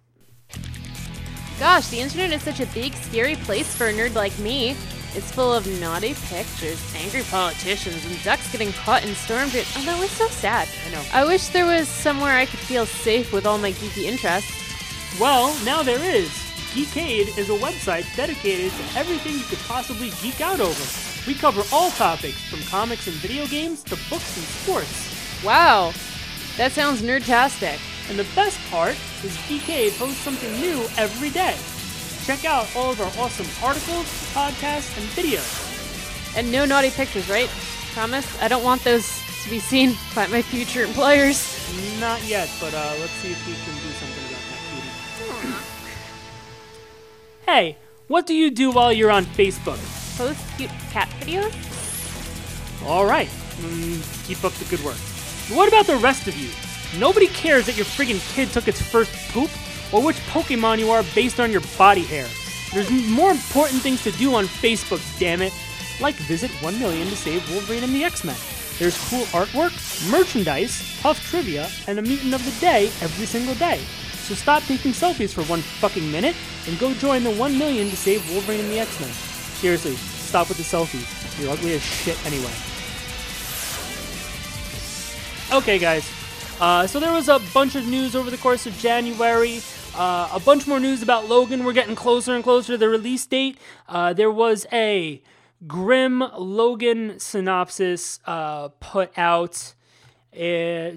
Gosh, 1.58 1.88
the 1.88 2.00
internet 2.00 2.32
is 2.32 2.42
such 2.42 2.60
a 2.60 2.66
big, 2.66 2.94
scary 2.94 3.36
place 3.36 3.74
for 3.74 3.86
a 3.88 3.92
nerd 3.92 4.14
like 4.14 4.38
me. 4.38 4.76
It's 5.14 5.32
full 5.32 5.52
of 5.52 5.66
naughty 5.80 6.14
pictures, 6.14 6.80
angry 6.96 7.22
politicians, 7.22 8.04
and 8.06 8.22
ducks 8.22 8.50
getting 8.52 8.72
caught 8.72 9.04
in 9.04 9.14
storm 9.14 9.48
drain. 9.48 9.64
Oh, 9.76 9.84
that 9.84 9.98
was 9.98 10.10
so 10.10 10.28
sad. 10.28 10.68
I 10.86 10.92
know. 10.92 11.02
I 11.12 11.24
wish 11.24 11.48
there 11.48 11.66
was 11.66 11.88
somewhere 11.88 12.36
I 12.36 12.46
could 12.46 12.60
feel 12.60 12.86
safe 12.86 13.32
with 13.32 13.44
all 13.44 13.58
my 13.58 13.72
geeky 13.72 14.04
interests. 14.04 14.52
Well, 15.18 15.52
now 15.64 15.82
there 15.82 16.02
is. 16.02 16.28
Geekade 16.72 17.36
is 17.36 17.50
a 17.50 17.58
website 17.58 18.06
dedicated 18.14 18.70
to 18.70 18.98
everything 18.98 19.32
you 19.32 19.44
could 19.44 19.58
possibly 19.60 20.10
geek 20.22 20.40
out 20.40 20.60
over. 20.60 20.84
We 21.26 21.34
cover 21.34 21.62
all 21.72 21.90
topics, 21.90 22.40
from 22.48 22.60
comics 22.62 23.08
and 23.08 23.16
video 23.16 23.46
games 23.46 23.82
to 23.84 23.96
books 24.08 24.36
and 24.36 24.46
sports. 24.46 25.44
Wow, 25.44 25.92
that 26.56 26.70
sounds 26.70 27.02
nerdtastic. 27.02 27.80
And 28.08 28.16
the 28.16 28.26
best 28.36 28.58
part 28.70 28.96
is 29.24 29.36
Geekade 29.48 29.98
posts 29.98 30.18
something 30.18 30.52
new 30.60 30.86
every 30.96 31.30
day. 31.30 31.56
Check 32.30 32.44
out 32.44 32.68
all 32.76 32.92
of 32.92 33.00
our 33.00 33.10
awesome 33.20 33.48
articles, 33.60 34.06
podcasts, 34.32 34.96
and 34.96 35.04
videos. 35.18 36.36
And 36.36 36.52
no 36.52 36.64
naughty 36.64 36.90
pictures, 36.90 37.28
right? 37.28 37.48
Promise? 37.92 38.40
I 38.40 38.46
don't 38.46 38.62
want 38.62 38.84
those 38.84 39.20
to 39.42 39.50
be 39.50 39.58
seen 39.58 39.96
by 40.14 40.28
my 40.28 40.40
future 40.40 40.84
employers. 40.84 41.58
Not 41.98 42.24
yet, 42.24 42.48
but 42.60 42.72
uh, 42.72 42.94
let's 43.00 43.10
see 43.14 43.32
if 43.32 43.46
we 43.48 43.54
can 43.54 43.74
do 43.74 43.90
something 43.98 44.24
about 44.28 44.44
that, 44.46 45.42
cutie. 45.42 45.54
Hey, 47.46 47.76
what 48.06 48.28
do 48.28 48.34
you 48.34 48.52
do 48.52 48.70
while 48.70 48.92
you're 48.92 49.10
on 49.10 49.24
Facebook? 49.24 49.80
Post 50.16 50.38
cute 50.56 50.70
cat 50.92 51.08
videos? 51.18 51.52
All 52.86 53.06
right, 53.06 53.26
mm, 53.26 54.28
keep 54.28 54.44
up 54.44 54.52
the 54.52 54.66
good 54.66 54.84
work. 54.84 54.98
What 55.48 55.66
about 55.66 55.88
the 55.88 55.96
rest 55.96 56.28
of 56.28 56.36
you? 56.36 56.50
Nobody 56.96 57.26
cares 57.26 57.66
that 57.66 57.76
your 57.76 57.86
friggin' 57.86 58.20
kid 58.36 58.50
took 58.50 58.68
its 58.68 58.80
first 58.80 59.12
poop 59.32 59.50
or 59.92 60.02
which 60.02 60.16
Pokemon 60.32 60.78
you 60.78 60.90
are 60.90 61.02
based 61.14 61.40
on 61.40 61.50
your 61.50 61.62
body 61.76 62.02
hair. 62.02 62.26
There's 62.72 62.90
more 62.90 63.30
important 63.30 63.82
things 63.82 64.02
to 64.04 64.12
do 64.12 64.34
on 64.34 64.46
Facebook, 64.46 65.02
damn 65.18 65.42
it. 65.42 65.52
Like 66.00 66.14
visit 66.14 66.50
1 66.62 66.78
million 66.78 67.08
to 67.08 67.16
save 67.16 67.48
Wolverine 67.50 67.84
and 67.84 67.94
the 67.94 68.04
X-Men. 68.04 68.36
There's 68.78 68.96
cool 69.10 69.24
artwork, 69.26 69.72
merchandise, 70.10 70.98
tough 71.00 71.22
trivia, 71.28 71.68
and 71.86 71.98
a 71.98 72.02
mutant 72.02 72.32
of 72.32 72.44
the 72.44 72.60
day 72.60 72.86
every 73.02 73.26
single 73.26 73.54
day. 73.56 73.78
So 74.30 74.34
stop 74.34 74.62
taking 74.62 74.92
selfies 74.92 75.34
for 75.34 75.42
one 75.44 75.60
fucking 75.60 76.10
minute 76.10 76.36
and 76.66 76.78
go 76.78 76.94
join 76.94 77.24
the 77.24 77.32
1 77.32 77.58
million 77.58 77.90
to 77.90 77.96
save 77.96 78.28
Wolverine 78.30 78.60
and 78.60 78.70
the 78.70 78.78
X-Men. 78.78 79.10
Seriously, 79.10 79.96
stop 79.96 80.48
with 80.48 80.56
the 80.56 80.62
selfies. 80.62 81.04
You're 81.40 81.52
ugly 81.52 81.74
as 81.74 81.82
shit 81.82 82.16
anyway. 82.24 82.52
Okay, 85.52 85.78
guys. 85.78 86.08
Uh, 86.60 86.86
so 86.86 87.00
there 87.00 87.12
was 87.12 87.28
a 87.28 87.40
bunch 87.52 87.74
of 87.74 87.86
news 87.88 88.14
over 88.14 88.30
the 88.30 88.38
course 88.38 88.66
of 88.66 88.78
January. 88.78 89.60
Uh, 90.00 90.30
a 90.32 90.40
bunch 90.40 90.66
more 90.66 90.80
news 90.80 91.02
about 91.02 91.28
Logan. 91.28 91.62
We're 91.62 91.74
getting 91.74 91.94
closer 91.94 92.34
and 92.34 92.42
closer 92.42 92.72
to 92.72 92.78
the 92.78 92.88
release 92.88 93.26
date. 93.26 93.58
Uh, 93.86 94.14
there 94.14 94.30
was 94.30 94.66
a 94.72 95.22
grim 95.66 96.20
Logan 96.38 97.18
synopsis 97.20 98.18
uh, 98.24 98.68
put 98.80 99.12
out, 99.18 99.74
uh, 100.34 100.92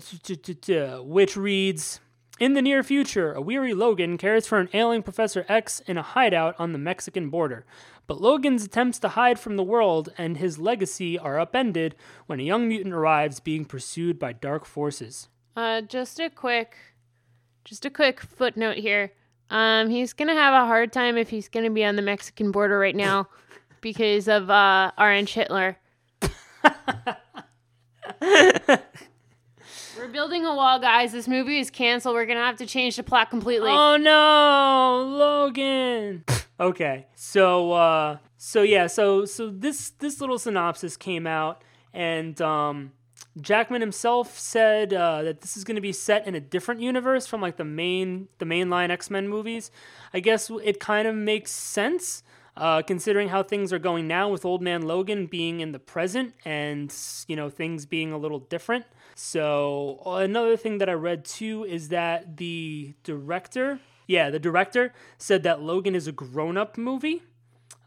which 1.01 1.36
reads 1.36 1.99
In 2.39 2.54
the 2.54 2.62
near 2.62 2.82
future, 2.82 3.34
a 3.34 3.41
weary 3.41 3.74
Logan 3.74 4.18
cares 4.18 4.47
for 4.47 4.60
an 4.60 4.70
ailing 4.72 5.04
Professor 5.04 5.45
X 5.49 5.82
in 5.82 5.97
a 5.97 6.01
hideout 6.01 6.56
on 6.58 6.72
the 6.72 6.80
Mexican 6.80 7.30
border. 7.30 7.66
But 8.08 8.22
Logan's 8.22 8.64
attempts 8.64 8.99
to 8.99 9.10
hide 9.10 9.38
from 9.38 9.58
the 9.58 9.64
world 9.64 10.14
and 10.18 10.38
his 10.38 10.60
legacy 10.60 11.20
are 11.20 11.41
upended 11.41 11.95
when 12.28 12.39
a 12.39 12.43
young 12.43 12.70
mutant 12.70 12.95
arrives 12.95 13.41
being 13.41 13.66
pursued 13.66 14.18
by 14.18 14.32
dark 14.32 14.64
forces. 14.64 15.28
Uh, 15.58 15.82
just 15.82 16.22
a 16.22 16.30
quick, 16.30 16.78
just 17.64 17.86
a 17.86 17.89
quick 17.89 18.20
footnote 18.22 18.78
here. 18.78 19.11
Um, 19.49 19.89
he's 19.89 20.14
gonna 20.14 20.34
have 20.34 20.53
a 20.53 20.66
hard 20.66 20.91
time 20.91 21.18
if 21.18 21.30
he's 21.30 21.47
gonna 21.47 21.70
be 21.70 21.84
on 21.84 21.95
the 21.95 22.01
Mexican 22.01 22.51
border 22.51 22.80
right 22.80 22.95
now 22.95 23.28
because 23.82 24.28
of 24.28 24.49
uh, 24.49 24.91
Orange 24.97 25.34
Hitler. 25.34 25.78
We're 30.03 30.07
building 30.11 30.45
a 30.45 30.53
wall, 30.53 30.80
guys. 30.80 31.11
This 31.11 31.28
movie 31.28 31.59
is 31.59 31.70
canceled. 31.70 32.16
We're 32.16 32.26
gonna 32.26 32.43
have 32.43 32.57
to 32.57 32.66
change 32.66 32.95
the 32.97 33.03
plot 33.03 33.30
completely. 33.30 33.70
Oh 33.72 33.95
no, 33.95 35.18
Logan. 35.18 36.26
okay. 36.59 37.07
So 37.16 37.72
uh 37.72 38.18
so 38.38 38.64
yeah, 38.64 38.88
so 38.88 39.26
so 39.26 39.49
this 39.49 39.91
this 39.91 40.20
little 40.20 40.39
synopsis 40.39 40.97
came 40.97 41.26
out 41.26 41.64
and 41.93 42.41
um 42.41 42.91
Jackman 43.39 43.81
himself 43.81 44.38
said 44.38 44.93
uh, 44.93 45.23
that 45.23 45.41
this 45.41 45.57
is 45.57 45.63
going 45.63 45.75
to 45.75 45.81
be 45.81 45.91
set 45.91 46.27
in 46.27 46.36
a 46.36 46.39
different 46.39 46.81
universe 46.81 47.25
from 47.25 47.41
like 47.41 47.57
the 47.57 47.63
main 47.63 48.27
the 48.38 48.45
mainline 48.45 48.89
X 48.89 49.09
Men 49.09 49.27
movies. 49.27 49.71
I 50.13 50.19
guess 50.19 50.51
it 50.63 50.79
kind 50.79 51.07
of 51.07 51.15
makes 51.15 51.51
sense 51.51 52.23
uh, 52.55 52.84
considering 52.84 53.29
how 53.29 53.41
things 53.41 53.73
are 53.73 53.79
going 53.79 54.07
now 54.07 54.29
with 54.29 54.45
Old 54.45 54.61
Man 54.61 54.84
Logan 54.84 55.25
being 55.25 55.59
in 55.61 55.71
the 55.71 55.79
present 55.79 56.34
and 56.45 56.93
you 57.27 57.36
know 57.36 57.49
things 57.49 57.86
being 57.86 58.11
a 58.11 58.17
little 58.17 58.39
different. 58.39 58.86
So 59.15 60.01
another 60.05 60.55
thing 60.55 60.77
that 60.77 60.89
I 60.89 60.93
read 60.93 61.25
too 61.25 61.63
is 61.63 61.89
that 61.89 62.38
the 62.38 62.93
director, 63.03 63.79
yeah, 64.07 64.29
the 64.29 64.39
director 64.39 64.93
said 65.17 65.43
that 65.43 65.61
Logan 65.61 65.95
is 65.95 66.07
a 66.07 66.11
grown-up 66.11 66.77
movie 66.77 67.23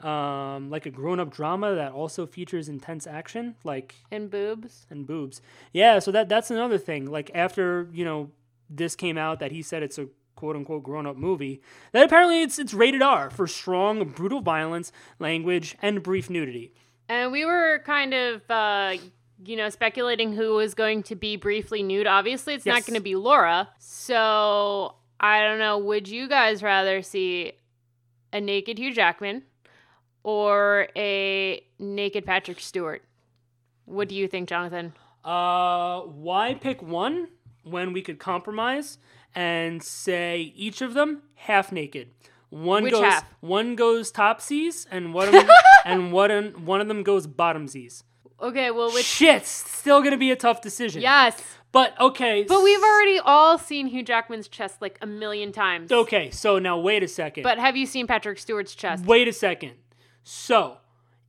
um, 0.01 0.71
like 0.71 0.87
a 0.87 0.91
grown-up 0.91 1.33
drama 1.33 1.75
that 1.75 1.93
also 1.93 2.27
features 2.27 2.69
intense 2.69 3.07
action, 3.07 3.57
like 3.65 3.95
and 4.11 4.31
boobs 4.31 4.87
and 4.91 5.07
boobs. 5.07 5.41
Yeah, 5.73 5.99
so 5.99 6.11
that 6.13 6.29
that's 6.29 6.51
another 6.51 6.79
thing. 6.79 7.11
Like 7.11 7.31
after 7.35 7.89
you 7.93 8.05
know 8.05 8.31
this 8.69 8.95
came 8.97 9.17
out, 9.17 9.41
that 9.41 9.53
he 9.53 9.63
said 9.63 9.83
it's 9.83 9.99
a 9.99 10.09
quote 10.35 10.57
unquote 10.57 10.83
grown-up 10.83 11.17
movie. 11.17 11.63
That 11.93 12.05
apparently 12.05 12.43
it's 12.43 12.59
it's 12.59 12.75
rated 12.75 13.03
R 13.03 13.31
for 13.31 13.47
strong, 13.47 14.05
brutal 14.11 14.41
violence, 14.41 14.93
language, 15.19 15.77
and 15.81 16.03
brief 16.03 16.29
nudity. 16.29 16.73
And 17.09 17.33
we 17.33 17.45
were 17.45 17.81
kind 17.85 18.15
of. 18.15 18.43
Uh, 18.51 18.97
you 19.45 19.55
know, 19.55 19.69
speculating 19.69 20.33
who 20.33 20.55
was 20.55 20.73
going 20.73 21.03
to 21.03 21.15
be 21.15 21.37
briefly 21.37 21.83
nude. 21.83 22.07
Obviously, 22.07 22.55
it's 22.55 22.65
yes. 22.65 22.75
not 22.75 22.87
going 22.87 22.95
to 22.95 23.03
be 23.03 23.15
Laura. 23.17 23.69
So, 23.79 24.95
I 25.21 25.43
don't 25.43 25.59
know. 25.59 25.77
Would 25.77 26.09
you 26.09 26.27
guys 26.27 26.63
rather 26.63 27.03
see 27.03 27.53
a 28.33 28.41
naked 28.41 28.79
Hugh 28.79 28.95
Jackman 28.95 29.43
or 30.27 30.89
a 30.97 31.63
naked 31.79 32.27
Patrick 32.27 32.59
Stewart? 32.59 33.05
What 33.85 34.09
do 34.09 34.17
you 34.17 34.27
think, 34.27 34.49
Jonathan? 34.49 34.93
Uh, 35.25 36.01
why 36.01 36.55
pick 36.55 36.83
one 36.83 37.29
when 37.63 37.93
we 37.93 38.03
could 38.03 38.19
compromise 38.19 38.99
and 39.37 39.81
say 39.83 40.53
each 40.57 40.83
of 40.83 40.95
them 40.95 41.23
half 41.37 41.71
naked? 41.71 42.09
One 42.51 42.83
Which 42.83 42.93
goes 42.93 43.05
half? 43.05 43.25
one 43.41 43.77
goes 43.77 44.11
topsies 44.11 44.87
and 44.91 45.15
one 45.15 45.29
of 45.29 45.33
them, 45.47 45.49
and 45.85 46.13
one 46.13 46.65
one 46.65 46.81
of 46.81 46.89
them 46.89 47.05
goes 47.05 47.29
bottomsies. 47.29 48.03
Okay, 48.41 48.71
well, 48.73 48.93
which 48.93 49.05
shit, 49.07 49.47
still 49.47 50.03
gonna 50.03 50.17
be 50.17 50.33
a 50.33 50.37
tough 50.37 50.61
decision. 50.61 51.03
Yes, 51.03 51.41
but 51.71 51.99
okay. 52.01 52.43
But 52.49 52.63
we've 52.65 52.83
already 52.83 53.21
all 53.21 53.59
seen 53.59 53.87
Hugh 53.87 54.03
Jackman's 54.03 54.49
chest 54.49 54.83
like 54.83 54.99
a 55.01 55.07
million 55.07 55.53
times. 55.53 55.93
Okay, 55.93 56.31
so 56.31 56.59
now 56.59 56.79
wait 56.79 57.03
a 57.05 57.09
second. 57.09 57.45
But 57.45 57.59
have 57.59 57.77
you 57.77 57.87
seen 57.87 58.07
Patrick 58.09 58.39
Stewart's 58.39 58.75
chest? 58.75 59.05
Wait 59.07 59.29
a 59.29 59.33
second. 59.33 59.75
So, 60.29 60.79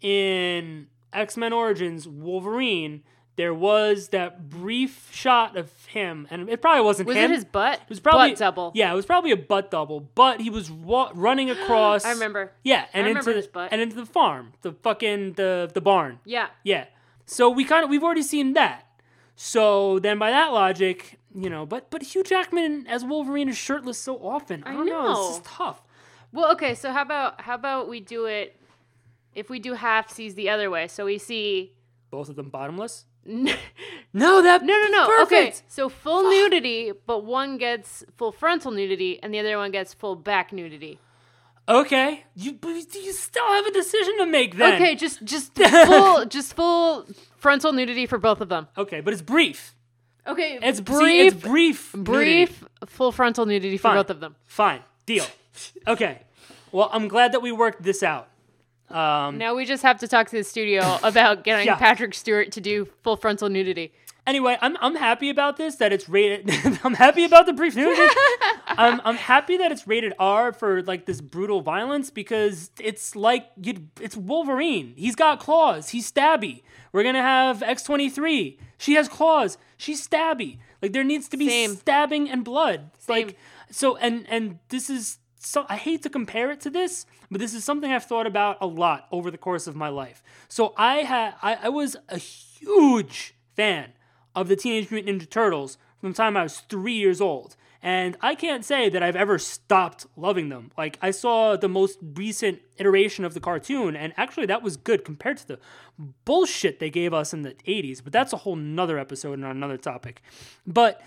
in 0.01 0.87
X 1.13 1.37
Men 1.37 1.53
Origins 1.53 2.07
Wolverine, 2.07 3.03
there 3.35 3.53
was 3.53 4.07
that 4.07 4.49
brief 4.49 5.09
shot 5.13 5.55
of 5.55 5.71
him, 5.85 6.27
and 6.31 6.49
it 6.49 6.63
probably 6.63 6.83
wasn't 6.83 7.07
was 7.07 7.15
him. 7.15 7.31
it 7.31 7.35
his 7.35 7.45
butt? 7.45 7.75
It 7.83 7.89
was 7.89 7.99
probably 7.99 8.31
butt 8.31 8.39
double. 8.39 8.71
Yeah, 8.73 8.91
it 8.91 8.95
was 8.95 9.05
probably 9.05 9.29
a 9.29 9.37
butt 9.37 9.69
double, 9.69 9.99
but 9.99 10.41
he 10.41 10.49
was 10.49 10.71
wa- 10.71 11.11
running 11.13 11.49
across. 11.57 12.05
I 12.05 12.13
remember. 12.13 12.51
Yeah, 12.63 12.85
and 12.91 13.05
into 13.05 13.19
remember 13.19 13.33
his 13.35 13.45
butt. 13.45 13.69
and 13.71 13.79
into 13.81 13.95
the 13.95 14.05
farm, 14.07 14.53
the 14.63 14.71
fucking 14.71 15.33
the 15.33 15.69
the 15.71 15.81
barn. 15.81 16.19
Yeah. 16.25 16.47
Yeah. 16.63 16.85
So 17.27 17.51
we 17.51 17.65
kind 17.65 17.83
of 17.83 17.91
we've 17.91 18.03
already 18.03 18.23
seen 18.23 18.53
that. 18.53 18.83
So 19.35 19.99
then, 19.99 20.17
by 20.17 20.31
that 20.31 20.53
logic, 20.53 21.19
you 21.35 21.51
know, 21.51 21.67
but 21.67 21.91
but 21.91 22.01
Hugh 22.01 22.23
Jackman 22.23 22.87
as 22.87 23.05
Wolverine 23.05 23.47
is 23.49 23.57
shirtless 23.57 23.99
so 23.99 24.15
often. 24.17 24.63
I, 24.65 24.71
I 24.71 24.73
don't 24.73 24.87
know. 24.87 25.03
know. 25.13 25.27
This 25.27 25.37
is 25.37 25.43
tough. 25.45 25.83
Well, 26.33 26.51
okay. 26.53 26.73
So 26.73 26.91
how 26.91 27.03
about 27.03 27.41
how 27.41 27.53
about 27.53 27.87
we 27.87 27.99
do 27.99 28.25
it? 28.25 28.59
If 29.37 29.49
we 29.49 29.59
do 29.59 29.73
half 29.75 30.09
sees 30.09 30.33
the 30.35 30.49
other 30.49 30.69
way, 30.69 30.87
so 30.87 31.05
we 31.05 31.17
see 31.19 31.73
Both 32.09 32.29
of 32.29 32.35
them 32.35 32.49
bottomless. 32.49 33.05
no, 33.25 33.53
No, 34.13 34.41
that 34.41 34.63
no, 34.63 34.73
no. 34.83 34.87
No. 34.89 35.05
Perfect. 35.05 35.31
Okay, 35.31 35.53
so 35.67 35.89
full 35.89 36.23
nudity, 36.23 36.91
but 37.05 37.23
one 37.23 37.57
gets 37.57 38.03
full 38.17 38.31
frontal 38.31 38.71
nudity, 38.71 39.21
and 39.21 39.33
the 39.33 39.39
other 39.39 39.57
one 39.57 39.71
gets 39.71 39.93
full 39.93 40.15
back 40.15 40.51
nudity. 40.51 40.97
Okay, 41.69 42.23
you 42.35 42.57
you 42.63 43.11
still 43.13 43.45
have 43.47 43.65
a 43.65 43.71
decision 43.71 44.17
to 44.19 44.25
make 44.25 44.55
then. 44.55 44.75
Okay, 44.75 44.95
just 44.95 45.23
just 45.23 45.53
full 45.53 46.25
just 46.37 46.53
full 46.55 47.05
frontal 47.37 47.73
nudity 47.73 48.05
for 48.07 48.17
both 48.17 48.39
of 48.41 48.47
them. 48.49 48.67
Okay, 48.77 49.01
but 49.01 49.11
it's 49.13 49.21
brief. 49.21 49.75
Okay, 50.25 50.59
It's 50.61 50.81
brief, 50.81 50.99
See, 50.99 51.27
it's 51.27 51.35
brief. 51.35 51.93
brief, 51.93 52.61
nudity. 52.61 52.65
full 52.87 53.11
frontal 53.13 53.45
nudity 53.45 53.77
for 53.77 53.83
Fine. 53.89 53.95
both 53.95 54.09
of 54.09 54.19
them. 54.19 54.35
Fine. 54.45 54.81
Deal. 55.05 55.25
okay. 55.87 56.21
Well, 56.73 56.89
I'm 56.91 57.07
glad 57.07 57.31
that 57.31 57.41
we 57.41 57.51
worked 57.53 57.83
this 57.83 58.03
out. 58.03 58.27
Um, 58.89 59.37
Now 59.37 59.53
we 59.55 59.65
just 59.65 59.83
have 59.83 59.99
to 59.99 60.07
talk 60.07 60.27
to 60.29 60.37
the 60.37 60.43
studio 60.43 60.97
about 61.03 61.43
getting 61.43 61.65
Yeah. 61.67 61.75
Patrick 61.75 62.13
Stewart 62.13 62.51
to 62.53 62.61
do 62.61 62.85
full 63.03 63.17
frontal 63.17 63.49
nudity. 63.49 63.91
anyway, 64.25 64.57
I'm 64.61 64.77
I'm 64.81 64.95
happy 64.95 65.29
about 65.29 65.57
this 65.57 65.75
that 65.77 65.91
it's 65.93 66.07
rated. 66.09 66.49
I'm 66.83 66.93
happy 66.93 67.23
about 67.25 67.45
the 67.45 67.53
brief 67.53 67.75
nudity. 67.75 68.13
I'm 68.67 69.01
I'm 69.03 69.15
happy 69.15 69.57
that 69.57 69.71
it's 69.71 69.87
rated 69.87 70.13
R 70.19 70.51
for 70.53 70.83
like 70.83 71.05
this 71.05 71.19
brutal 71.21 71.61
violence 71.61 72.09
because 72.09 72.71
it's 72.79 73.15
like 73.15 73.49
you 73.61 73.87
it's 74.01 74.15
Wolverine. 74.17 74.93
He's 74.95 75.15
got 75.15 75.39
claws. 75.39 75.89
He's 75.89 76.09
stabby. 76.11 76.61
We're 76.93 77.03
gonna 77.03 77.21
have 77.21 77.59
X23. 77.61 78.57
She 78.77 78.93
has 78.95 79.07
claws. 79.09 79.57
She's 79.77 80.05
stabby. 80.07 80.59
Like 80.81 80.93
there 80.93 81.03
needs 81.03 81.27
to 81.29 81.37
be 81.37 81.47
Same. 81.49 81.75
stabbing 81.75 82.29
and 82.29 82.43
blood. 82.45 82.91
Same. 82.99 83.15
Like 83.27 83.37
so 83.71 83.97
and 83.97 84.25
and 84.29 84.59
this 84.69 84.89
is 84.89 85.19
so 85.39 85.65
I 85.69 85.75
hate 85.77 86.03
to 86.03 86.09
compare 86.09 86.51
it 86.51 86.59
to 86.61 86.69
this, 86.69 87.05
but 87.29 87.39
this 87.39 87.53
is 87.53 87.63
something 87.63 87.91
I've 87.91 88.05
thought 88.05 88.27
about 88.27 88.57
a 88.61 88.67
lot 88.67 89.07
over 89.11 89.29
the 89.31 89.37
course 89.37 89.67
of 89.67 89.75
my 89.75 89.89
life. 89.89 90.23
So 90.47 90.73
I 90.77 90.97
had 90.97 91.35
I, 91.41 91.55
I 91.63 91.69
was 91.69 91.95
a 92.09 92.17
huge 92.17 93.35
fan 93.55 93.93
of 94.35 94.47
the 94.47 94.55
Teenage 94.55 94.91
Mutant 94.91 95.21
Ninja 95.21 95.29
Turtles 95.29 95.77
from 95.99 96.11
the 96.11 96.15
time 96.17 96.37
I 96.37 96.43
was 96.43 96.59
three 96.59 96.93
years 96.93 97.19
old. 97.19 97.55
And 97.81 98.17
I 98.21 98.35
can't 98.35 98.65
say 98.65 98.89
that 98.89 99.03
I've 99.03 99.15
ever 99.15 99.37
stopped 99.37 100.07
loving 100.15 100.49
them. 100.49 100.71
Like, 100.77 100.97
I 101.01 101.11
saw 101.11 101.55
the 101.55 101.69
most 101.69 101.99
recent 102.01 102.59
iteration 102.77 103.23
of 103.23 103.33
the 103.33 103.39
cartoon, 103.39 103.95
and 103.95 104.13
actually, 104.17 104.47
that 104.47 104.63
was 104.63 104.77
good 104.77 105.05
compared 105.05 105.37
to 105.37 105.47
the 105.47 105.59
bullshit 106.25 106.79
they 106.79 106.89
gave 106.89 107.13
us 107.13 107.33
in 107.33 107.43
the 107.43 107.53
80s. 107.67 108.03
But 108.03 108.13
that's 108.13 108.33
a 108.33 108.37
whole 108.37 108.55
nother 108.55 108.97
episode 108.97 109.33
and 109.33 109.45
another 109.45 109.77
topic. 109.77 110.21
But, 110.65 111.01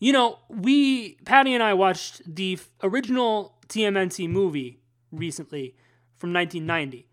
you 0.00 0.12
know, 0.12 0.40
we, 0.48 1.14
Patty 1.24 1.54
and 1.54 1.62
I 1.62 1.74
watched 1.74 2.22
the 2.26 2.58
original 2.82 3.54
TMNT 3.68 4.28
movie 4.28 4.80
recently 5.16 5.74
from 6.18 6.32
1990. 6.32 7.08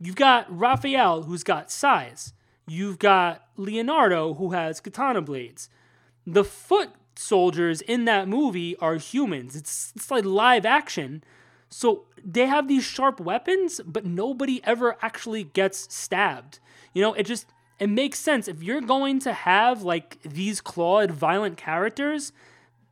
You've 0.00 0.16
got 0.16 0.46
Raphael, 0.56 1.22
who's 1.22 1.42
got 1.42 1.70
sais. 1.70 2.32
You've 2.66 2.98
got 2.98 3.44
Leonardo, 3.56 4.34
who 4.34 4.50
has 4.50 4.80
katana 4.80 5.22
blades. 5.22 5.68
The 6.26 6.44
foot 6.44 6.90
soldiers 7.16 7.80
in 7.80 8.04
that 8.04 8.28
movie 8.28 8.76
are 8.76 8.96
humans. 8.96 9.56
It's 9.56 9.92
it's 9.96 10.10
like 10.10 10.24
live 10.24 10.64
action. 10.64 11.24
So 11.70 12.04
they 12.24 12.46
have 12.46 12.68
these 12.68 12.84
sharp 12.84 13.20
weapons, 13.20 13.80
but 13.84 14.04
nobody 14.04 14.60
ever 14.64 14.96
actually 15.02 15.44
gets 15.44 15.92
stabbed. 15.92 16.60
You 16.94 17.02
know, 17.02 17.14
it 17.14 17.24
just 17.24 17.46
it 17.78 17.88
makes 17.88 18.18
sense 18.18 18.48
if 18.48 18.62
you're 18.62 18.80
going 18.80 19.18
to 19.20 19.32
have 19.32 19.82
like 19.82 20.18
these 20.22 20.60
clawed 20.60 21.10
violent 21.10 21.56
characters, 21.56 22.32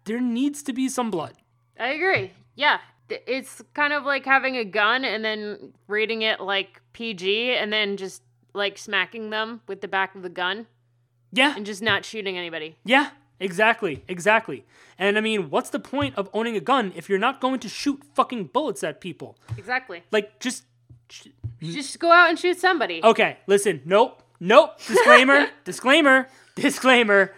there 0.04 0.20
needs 0.20 0.62
to 0.64 0.72
be 0.72 0.88
some 0.88 1.10
blood. 1.10 1.34
I 1.78 1.88
agree. 1.88 2.32
Yeah. 2.54 2.78
It's 3.08 3.62
kind 3.74 3.92
of 3.92 4.04
like 4.04 4.24
having 4.24 4.56
a 4.56 4.64
gun 4.64 5.04
and 5.04 5.24
then 5.24 5.72
rating 5.86 6.22
it 6.22 6.40
like 6.40 6.80
PG 6.92 7.52
and 7.54 7.72
then 7.72 7.96
just 7.96 8.22
like 8.52 8.78
smacking 8.78 9.30
them 9.30 9.60
with 9.68 9.80
the 9.80 9.88
back 9.88 10.14
of 10.14 10.22
the 10.22 10.28
gun 10.28 10.66
Yeah. 11.32 11.54
and 11.56 11.64
just 11.64 11.82
not 11.82 12.04
shooting 12.04 12.36
anybody. 12.36 12.76
Yeah, 12.84 13.10
exactly, 13.38 14.02
exactly. 14.08 14.64
And 14.98 15.16
I 15.18 15.20
mean, 15.20 15.50
what's 15.50 15.70
the 15.70 15.78
point 15.78 16.16
of 16.16 16.28
owning 16.32 16.56
a 16.56 16.60
gun 16.60 16.92
if 16.96 17.08
you're 17.08 17.18
not 17.18 17.40
going 17.40 17.60
to 17.60 17.68
shoot 17.68 18.02
fucking 18.14 18.46
bullets 18.46 18.82
at 18.82 19.00
people? 19.00 19.36
Exactly. 19.56 20.02
Like, 20.10 20.40
just. 20.40 20.64
Just 21.60 21.98
go 22.00 22.10
out 22.10 22.28
and 22.30 22.38
shoot 22.38 22.58
somebody. 22.58 23.00
Okay, 23.04 23.36
listen, 23.46 23.80
nope, 23.84 24.22
nope. 24.40 24.76
Disclaimer, 24.84 25.46
disclaimer, 25.64 26.28
disclaimer. 26.56 27.32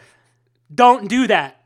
Don't 0.75 1.09
do 1.09 1.27
that. 1.27 1.61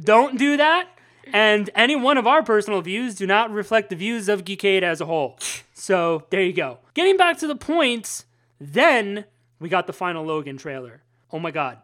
Don't 0.00 0.38
do 0.38 0.56
that. 0.56 0.88
And 1.32 1.70
any 1.74 1.96
one 1.96 2.18
of 2.18 2.26
our 2.26 2.42
personal 2.42 2.80
views 2.80 3.14
do 3.14 3.26
not 3.26 3.50
reflect 3.50 3.90
the 3.90 3.96
views 3.96 4.28
of 4.28 4.44
Geekade 4.44 4.82
as 4.82 5.00
a 5.00 5.06
whole. 5.06 5.38
So 5.74 6.24
there 6.30 6.42
you 6.42 6.52
go. 6.52 6.78
Getting 6.94 7.16
back 7.16 7.38
to 7.38 7.46
the 7.46 7.56
point, 7.56 8.24
then 8.60 9.24
we 9.58 9.68
got 9.68 9.86
the 9.86 9.92
final 9.92 10.24
Logan 10.24 10.56
trailer. 10.56 11.02
Oh 11.32 11.38
my 11.38 11.50
god. 11.50 11.78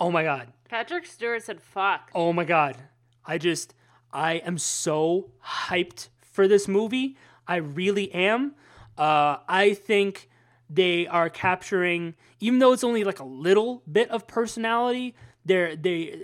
Oh 0.00 0.10
my 0.10 0.22
god. 0.22 0.48
Patrick 0.68 1.06
Stewart 1.06 1.42
said 1.42 1.60
fuck. 1.60 2.10
Oh 2.14 2.32
my 2.32 2.44
god. 2.44 2.76
I 3.24 3.38
just 3.38 3.74
I 4.12 4.34
am 4.34 4.58
so 4.58 5.30
hyped 5.44 6.08
for 6.32 6.48
this 6.48 6.68
movie. 6.68 7.16
I 7.46 7.56
really 7.56 8.12
am. 8.12 8.54
Uh, 8.96 9.38
I 9.48 9.74
think 9.74 10.28
they 10.70 11.06
are 11.06 11.28
capturing, 11.28 12.14
even 12.40 12.58
though 12.58 12.72
it's 12.72 12.84
only 12.84 13.04
like 13.04 13.20
a 13.20 13.24
little 13.24 13.82
bit 13.90 14.10
of 14.10 14.26
personality, 14.26 15.14
they're 15.44 15.76
they 15.76 16.20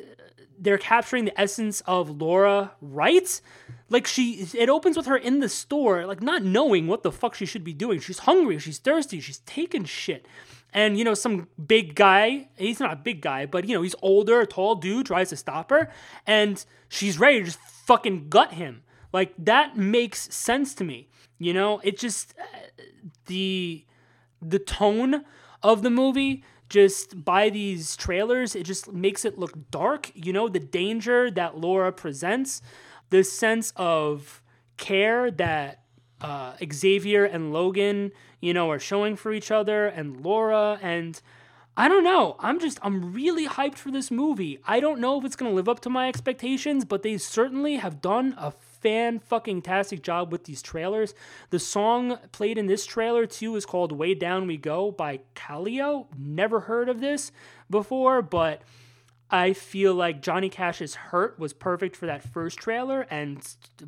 they're 0.61 0.79
capturing 0.79 1.25
the 1.25 1.41
essence 1.41 1.81
of 1.87 2.21
Laura 2.21 2.73
right. 2.81 3.41
Like 3.89 4.07
she, 4.07 4.47
it 4.55 4.69
opens 4.69 4.97
with 4.97 5.07
her 5.07 5.17
in 5.17 5.41
the 5.41 5.49
store, 5.49 6.07
like 6.07 6.23
not 6.23 6.45
knowing 6.45 6.87
what 6.87 7.03
the 7.03 7.11
fuck 7.11 7.35
she 7.35 7.47
should 7.47 7.65
be 7.65 7.73
doing. 7.73 7.99
She's 7.99 8.21
hungry, 8.21 8.59
she's 8.59 8.79
thirsty, 8.79 9.21
she's 9.21 9.39
taking 9.39 9.85
shit. 9.85 10.27
And 10.73 10.97
you 10.97 11.05
know, 11.05 11.15
some 11.15 11.49
big 11.67 11.97
guy, 11.97 12.49
he's 12.57 12.79
not 12.79 12.93
a 12.93 12.97
big 12.97 13.21
guy, 13.21 13.47
but 13.47 13.67
you 13.67 13.75
know, 13.75 13.83
he's 13.83 13.97
older, 14.03 14.41
a 14.41 14.47
tall 14.47 14.77
dude, 14.77 15.07
tries 15.07 15.31
to 15.31 15.37
stop 15.37 15.71
her, 15.71 15.91
and 16.27 16.65
she's 16.89 17.19
ready 17.19 17.41
to 17.41 17.47
just 17.47 17.59
fucking 17.59 18.29
gut 18.29 18.53
him. 18.53 18.83
Like 19.13 19.35
that 19.39 19.77
makes 19.77 20.33
sense 20.33 20.75
to 20.77 20.85
me. 20.85 21.09
You 21.39 21.55
know, 21.55 21.81
it 21.83 21.99
just 21.99 22.35
uh, 22.39 22.83
the 23.27 23.85
the 24.41 24.59
tone 24.59 25.25
of 25.63 25.83
the 25.83 25.91
movie 25.91 26.45
just 26.71 27.25
by 27.25 27.51
these 27.51 27.97
trailers 27.97 28.57
it 28.57 28.63
just 28.63 28.91
makes 28.93 29.25
it 29.25 29.39
look 29.39 29.71
dark 29.71 30.11
you 30.15 30.33
know 30.33 30.49
the 30.49 30.61
danger 30.61 31.31
that 31.31 31.59
laura 31.59 31.93
presents 31.93 32.63
the 33.11 33.23
sense 33.23 33.73
of 33.77 34.43
care 34.79 35.31
that 35.31 35.83
uh, 36.23 36.55
xavier 36.73 37.25
and 37.25 37.53
logan 37.53 38.13
you 38.41 38.55
know 38.55 38.71
are 38.71 38.79
showing 38.79 39.17
for 39.17 39.33
each 39.33 39.51
other 39.51 39.87
and 39.87 40.25
laura 40.25 40.79
and 40.81 41.21
i 41.77 41.89
don't 41.89 42.05
know 42.05 42.37
i'm 42.39 42.59
just 42.59 42.79
i'm 42.83 43.13
really 43.13 43.47
hyped 43.47 43.77
for 43.77 43.91
this 43.91 44.11
movie. 44.11 44.59
I 44.67 44.81
don't 44.81 45.01
know 45.01 45.19
if 45.19 45.25
it's 45.25 45.37
going 45.37 45.51
to 45.51 45.55
live 45.55 45.69
up 45.69 45.81
to 45.81 45.91
my 45.91 46.09
expectations 46.09 46.85
but 46.85 47.03
they 47.03 47.19
certainly 47.19 47.77
have 47.77 48.01
done 48.01 48.35
a 48.39 48.53
fan 48.81 49.19
fucking 49.19 49.63
tastic 49.63 50.03
job 50.03 50.33
with 50.33 50.45
these 50.45 50.63
trailers. 50.63 51.15
The 51.51 51.59
song 51.59 52.19
played 52.33 52.59
in 52.59 52.67
this 52.67 52.87
trailer 52.87 53.27
too 53.27 53.57
is 53.57 53.67
called 53.67 53.93
Way 53.93 54.15
Down 54.15 54.47
We 54.47 54.57
Go 54.57 54.91
by 54.91 55.21
Kaleo. 55.35 56.07
Never 56.19 56.61
heard 56.61 56.89
of 56.89 57.01
this 57.01 57.33
before, 57.69 58.23
but 58.23 58.63
I 59.33 59.53
feel 59.53 59.95
like 59.95 60.23
Johnny 60.23 60.49
Cash's 60.49 60.97
Hurt 60.97 61.39
was 61.39 61.53
perfect 61.53 61.95
for 61.95 62.07
that 62.07 62.23
first 62.23 62.59
trailer, 62.59 63.03
and 63.11 63.39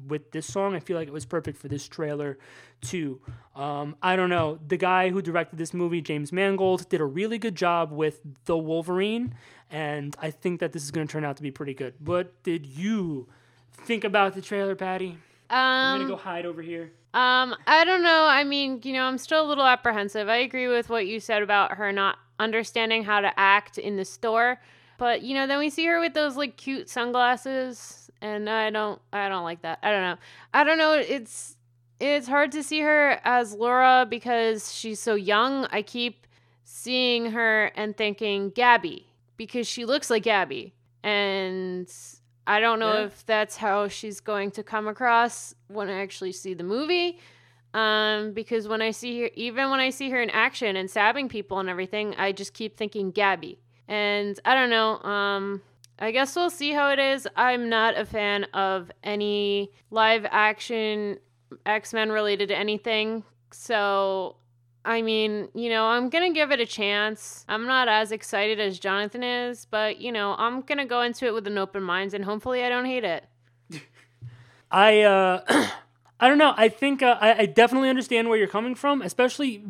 with 0.06 0.30
this 0.30 0.46
song, 0.46 0.76
I 0.76 0.78
feel 0.78 0.96
like 0.96 1.08
it 1.08 1.12
was 1.12 1.24
perfect 1.24 1.58
for 1.58 1.66
this 1.66 1.88
trailer 1.88 2.38
too. 2.80 3.20
Um, 3.56 3.96
I 4.00 4.14
don't 4.14 4.30
know. 4.30 4.60
The 4.64 4.76
guy 4.76 5.10
who 5.10 5.20
directed 5.20 5.58
this 5.58 5.74
movie, 5.74 6.00
James 6.00 6.32
Mangold, 6.32 6.88
did 6.88 7.00
a 7.00 7.04
really 7.04 7.38
good 7.38 7.56
job 7.56 7.90
with 7.90 8.20
The 8.44 8.56
Wolverine, 8.56 9.34
and 9.68 10.14
I 10.22 10.30
think 10.30 10.60
that 10.60 10.72
this 10.72 10.84
is 10.84 10.92
going 10.92 11.08
to 11.08 11.12
turn 11.12 11.24
out 11.24 11.36
to 11.38 11.42
be 11.42 11.50
pretty 11.50 11.74
good. 11.74 11.94
What 11.98 12.40
did 12.44 12.64
you 12.64 13.28
think 13.72 14.04
about 14.04 14.34
the 14.34 14.42
trailer, 14.42 14.74
Patty? 14.74 15.18
I'm 15.50 15.94
Um, 15.94 16.00
gonna 16.00 16.10
go 16.10 16.16
hide 16.16 16.46
over 16.46 16.62
here. 16.62 16.92
um, 17.14 17.54
I 17.66 17.84
don't 17.84 18.02
know. 18.02 18.24
I 18.26 18.44
mean, 18.44 18.80
you 18.84 18.92
know, 18.94 19.04
I'm 19.04 19.18
still 19.18 19.44
a 19.44 19.48
little 19.48 19.66
apprehensive. 19.66 20.28
I 20.28 20.36
agree 20.36 20.68
with 20.68 20.88
what 20.88 21.06
you 21.06 21.20
said 21.20 21.42
about 21.42 21.72
her 21.72 21.92
not 21.92 22.18
understanding 22.38 23.04
how 23.04 23.20
to 23.20 23.38
act 23.38 23.76
in 23.78 23.96
the 23.96 24.04
store. 24.04 24.60
But 24.98 25.22
you 25.22 25.34
know, 25.34 25.46
then 25.46 25.58
we 25.58 25.68
see 25.68 25.84
her 25.86 26.00
with 26.00 26.14
those 26.14 26.36
like 26.36 26.56
cute 26.56 26.88
sunglasses, 26.88 28.10
and 28.20 28.48
I 28.48 28.70
don't, 28.70 29.00
I 29.12 29.28
don't 29.28 29.44
like 29.44 29.62
that. 29.62 29.78
I 29.82 29.90
don't 29.90 30.02
know. 30.02 30.16
I 30.54 30.64
don't 30.64 30.78
know. 30.78 30.92
It's 30.94 31.56
it's 32.00 32.26
hard 32.28 32.52
to 32.52 32.62
see 32.62 32.80
her 32.80 33.20
as 33.24 33.52
Laura 33.54 34.06
because 34.08 34.72
she's 34.72 35.00
so 35.00 35.14
young. 35.14 35.66
I 35.70 35.82
keep 35.82 36.26
seeing 36.64 37.32
her 37.32 37.66
and 37.76 37.96
thinking 37.96 38.50
Gabby 38.50 39.06
because 39.36 39.66
she 39.66 39.84
looks 39.84 40.08
like 40.08 40.22
Gabby, 40.22 40.72
and 41.02 41.92
I 42.46 42.60
don't 42.60 42.78
know 42.78 42.94
Yeah. 42.94 43.04
if 43.06 43.24
that's 43.26 43.56
how 43.56 43.88
she's 43.88 44.20
going 44.20 44.50
to 44.52 44.62
come 44.62 44.88
across 44.88 45.54
when 45.68 45.88
I 45.88 46.00
actually 46.02 46.32
see 46.32 46.54
the 46.54 46.64
movie. 46.64 47.18
Um, 47.74 48.32
because 48.32 48.68
when 48.68 48.82
I 48.82 48.90
see 48.90 49.22
her, 49.22 49.30
even 49.34 49.70
when 49.70 49.80
I 49.80 49.90
see 49.90 50.10
her 50.10 50.20
in 50.20 50.28
action 50.30 50.76
and 50.76 50.90
stabbing 50.90 51.28
people 51.28 51.58
and 51.58 51.68
everything, 51.70 52.14
I 52.16 52.32
just 52.32 52.52
keep 52.52 52.76
thinking 52.76 53.10
Gabby. 53.12 53.58
And 53.88 54.38
I 54.44 54.54
don't 54.54 54.70
know. 54.70 54.98
Um, 55.08 55.62
I 55.98 56.10
guess 56.10 56.34
we'll 56.36 56.50
see 56.50 56.72
how 56.72 56.90
it 56.90 56.98
is. 56.98 57.26
I'm 57.36 57.68
not 57.68 57.96
a 57.96 58.04
fan 58.04 58.44
of 58.52 58.90
any 59.02 59.70
live 59.90 60.26
action 60.30 61.18
X 61.64 61.92
Men 61.94 62.10
related 62.10 62.48
to 62.48 62.56
anything. 62.58 63.24
So, 63.52 64.36
I 64.84 65.02
mean, 65.02 65.48
you 65.54 65.68
know, 65.68 65.84
I'm 65.86 66.08
going 66.08 66.32
to 66.32 66.34
give 66.34 66.50
it 66.50 66.60
a 66.60 66.66
chance. 66.66 67.44
I'm 67.48 67.66
not 67.66 67.88
as 67.88 68.10
excited 68.10 68.58
as 68.58 68.78
Jonathan 68.78 69.22
is, 69.22 69.66
but, 69.70 70.00
you 70.00 70.10
know, 70.10 70.34
I'm 70.36 70.62
going 70.62 70.78
to 70.78 70.84
go 70.84 71.02
into 71.02 71.26
it 71.26 71.34
with 71.34 71.46
an 71.46 71.56
open 71.56 71.82
mind 71.82 72.14
and 72.14 72.24
hopefully 72.24 72.64
I 72.64 72.68
don't 72.68 72.86
hate 72.86 73.04
it. 73.04 73.24
I 74.70 75.02
uh, 75.02 75.42
I 76.20 76.28
don't 76.28 76.38
know. 76.38 76.54
I 76.56 76.68
think 76.68 77.02
uh, 77.02 77.18
I, 77.20 77.40
I 77.40 77.46
definitely 77.46 77.90
understand 77.90 78.28
where 78.28 78.38
you're 78.38 78.48
coming 78.48 78.74
from, 78.74 79.02
especially 79.02 79.64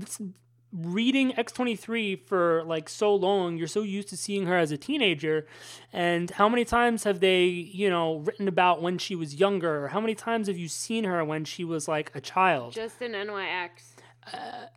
reading 0.72 1.32
X23 1.32 2.20
for 2.26 2.62
like 2.64 2.88
so 2.88 3.14
long. 3.14 3.56
You're 3.56 3.68
so 3.68 3.82
used 3.82 4.08
to 4.08 4.16
seeing 4.16 4.46
her 4.46 4.56
as 4.56 4.70
a 4.70 4.76
teenager, 4.76 5.46
and 5.92 6.30
how 6.30 6.48
many 6.48 6.64
times 6.64 7.04
have 7.04 7.20
they, 7.20 7.44
you 7.44 7.90
know, 7.90 8.18
written 8.18 8.48
about 8.48 8.80
when 8.80 8.98
she 8.98 9.14
was 9.14 9.34
younger? 9.34 9.84
Or 9.84 9.88
how 9.88 10.00
many 10.00 10.14
times 10.14 10.46
have 10.46 10.58
you 10.58 10.68
seen 10.68 11.04
her 11.04 11.24
when 11.24 11.44
she 11.44 11.64
was 11.64 11.88
like 11.88 12.12
a 12.14 12.20
child? 12.20 12.74
Just 12.74 13.00
an 13.00 13.12
NYX. 13.12 13.91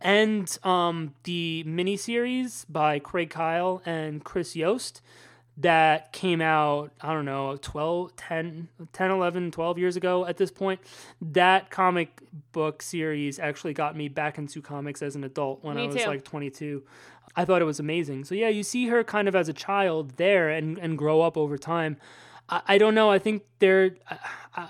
And 0.00 0.58
um, 0.62 1.14
the 1.24 1.64
miniseries 1.66 2.64
by 2.68 2.98
Craig 2.98 3.30
Kyle 3.30 3.82
and 3.86 4.24
Chris 4.24 4.56
Yost 4.56 5.00
that 5.58 6.12
came 6.12 6.42
out, 6.42 6.92
I 7.00 7.14
don't 7.14 7.24
know, 7.24 7.56
12, 7.60 8.14
10, 8.16 8.68
10, 8.92 9.10
11, 9.10 9.50
12 9.52 9.78
years 9.78 9.96
ago 9.96 10.26
at 10.26 10.36
this 10.36 10.50
point. 10.50 10.80
That 11.20 11.70
comic 11.70 12.20
book 12.52 12.82
series 12.82 13.38
actually 13.38 13.72
got 13.72 13.96
me 13.96 14.08
back 14.08 14.36
into 14.36 14.60
comics 14.60 15.00
as 15.00 15.16
an 15.16 15.24
adult 15.24 15.64
when 15.64 15.76
Me 15.76 15.84
I 15.84 15.86
was 15.86 15.96
too. 15.96 16.08
like 16.08 16.24
22. 16.24 16.82
I 17.36 17.44
thought 17.46 17.62
it 17.62 17.66
was 17.66 17.80
amazing. 17.80 18.24
So, 18.24 18.34
yeah, 18.34 18.48
you 18.48 18.62
see 18.62 18.88
her 18.88 19.02
kind 19.02 19.28
of 19.28 19.34
as 19.36 19.48
a 19.48 19.52
child 19.54 20.16
there 20.16 20.50
and, 20.50 20.78
and 20.78 20.98
grow 20.98 21.22
up 21.22 21.38
over 21.38 21.56
time. 21.56 21.96
I, 22.50 22.62
I 22.68 22.78
don't 22.78 22.94
know. 22.94 23.10
I 23.10 23.18
think 23.18 23.44
they're. 23.58 23.96
I- 24.10 24.18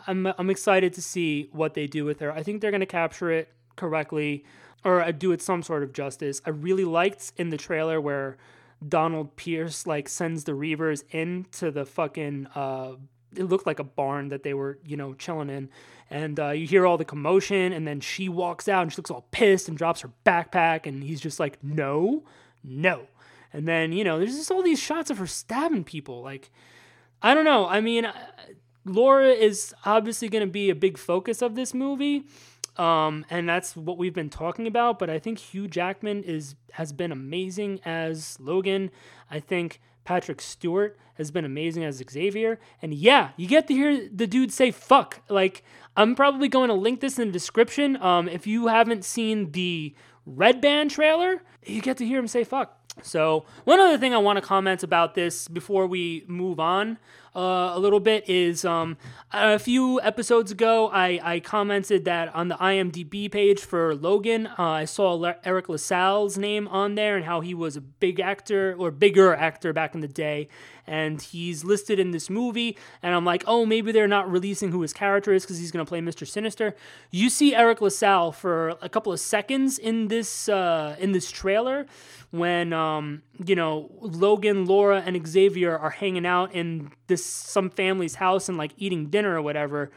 I'm 0.08 0.26
I'm 0.36 0.50
excited 0.50 0.92
to 0.94 1.00
see 1.00 1.48
what 1.52 1.74
they 1.74 1.86
do 1.86 2.04
with 2.04 2.18
her. 2.18 2.32
I 2.32 2.42
think 2.42 2.60
they're 2.60 2.72
going 2.72 2.80
to 2.80 2.86
capture 2.86 3.30
it 3.30 3.48
correctly 3.76 4.44
or 4.86 5.10
do 5.10 5.32
it 5.32 5.42
some 5.42 5.64
sort 5.64 5.82
of 5.82 5.92
justice. 5.92 6.40
I 6.46 6.50
really 6.50 6.84
liked 6.84 7.32
in 7.36 7.50
the 7.50 7.56
trailer 7.56 8.00
where 8.00 8.36
Donald 8.86 9.34
Pierce 9.34 9.84
like 9.84 10.08
sends 10.08 10.44
the 10.44 10.52
Reavers 10.52 11.02
into 11.10 11.72
the 11.72 11.84
fucking. 11.84 12.46
Uh, 12.54 12.92
it 13.34 13.42
looked 13.42 13.66
like 13.66 13.80
a 13.80 13.84
barn 13.84 14.28
that 14.28 14.44
they 14.44 14.54
were, 14.54 14.78
you 14.86 14.96
know, 14.96 15.12
chilling 15.14 15.50
in, 15.50 15.68
and 16.08 16.38
uh, 16.38 16.50
you 16.50 16.68
hear 16.68 16.86
all 16.86 16.96
the 16.96 17.04
commotion, 17.04 17.72
and 17.72 17.86
then 17.86 17.98
she 17.98 18.28
walks 18.28 18.68
out 18.68 18.82
and 18.82 18.92
she 18.92 18.98
looks 18.98 19.10
all 19.10 19.26
pissed 19.32 19.68
and 19.68 19.76
drops 19.76 20.02
her 20.02 20.10
backpack, 20.24 20.86
and 20.86 21.02
he's 21.02 21.20
just 21.20 21.40
like, 21.40 21.62
"No, 21.64 22.22
no," 22.62 23.08
and 23.52 23.66
then 23.66 23.90
you 23.92 24.04
know, 24.04 24.18
there's 24.18 24.36
just 24.36 24.52
all 24.52 24.62
these 24.62 24.80
shots 24.80 25.10
of 25.10 25.18
her 25.18 25.26
stabbing 25.26 25.84
people, 25.84 26.22
like. 26.22 26.50
I 27.22 27.32
don't 27.32 27.46
know. 27.46 27.66
I 27.66 27.80
mean, 27.80 28.04
uh, 28.04 28.12
Laura 28.84 29.30
is 29.30 29.74
obviously 29.86 30.28
going 30.28 30.46
to 30.46 30.50
be 30.50 30.68
a 30.68 30.74
big 30.74 30.98
focus 30.98 31.40
of 31.40 31.54
this 31.54 31.72
movie. 31.72 32.26
Um, 32.78 33.24
and 33.30 33.48
that's 33.48 33.76
what 33.76 33.98
we've 33.98 34.14
been 34.14 34.30
talking 34.30 34.66
about. 34.66 34.98
But 34.98 35.10
I 35.10 35.18
think 35.18 35.38
Hugh 35.38 35.68
Jackman 35.68 36.22
is 36.24 36.54
has 36.72 36.92
been 36.92 37.12
amazing 37.12 37.80
as 37.84 38.38
Logan. 38.40 38.90
I 39.30 39.40
think 39.40 39.80
Patrick 40.04 40.40
Stewart 40.40 40.98
has 41.14 41.30
been 41.30 41.44
amazing 41.44 41.84
as 41.84 42.02
Xavier. 42.10 42.58
And 42.80 42.94
yeah, 42.94 43.30
you 43.36 43.48
get 43.48 43.66
to 43.68 43.74
hear 43.74 44.08
the 44.08 44.26
dude 44.26 44.52
say 44.52 44.70
fuck. 44.70 45.20
Like, 45.28 45.64
I'm 45.96 46.14
probably 46.14 46.48
going 46.48 46.68
to 46.68 46.74
link 46.74 47.00
this 47.00 47.18
in 47.18 47.28
the 47.28 47.32
description. 47.32 48.00
Um, 48.02 48.28
if 48.28 48.46
you 48.46 48.68
haven't 48.68 49.04
seen 49.04 49.52
the 49.52 49.94
Red 50.24 50.60
Band 50.60 50.90
trailer, 50.90 51.42
you 51.64 51.80
get 51.80 51.96
to 51.98 52.06
hear 52.06 52.18
him 52.18 52.28
say 52.28 52.44
fuck. 52.44 52.78
So, 53.02 53.44
one 53.64 53.78
other 53.78 53.98
thing 53.98 54.14
I 54.14 54.18
want 54.18 54.38
to 54.38 54.42
comment 54.42 54.82
about 54.82 55.14
this 55.14 55.48
before 55.48 55.86
we 55.86 56.24
move 56.26 56.58
on 56.58 56.98
uh, 57.36 57.72
a 57.74 57.78
little 57.78 58.00
bit 58.00 58.28
is 58.28 58.64
um, 58.64 58.96
a 59.30 59.58
few 59.58 60.00
episodes 60.00 60.50
ago, 60.50 60.88
I, 60.88 61.20
I 61.22 61.40
commented 61.40 62.06
that 62.06 62.34
on 62.34 62.48
the 62.48 62.54
IMDb 62.54 63.30
page 63.30 63.60
for 63.60 63.94
Logan, 63.94 64.46
uh, 64.58 64.62
I 64.62 64.84
saw 64.86 65.12
Le- 65.12 65.36
Eric 65.44 65.68
LaSalle's 65.68 66.38
name 66.38 66.66
on 66.68 66.94
there 66.94 67.14
and 67.14 67.26
how 67.26 67.40
he 67.40 67.52
was 67.52 67.76
a 67.76 67.82
big 67.82 68.20
actor 68.20 68.74
or 68.78 68.90
bigger 68.90 69.34
actor 69.34 69.74
back 69.74 69.94
in 69.94 70.00
the 70.00 70.08
day. 70.08 70.48
And 70.86 71.20
he's 71.20 71.64
listed 71.64 71.98
in 71.98 72.12
this 72.12 72.30
movie, 72.30 72.78
and 73.02 73.12
I'm 73.12 73.24
like, 73.24 73.42
oh, 73.46 73.66
maybe 73.66 73.90
they're 73.90 74.06
not 74.06 74.30
releasing 74.30 74.70
who 74.70 74.82
his 74.82 74.92
character 74.92 75.32
is 75.32 75.42
because 75.42 75.58
he's 75.58 75.72
going 75.72 75.84
to 75.84 75.88
play 75.88 76.00
Mr. 76.00 76.26
Sinister. 76.26 76.76
You 77.10 77.28
see 77.28 77.56
Eric 77.56 77.80
LaSalle 77.80 78.30
for 78.30 78.76
a 78.80 78.88
couple 78.88 79.12
of 79.12 79.18
seconds 79.18 79.78
in 79.78 80.08
this 80.08 80.48
uh, 80.48 80.94
in 81.00 81.10
this 81.10 81.30
trailer 81.30 81.86
when 82.30 82.72
um, 82.72 83.22
you 83.44 83.56
know 83.56 83.90
Logan, 84.00 84.66
Laura, 84.66 85.02
and 85.04 85.26
Xavier 85.26 85.76
are 85.76 85.90
hanging 85.90 86.24
out 86.24 86.54
in 86.54 86.92
this 87.08 87.25
some 87.28 87.70
family's 87.70 88.16
house 88.16 88.48
and 88.48 88.56
like 88.58 88.72
eating 88.76 89.06
dinner 89.06 89.36
or 89.36 89.42
whatever. 89.42 89.90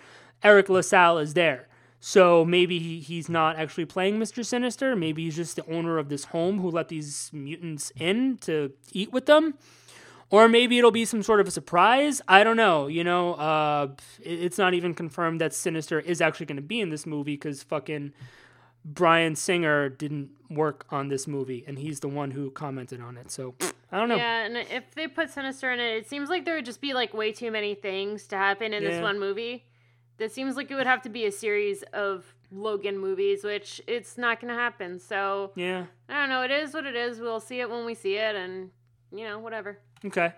Eric 0.44 0.70
LaSalle 0.70 1.18
is 1.18 1.34
there. 1.34 1.68
So 2.02 2.46
maybe 2.46 2.80
he, 2.80 3.00
he's 3.02 3.28
not 3.28 3.58
actually 3.58 3.86
playing 3.86 4.20
Mr. 4.20 4.46
Sinister. 4.46 4.96
Maybe 4.96 5.26
he's 5.26 5.36
just 5.36 5.58
the 5.58 5.66
owner 5.70 5.98
of 5.98 6.08
this 6.08 6.26
home 6.26 6.60
who 6.62 6.70
let 6.72 6.88
these 6.88 7.30
mutants 7.34 7.92
in 7.98 8.38
to 8.40 8.72
eat 8.94 9.12
with 9.12 9.26
them. 9.26 9.56
Or 10.30 10.48
maybe 10.48 10.78
it'll 10.78 10.92
be 10.92 11.06
some 11.06 11.24
sort 11.24 11.42
of 11.42 11.48
a 11.48 11.52
surprise. 11.52 12.22
I 12.28 12.44
don't 12.44 12.56
know. 12.56 12.88
You 12.88 13.04
know, 13.04 13.34
uh, 13.34 13.88
it- 14.22 14.44
it's 14.44 14.58
not 14.58 14.74
even 14.74 14.94
confirmed 14.94 15.42
that 15.42 15.54
Sinister 15.54 16.00
is 16.00 16.22
actually 16.22 16.46
going 16.46 16.56
to 16.58 16.62
be 16.62 16.80
in 16.80 16.90
this 16.90 17.06
movie 17.06 17.34
because 17.34 17.64
fucking 17.64 18.14
Bryan 18.86 19.36
Singer 19.36 19.90
didn't 19.90 20.30
work 20.50 20.86
on 20.90 21.10
this 21.10 21.28
movie, 21.28 21.64
and 21.68 21.78
he's 21.80 22.00
the 22.00 22.08
one 22.08 22.32
who 22.32 22.50
commented 22.52 23.02
on 23.02 23.18
it. 23.18 23.30
So 23.32 23.56
I 23.92 23.98
don't 24.00 24.10
know. 24.10 24.16
Yeah, 24.16 24.46
and 24.46 24.56
if 24.58 24.94
they 24.96 25.08
put 25.08 25.30
Sinister 25.32 25.72
in 25.72 25.80
it, 25.80 25.98
it 25.98 26.10
seems 26.10 26.30
like 26.30 26.46
there 26.46 26.56
would 26.56 26.66
just 26.66 26.82
be 26.82 26.94
like 26.94 27.14
way 27.14 27.32
too 27.32 27.50
many 27.52 27.74
things 27.76 28.28
to 28.28 28.38
happen 28.38 28.74
in 28.74 28.84
Yeah. 28.84 28.90
this 28.90 29.02
one 29.02 29.20
movie. 29.20 29.66
That 30.18 30.32
seems 30.32 30.56
like 30.56 30.70
it 30.70 30.76
would 30.76 30.86
have 30.88 31.02
to 31.04 31.10
be 31.10 31.26
a 31.26 31.32
series 31.32 31.82
of 31.94 32.26
Logan 32.52 32.98
movies, 32.98 33.44
which 33.44 33.82
it's 33.88 34.18
not 34.18 34.40
going 34.42 34.54
to 34.54 34.60
happen. 34.60 35.00
So 35.00 35.52
Yeah. 35.56 35.86
I 36.08 36.14
don't 36.14 36.30
know. 36.30 36.42
It 36.44 36.52
is 36.52 36.74
what 36.74 36.86
it 36.86 36.96
is. 36.96 37.20
We'll 37.20 37.40
see 37.40 37.62
it 37.62 37.70
when 37.70 37.86
we 37.86 37.94
see 37.96 38.16
it, 38.16 38.36
and 38.36 38.72
you 39.12 39.24
know, 39.24 39.40
whatever. 39.40 39.80
Okay. 40.06 40.34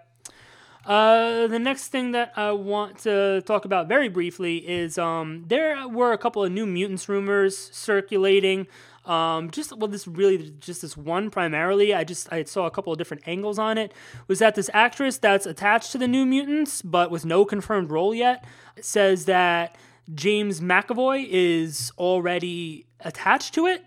Uh, 0.85 1.45
the 1.47 1.59
next 1.59 1.89
thing 1.89 2.11
that 2.11 2.31
I 2.35 2.51
want 2.53 2.97
to 2.99 3.41
talk 3.45 3.65
about 3.65 3.87
very 3.87 4.07
briefly 4.09 4.57
is 4.67 4.97
um, 4.97 5.43
there 5.47 5.87
were 5.87 6.11
a 6.11 6.17
couple 6.17 6.43
of 6.43 6.51
new 6.51 6.65
mutants 6.65 7.07
rumors 7.07 7.55
circulating. 7.71 8.65
Um, 9.05 9.49
just 9.49 9.75
well, 9.75 9.87
this 9.87 10.07
really 10.07 10.53
just 10.59 10.83
this 10.83 10.95
one 10.95 11.31
primarily. 11.31 11.93
I 11.93 12.03
just 12.03 12.31
I 12.31 12.43
saw 12.43 12.65
a 12.65 12.71
couple 12.71 12.93
of 12.93 12.99
different 12.99 13.23
angles 13.27 13.57
on 13.57 13.77
it. 13.77 13.93
Was 14.27 14.39
that 14.39 14.55
this 14.55 14.69
actress 14.73 15.17
that's 15.17 15.45
attached 15.45 15.91
to 15.93 15.97
the 15.97 16.07
New 16.07 16.25
Mutants, 16.25 16.81
but 16.81 17.09
with 17.09 17.25
no 17.25 17.43
confirmed 17.43 17.89
role 17.89 18.13
yet, 18.13 18.45
says 18.79 19.25
that 19.25 19.75
James 20.13 20.59
McAvoy 20.59 21.27
is 21.29 21.91
already 21.97 22.85
attached 22.99 23.53
to 23.55 23.65
it, 23.65 23.85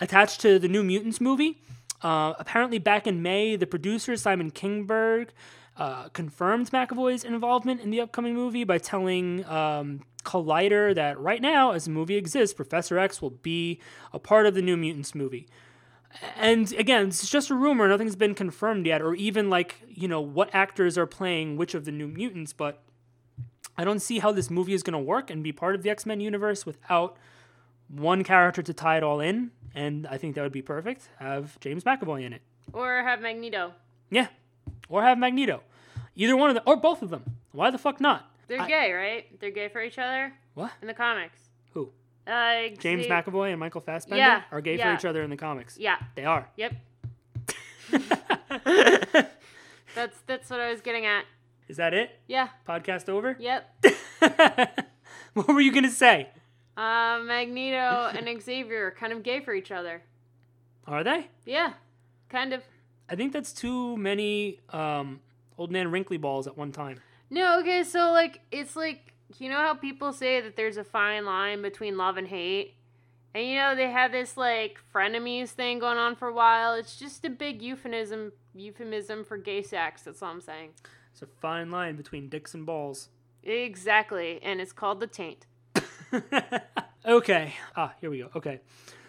attached 0.00 0.40
to 0.40 0.58
the 0.58 0.68
New 0.68 0.82
Mutants 0.82 1.20
movie. 1.20 1.60
Uh, 2.00 2.34
apparently, 2.38 2.78
back 2.78 3.06
in 3.06 3.22
May, 3.22 3.56
the 3.56 3.66
producer 3.66 4.16
Simon 4.16 4.50
Kinberg 4.50 5.28
uh, 5.76 6.08
confirmed 6.10 6.70
McAvoy's 6.70 7.24
involvement 7.24 7.80
in 7.80 7.90
the 7.90 8.00
upcoming 8.00 8.34
movie 8.34 8.64
by 8.64 8.78
telling 8.78 9.44
um, 9.46 10.00
Collider 10.24 10.94
that 10.94 11.18
right 11.18 11.40
now, 11.40 11.72
as 11.72 11.84
the 11.84 11.90
movie 11.90 12.16
exists, 12.16 12.54
Professor 12.54 12.98
X 12.98 13.22
will 13.22 13.30
be 13.30 13.80
a 14.12 14.18
part 14.18 14.46
of 14.46 14.54
the 14.54 14.62
New 14.62 14.76
Mutants 14.76 15.14
movie. 15.14 15.46
And 16.36 16.72
again, 16.74 17.08
it's 17.08 17.28
just 17.28 17.50
a 17.50 17.54
rumor; 17.54 17.88
nothing's 17.88 18.16
been 18.16 18.34
confirmed 18.34 18.86
yet, 18.86 19.02
or 19.02 19.14
even 19.14 19.50
like 19.50 19.82
you 19.88 20.08
know 20.08 20.20
what 20.20 20.50
actors 20.54 20.96
are 20.96 21.06
playing 21.06 21.56
which 21.56 21.74
of 21.74 21.84
the 21.84 21.92
New 21.92 22.08
Mutants. 22.08 22.52
But 22.52 22.82
I 23.76 23.84
don't 23.84 24.00
see 24.00 24.20
how 24.20 24.32
this 24.32 24.50
movie 24.50 24.74
is 24.74 24.82
going 24.82 24.92
to 24.92 24.98
work 24.98 25.30
and 25.30 25.42
be 25.42 25.52
part 25.52 25.74
of 25.74 25.82
the 25.82 25.90
X 25.90 26.06
Men 26.06 26.20
universe 26.20 26.64
without 26.64 27.16
one 27.88 28.24
character 28.24 28.62
to 28.62 28.72
tie 28.72 28.96
it 28.96 29.02
all 29.02 29.20
in. 29.20 29.50
And 29.74 30.06
I 30.06 30.18
think 30.18 30.36
that 30.36 30.42
would 30.42 30.52
be 30.52 30.62
perfect. 30.62 31.08
Have 31.18 31.58
James 31.60 31.82
McAvoy 31.82 32.24
in 32.24 32.32
it. 32.32 32.42
Or 32.72 33.02
have 33.02 33.20
Magneto. 33.20 33.72
Yeah. 34.10 34.28
Or 34.88 35.02
have 35.02 35.18
Magneto. 35.18 35.62
Either 36.14 36.36
one 36.36 36.48
of 36.48 36.54
them, 36.54 36.62
or 36.66 36.76
both 36.76 37.02
of 37.02 37.10
them. 37.10 37.24
Why 37.50 37.70
the 37.70 37.78
fuck 37.78 38.00
not? 38.00 38.30
They're 38.48 38.60
I- 38.62 38.68
gay, 38.68 38.92
right? 38.92 39.40
They're 39.40 39.50
gay 39.50 39.68
for 39.68 39.82
each 39.82 39.98
other 39.98 40.32
What? 40.54 40.72
in 40.82 40.88
the 40.88 40.94
comics. 40.94 41.38
Who? 41.72 41.90
Uh, 42.26 42.68
James 42.78 43.06
Xa- 43.06 43.24
McAvoy 43.24 43.50
and 43.50 43.60
Michael 43.60 43.80
Fassbender 43.80 44.16
Yeah, 44.18 44.42
are 44.50 44.60
gay 44.60 44.76
yeah. 44.78 44.90
for 44.90 44.98
each 44.98 45.04
other 45.04 45.22
in 45.22 45.30
the 45.30 45.36
comics. 45.36 45.76
Yeah. 45.78 45.96
They 46.14 46.24
are. 46.24 46.48
Yep. 46.56 46.72
That's 49.94 50.18
that's 50.26 50.50
what 50.50 50.58
I 50.60 50.70
was 50.70 50.80
getting 50.80 51.06
at. 51.06 51.24
Is 51.68 51.76
that 51.76 51.94
it? 51.94 52.18
Yeah. 52.26 52.48
Podcast 52.68 53.08
over? 53.08 53.36
Yep. 53.38 53.86
what 55.34 55.48
were 55.48 55.60
you 55.60 55.70
going 55.72 55.84
to 55.84 55.90
say? 55.90 56.28
Uh, 56.76 57.20
Magneto 57.24 58.10
and 58.16 58.42
Xavier 58.42 58.88
are 58.88 58.90
kind 58.90 59.12
of 59.12 59.22
gay 59.22 59.40
for 59.40 59.54
each 59.54 59.70
other. 59.70 60.02
Are 60.86 61.04
they? 61.04 61.28
Yeah. 61.46 61.74
Kind 62.28 62.52
of. 62.52 62.62
I 63.08 63.14
think 63.14 63.32
that's 63.32 63.52
too 63.52 63.96
many 63.96 64.58
um, 64.70 65.20
old 65.56 65.70
man 65.70 65.90
wrinkly 65.92 66.16
balls 66.16 66.46
at 66.48 66.58
one 66.58 66.72
time. 66.72 67.00
No, 67.30 67.60
okay, 67.60 67.84
so 67.84 68.12
like 68.12 68.40
it's 68.50 68.76
like 68.76 69.14
you 69.38 69.48
know 69.48 69.58
how 69.58 69.74
people 69.74 70.12
say 70.12 70.40
that 70.40 70.56
there's 70.56 70.76
a 70.76 70.84
fine 70.84 71.24
line 71.24 71.62
between 71.62 71.96
love 71.96 72.16
and 72.16 72.28
hate? 72.28 72.74
And 73.34 73.46
you 73.46 73.56
know 73.56 73.74
they 73.74 73.90
have 73.90 74.12
this 74.12 74.36
like 74.36 74.78
frenemies 74.94 75.48
thing 75.50 75.78
going 75.78 75.98
on 75.98 76.16
for 76.16 76.28
a 76.28 76.32
while. 76.32 76.74
It's 76.74 76.96
just 76.96 77.24
a 77.24 77.30
big 77.30 77.62
euphemism 77.62 78.32
euphemism 78.54 79.24
for 79.24 79.36
gay 79.36 79.62
sex, 79.62 80.02
that's 80.02 80.22
all 80.22 80.30
I'm 80.30 80.40
saying. 80.40 80.70
It's 81.12 81.22
a 81.22 81.26
fine 81.26 81.70
line 81.70 81.96
between 81.96 82.28
dicks 82.28 82.54
and 82.54 82.64
balls. 82.64 83.08
Exactly. 83.42 84.40
And 84.42 84.60
it's 84.60 84.72
called 84.72 85.00
the 85.00 85.06
taint. 85.06 85.46
okay. 87.06 87.54
Ah, 87.76 87.92
here 88.00 88.10
we 88.10 88.18
go. 88.18 88.30
Okay. 88.36 88.60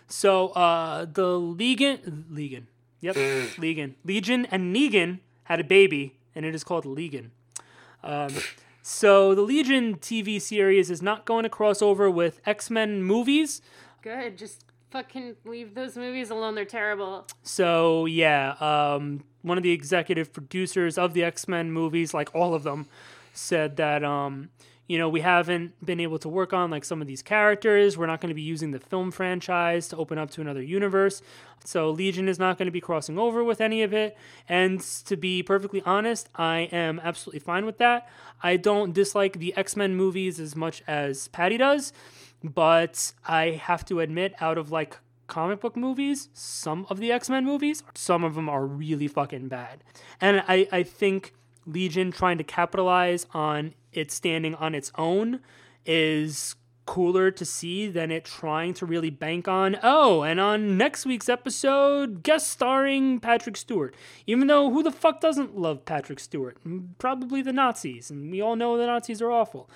So 0.08 0.50
uh 0.50 1.06
the 1.06 1.40
Legion 1.40 2.26
Legion. 2.30 2.68
Yep. 3.02 3.16
Legion. 3.58 3.96
Legion 4.04 4.46
and 4.48 4.76
Negan 4.76 5.20
had 5.44 5.60
a 5.60 5.64
baby, 5.64 6.18
and 6.34 6.46
it 6.46 6.56
is 6.56 6.64
called 6.64 6.86
Legion. 6.86 7.32
Um 8.06 8.34
so 8.88 9.34
the 9.34 9.42
Legion 9.42 9.96
TV 9.96 10.40
series 10.40 10.92
is 10.92 11.02
not 11.02 11.26
going 11.26 11.42
to 11.42 11.50
cross 11.50 11.82
over 11.82 12.08
with 12.08 12.40
X-Men 12.46 13.02
movies. 13.02 13.64
Good. 14.04 14.38
Just 14.38 14.64
fucking 14.92 15.36
leave 15.44 15.74
those 15.74 15.98
movies 15.98 16.30
alone. 16.30 16.54
They're 16.54 16.66
terrible. 16.66 17.26
So 17.42 18.06
yeah, 18.06 18.52
um, 18.60 19.24
one 19.42 19.58
of 19.58 19.64
the 19.64 19.72
executive 19.72 20.32
producers 20.32 20.98
of 21.00 21.14
the 21.16 21.24
X 21.24 21.48
Men 21.48 21.72
movies, 21.72 22.14
like 22.14 22.34
all 22.36 22.54
of 22.54 22.62
them, 22.64 22.86
said 23.34 23.76
that 23.78 24.04
um, 24.04 24.50
you 24.88 24.98
know 24.98 25.10
we 25.10 25.22
haven't 25.22 25.74
been 25.86 26.00
able 26.00 26.20
to 26.20 26.30
work 26.30 26.54
on 26.54 26.70
like 26.70 26.86
some 26.86 27.02
of 27.02 27.08
these 27.08 27.22
characters. 27.22 27.98
We're 27.98 28.06
not 28.06 28.22
going 28.22 28.30
to 28.30 28.36
be 28.36 28.42
using 28.42 28.72
the 28.72 28.80
film 28.80 29.12
franchise 29.12 29.88
to 29.90 29.98
open 29.98 30.18
up 30.18 30.32
to 30.32 30.42
another 30.42 30.62
universe. 30.62 31.22
So 31.64 31.90
Legion 31.90 32.28
is 32.28 32.38
not 32.38 32.58
going 32.58 32.68
to 32.68 32.72
be 32.72 32.82
crossing 32.82 33.18
over 33.18 33.44
with 33.44 33.60
any 33.60 33.82
of 33.82 33.94
it. 33.94 34.16
And 34.48 34.80
to 35.06 35.18
be 35.18 35.42
perfectly 35.42 35.82
honest, 35.86 36.30
I 36.36 36.70
am 36.72 37.00
absolutely 37.04 37.40
fine 37.40 37.66
with 37.66 37.80
that. 37.80 38.08
I 38.44 38.58
don't 38.58 38.94
dislike 38.94 39.40
the 39.40 39.56
X 39.58 39.76
Men 39.76 39.96
movies 39.96 40.40
as 40.40 40.56
much 40.56 40.84
as 40.88 41.28
Patty 41.30 41.58
does, 41.58 41.92
but 42.44 43.14
I 43.28 43.62
have 43.64 43.86
to 43.86 44.00
admit, 44.00 44.36
out 44.40 44.58
of 44.58 44.72
like 44.72 44.98
comic 45.28 45.60
book 45.60 45.76
movies, 45.76 46.30
some 46.34 46.86
of 46.90 47.00
the 47.00 47.12
X 47.12 47.30
Men 47.30 47.46
movies, 47.46 47.84
some 47.96 48.24
of 48.24 48.36
them 48.36 48.48
are 48.50 48.66
really 48.66 49.08
fucking 49.08 49.48
bad. 49.48 49.84
And 50.22 50.44
I, 50.48 50.68
I 50.72 50.84
think 50.84 51.34
Legion 51.66 52.12
trying 52.12 52.38
to 52.38 52.44
capitalize 52.44 53.26
on 53.34 53.74
it 53.98 54.12
standing 54.12 54.56
on 54.56 54.76
its 54.76 54.92
own 54.98 55.40
is 55.86 56.56
cooler 56.86 57.32
to 57.32 57.44
see 57.44 57.88
than 57.88 58.12
it 58.12 58.24
trying 58.24 58.72
to 58.72 58.86
really 58.86 59.10
bank 59.10 59.48
on 59.48 59.76
oh 59.82 60.22
and 60.22 60.40
on 60.40 60.78
next 60.78 61.04
week's 61.04 61.28
episode 61.28 62.22
guest 62.22 62.48
starring 62.48 63.20
patrick 63.20 63.58
stewart 63.58 63.96
even 64.28 64.46
though 64.46 64.70
who 64.70 64.84
the 64.84 64.92
fuck 64.92 65.20
doesn't 65.20 65.58
love 65.58 65.84
patrick 65.84 66.20
stewart 66.20 66.58
probably 67.00 67.42
the 67.42 67.52
nazis 67.52 68.12
and 68.12 68.32
we 68.32 68.40
all 68.40 68.56
know 68.56 68.78
the 68.78 68.86
nazis 68.86 69.20
are 69.20 69.32
awful 69.32 69.68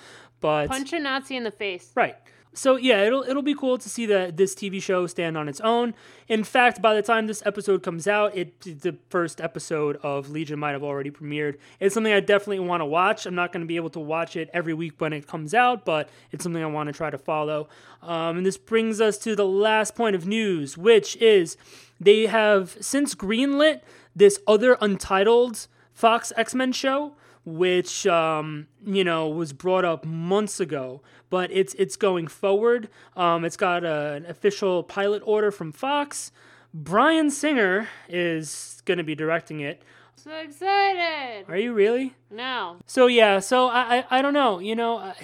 but 0.42 0.68
Punch 0.68 0.94
a 0.94 1.00
Nazi 1.00 1.36
in 1.36 1.44
the 1.44 1.52
face. 1.52 1.92
Right. 1.96 2.16
So 2.54 2.78
yeah, 2.78 3.04
it'll 3.04 3.24
it'll 3.24 3.44
be 3.44 3.54
cool 3.54 3.78
to 3.78 3.90
see 3.90 4.06
that 4.08 4.38
this 4.38 4.56
TV 4.56 4.82
show 4.82 5.06
stand 5.06 5.38
on 5.38 5.48
its 5.48 5.62
own. 5.62 5.94
In 6.28 6.44
fact, 6.44 6.82
by 6.82 6.96
the 6.96 7.02
time 7.02 7.28
this 7.28 7.44
episode 7.46 7.84
comes 7.84 8.08
out, 8.08 8.36
it 8.36 8.60
the 8.82 8.98
first 9.10 9.40
episode 9.40 9.98
of 9.98 10.32
Legion 10.32 10.58
might 10.58 10.72
have 10.72 10.84
already 10.84 11.12
premiered. 11.12 11.58
It's 11.80 11.94
something 11.94 12.12
I 12.12 12.20
definitely 12.22 12.60
want 12.60 12.82
to 12.82 12.86
watch. 12.86 13.26
I'm 13.26 13.36
not 13.36 13.54
going 13.54 13.62
to 13.62 13.68
be 13.68 13.76
able 13.76 13.92
to 13.92 14.00
watch 14.00 14.36
it 14.36 14.50
every 14.52 14.74
week 14.74 15.00
when 15.00 15.14
it 15.14 15.28
comes 15.28 15.54
out, 15.54 15.86
but 15.86 16.10
it's 16.32 16.44
something 16.44 16.62
I 16.62 16.68
want 16.68 16.88
to 16.88 16.94
try 16.94 17.12
to 17.12 17.20
follow. 17.20 17.70
Um, 18.02 18.38
and 18.38 18.46
this 18.46 18.58
brings 18.58 19.00
us 19.00 19.18
to 19.20 19.36
the 19.36 19.46
last 19.46 19.96
point 19.96 20.16
of 20.16 20.26
news, 20.26 20.78
which 20.78 21.16
is 21.18 21.56
they 22.00 22.26
have 22.26 22.78
since 22.82 23.14
greenlit 23.14 23.82
this 24.16 24.40
other 24.48 24.76
untitled 24.82 25.68
Fox 25.94 26.34
X 26.36 26.56
Men 26.56 26.72
show 26.72 27.14
which 27.58 28.06
um, 28.08 28.68
you 28.86 29.04
know 29.04 29.28
was 29.28 29.54
brought 29.54 29.86
up 29.86 30.06
months 30.06 30.60
ago, 30.60 31.02
but 31.30 31.52
it's 31.52 31.74
it's 31.76 31.96
going 31.96 32.28
forward. 32.28 32.90
Um, 33.16 33.46
it's 33.46 33.58
got 33.58 33.84
a, 33.84 34.14
an 34.14 34.26
official 34.26 34.84
pilot 34.84 35.22
order 35.26 35.52
from 35.52 35.72
Fox. 35.72 36.32
Bryan 36.74 37.32
Singer 37.32 37.88
is 38.08 38.82
going 38.86 39.00
to 39.00 39.04
be 39.04 39.16
directing 39.16 39.60
it. 39.60 39.82
So 40.16 40.32
excited! 40.32 41.46
Are 41.48 41.58
you 41.58 41.74
really? 41.74 42.16
No. 42.30 42.78
So 42.86 43.08
yeah, 43.08 43.40
so 43.40 43.68
I 43.68 43.98
I, 43.98 44.20
I 44.20 44.22
don't 44.22 44.34
know. 44.34 44.60
You 44.60 44.76
know, 44.76 44.98
I, 44.98 45.16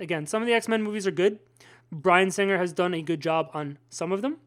again, 0.00 0.26
some 0.26 0.42
of 0.42 0.48
the 0.48 0.54
X 0.54 0.68
Men 0.68 0.82
movies 0.82 1.06
are 1.06 1.12
good. 1.12 1.38
Bryan 1.92 2.30
Singer 2.30 2.58
has 2.58 2.72
done 2.72 2.94
a 2.94 3.02
good 3.02 3.20
job 3.20 3.50
on 3.54 3.78
some 3.88 4.10
of 4.10 4.22
them. 4.22 4.38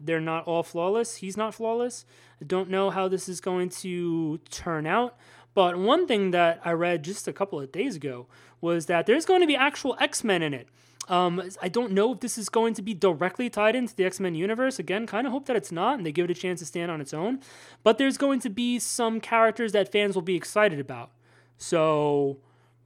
They're 0.00 0.20
not 0.20 0.44
all 0.46 0.62
flawless. 0.62 1.16
He's 1.16 1.36
not 1.36 1.54
flawless. 1.54 2.04
I 2.40 2.44
don't 2.44 2.70
know 2.70 2.90
how 2.90 3.08
this 3.08 3.28
is 3.28 3.40
going 3.40 3.68
to 3.68 4.38
turn 4.50 4.86
out. 4.86 5.16
But 5.54 5.78
one 5.78 6.06
thing 6.06 6.30
that 6.30 6.60
I 6.64 6.72
read 6.72 7.02
just 7.02 7.28
a 7.28 7.32
couple 7.32 7.60
of 7.60 7.72
days 7.72 7.96
ago 7.96 8.26
was 8.60 8.86
that 8.86 9.06
there's 9.06 9.24
going 9.24 9.40
to 9.40 9.46
be 9.46 9.56
actual 9.56 9.96
X 10.00 10.24
Men 10.24 10.42
in 10.42 10.54
it. 10.54 10.68
Um, 11.08 11.42
I 11.60 11.68
don't 11.68 11.92
know 11.92 12.12
if 12.12 12.20
this 12.20 12.38
is 12.38 12.48
going 12.48 12.74
to 12.74 12.82
be 12.82 12.94
directly 12.94 13.50
tied 13.50 13.74
into 13.74 13.94
the 13.94 14.04
X 14.04 14.20
Men 14.20 14.34
universe. 14.34 14.78
Again, 14.78 15.06
kind 15.06 15.26
of 15.26 15.32
hope 15.32 15.46
that 15.46 15.56
it's 15.56 15.72
not 15.72 15.96
and 15.98 16.06
they 16.06 16.12
give 16.12 16.24
it 16.24 16.30
a 16.30 16.40
chance 16.40 16.60
to 16.60 16.66
stand 16.66 16.90
on 16.90 17.00
its 17.00 17.12
own. 17.12 17.40
But 17.82 17.98
there's 17.98 18.16
going 18.16 18.40
to 18.40 18.50
be 18.50 18.78
some 18.78 19.20
characters 19.20 19.72
that 19.72 19.90
fans 19.90 20.14
will 20.14 20.22
be 20.22 20.36
excited 20.36 20.80
about. 20.80 21.10
So 21.58 22.38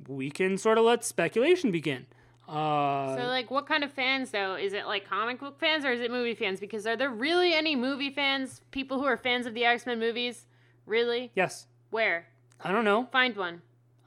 we 0.09 0.31
can 0.31 0.59
sort 0.59 0.79
of 0.79 0.85
let 0.85 1.05
speculation 1.05 1.71
begin. 1.71 2.07
Uh, 2.49 3.17
so, 3.17 3.25
like, 3.25 3.51
what 3.51 3.67
kind 3.67 3.83
of 3.83 3.93
fans, 3.93 4.31
though? 4.31 4.55
Is 4.55 4.73
it 4.73 4.87
like 4.87 5.09
comic 5.09 5.41
book 5.41 5.59
fans 5.59 5.85
or 5.85 5.91
is 5.91 6.01
it 6.01 6.11
movie 6.11 6.35
fans? 6.35 6.61
Because 6.61 6.87
are 6.87 6.97
there 6.97 7.11
really 7.11 7.53
any 7.53 7.75
movie 7.75 8.11
fans, 8.11 8.61
people 8.71 8.99
who 8.99 9.05
are 9.05 9.17
fans 9.17 9.47
of 9.47 9.55
the 9.55 9.64
X 9.64 9.85
Men 9.85 9.99
movies? 9.99 10.47
Really? 10.87 11.33
Yes. 11.35 11.67
Where? 11.91 12.27
I 12.63 12.73
don't 12.73 12.85
know. 12.85 13.09
Find 13.13 13.37
one. 13.37 13.63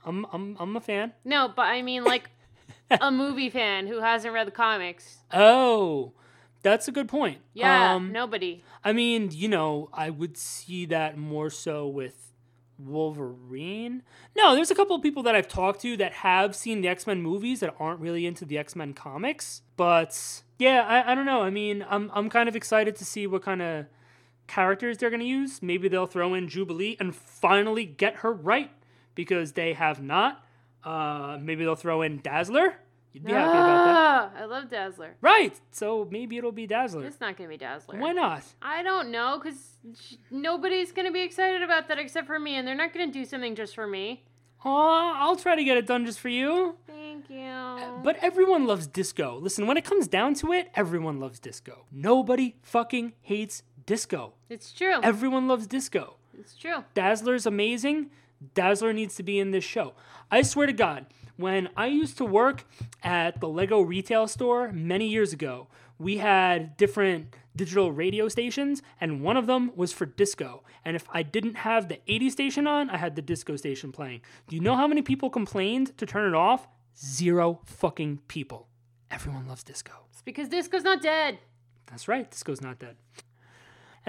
I'm 0.05 0.25
I'm 0.31 0.57
I'm 0.59 0.75
a 0.75 0.81
fan. 0.81 1.13
No, 1.23 1.51
but 1.53 1.63
I 1.63 1.81
mean 1.81 2.03
like 2.03 2.29
a 3.01 3.11
movie 3.11 3.49
fan 3.49 3.87
who 3.87 3.99
hasn't 3.99 4.33
read 4.33 4.47
the 4.47 4.51
comics. 4.51 5.17
Oh, 5.31 6.13
that's 6.61 6.87
a 6.87 6.91
good 6.91 7.07
point. 7.07 7.39
Yeah, 7.53 7.95
um, 7.95 8.11
nobody. 8.11 8.63
I 8.83 8.93
mean, 8.93 9.29
you 9.31 9.47
know, 9.47 9.89
I 9.93 10.09
would 10.09 10.37
see 10.37 10.85
that 10.87 11.17
more 11.17 11.49
so 11.49 11.87
with 11.87 12.33
Wolverine. 12.77 14.03
No, 14.35 14.55
there's 14.55 14.71
a 14.71 14.75
couple 14.75 14.95
of 14.95 15.01
people 15.01 15.23
that 15.23 15.35
I've 15.35 15.47
talked 15.47 15.81
to 15.81 15.97
that 15.97 16.13
have 16.13 16.55
seen 16.55 16.81
the 16.81 16.87
X 16.87 17.05
Men 17.05 17.21
movies 17.21 17.59
that 17.59 17.75
aren't 17.79 17.99
really 17.99 18.25
into 18.25 18.45
the 18.45 18.57
X 18.57 18.75
Men 18.75 18.93
comics. 18.93 19.61
But 19.75 20.41
yeah, 20.57 20.85
I, 20.87 21.11
I 21.11 21.15
don't 21.15 21.25
know. 21.25 21.41
I 21.41 21.49
mean, 21.49 21.85
I'm 21.89 22.09
I'm 22.13 22.29
kind 22.29 22.49
of 22.49 22.55
excited 22.55 22.95
to 22.97 23.05
see 23.05 23.27
what 23.27 23.43
kind 23.43 23.61
of 23.61 23.85
characters 24.49 24.97
they're 24.97 25.09
going 25.09 25.21
to 25.21 25.25
use. 25.25 25.61
Maybe 25.61 25.87
they'll 25.87 26.05
throw 26.05 26.33
in 26.33 26.49
Jubilee 26.49 26.97
and 26.99 27.15
finally 27.15 27.85
get 27.85 28.17
her 28.17 28.33
right 28.33 28.71
because 29.15 29.53
they 29.53 29.73
have 29.73 30.01
not. 30.01 30.43
Uh, 30.83 31.37
maybe 31.41 31.63
they'll 31.63 31.75
throw 31.75 32.01
in 32.01 32.19
Dazzler. 32.21 32.75
You'd 33.11 33.25
be 33.25 33.31
happy 33.31 33.49
about 33.49 33.85
that. 33.85 33.95
Ah, 33.95 34.31
I 34.43 34.45
love 34.45 34.69
Dazzler. 34.69 35.15
Right. 35.21 35.59
So 35.71 36.07
maybe 36.11 36.37
it'll 36.37 36.51
be 36.51 36.67
Dazzler. 36.67 37.05
It's 37.05 37.19
not 37.19 37.37
going 37.37 37.49
to 37.49 37.53
be 37.53 37.57
Dazzler. 37.57 37.97
Why 37.97 38.11
not? 38.11 38.43
I 38.61 38.83
don't 38.83 39.09
know 39.09 39.39
because 39.41 39.77
nobody's 40.29 40.91
going 40.91 41.07
to 41.07 41.11
be 41.11 41.21
excited 41.21 41.63
about 41.63 41.87
that 41.87 41.97
except 41.97 42.27
for 42.27 42.37
me, 42.37 42.55
and 42.55 42.67
they're 42.67 42.75
not 42.75 42.93
going 42.93 43.07
to 43.07 43.13
do 43.13 43.25
something 43.25 43.55
just 43.55 43.73
for 43.73 43.87
me. 43.87 44.23
Aw, 44.63 45.15
I'll 45.19 45.37
try 45.37 45.55
to 45.55 45.63
get 45.63 45.77
it 45.77 45.87
done 45.87 46.05
just 46.05 46.19
for 46.19 46.29
you. 46.29 46.75
Thank 46.85 47.29
you. 47.29 48.01
But 48.03 48.17
everyone 48.21 48.67
loves 48.67 48.87
disco. 48.87 49.37
Listen, 49.37 49.65
when 49.67 49.77
it 49.77 49.85
comes 49.85 50.07
down 50.07 50.33
to 50.35 50.51
it, 50.51 50.69
everyone 50.75 51.19
loves 51.19 51.39
disco. 51.39 51.85
Nobody 51.91 52.57
fucking 52.61 53.13
hates 53.21 53.63
disco. 53.89 54.33
It's 54.49 54.71
true. 54.71 54.99
Everyone 55.01 55.47
loves 55.47 55.65
disco. 55.65 56.17
It's 56.39 56.55
true. 56.55 56.83
Dazzler's 56.93 57.47
amazing. 57.47 58.11
Dazzler 58.53 58.93
needs 58.93 59.15
to 59.15 59.23
be 59.23 59.39
in 59.39 59.49
this 59.49 59.63
show. 59.63 59.93
I 60.29 60.43
swear 60.43 60.67
to 60.67 60.73
God, 60.73 61.07
when 61.37 61.69
I 61.75 61.87
used 61.87 62.15
to 62.19 62.25
work 62.25 62.65
at 63.01 63.39
the 63.39 63.47
Lego 63.49 63.81
retail 63.81 64.27
store 64.27 64.71
many 64.71 65.07
years 65.07 65.33
ago, 65.33 65.69
we 65.97 66.17
had 66.17 66.77
different 66.77 67.35
digital 67.55 67.91
radio 67.91 68.27
stations, 68.27 68.83
and 69.01 69.23
one 69.23 69.37
of 69.37 69.47
them 69.47 69.71
was 69.75 69.91
for 69.91 70.05
disco. 70.05 70.63
And 70.85 70.95
if 70.95 71.07
I 71.11 71.23
didn't 71.23 71.55
have 71.55 71.87
the 71.87 71.99
80 72.07 72.29
station 72.29 72.67
on, 72.67 72.91
I 72.91 72.97
had 72.97 73.15
the 73.15 73.23
disco 73.23 73.55
station 73.55 73.91
playing. 73.91 74.21
Do 74.47 74.55
you 74.55 74.61
know 74.61 74.75
how 74.75 74.87
many 74.87 75.01
people 75.01 75.31
complained 75.31 75.97
to 75.97 76.05
turn 76.05 76.29
it 76.29 76.35
off? 76.35 76.67
Zero 76.95 77.61
fucking 77.65 78.19
people. 78.27 78.67
Everyone 79.09 79.47
loves 79.47 79.63
disco. 79.63 79.93
It's 80.11 80.21
because 80.21 80.47
disco's 80.47 80.83
not 80.83 81.01
dead. 81.01 81.39
That's 81.87 82.07
right, 82.07 82.29
disco's 82.29 82.61
not 82.61 82.77
dead. 82.77 82.97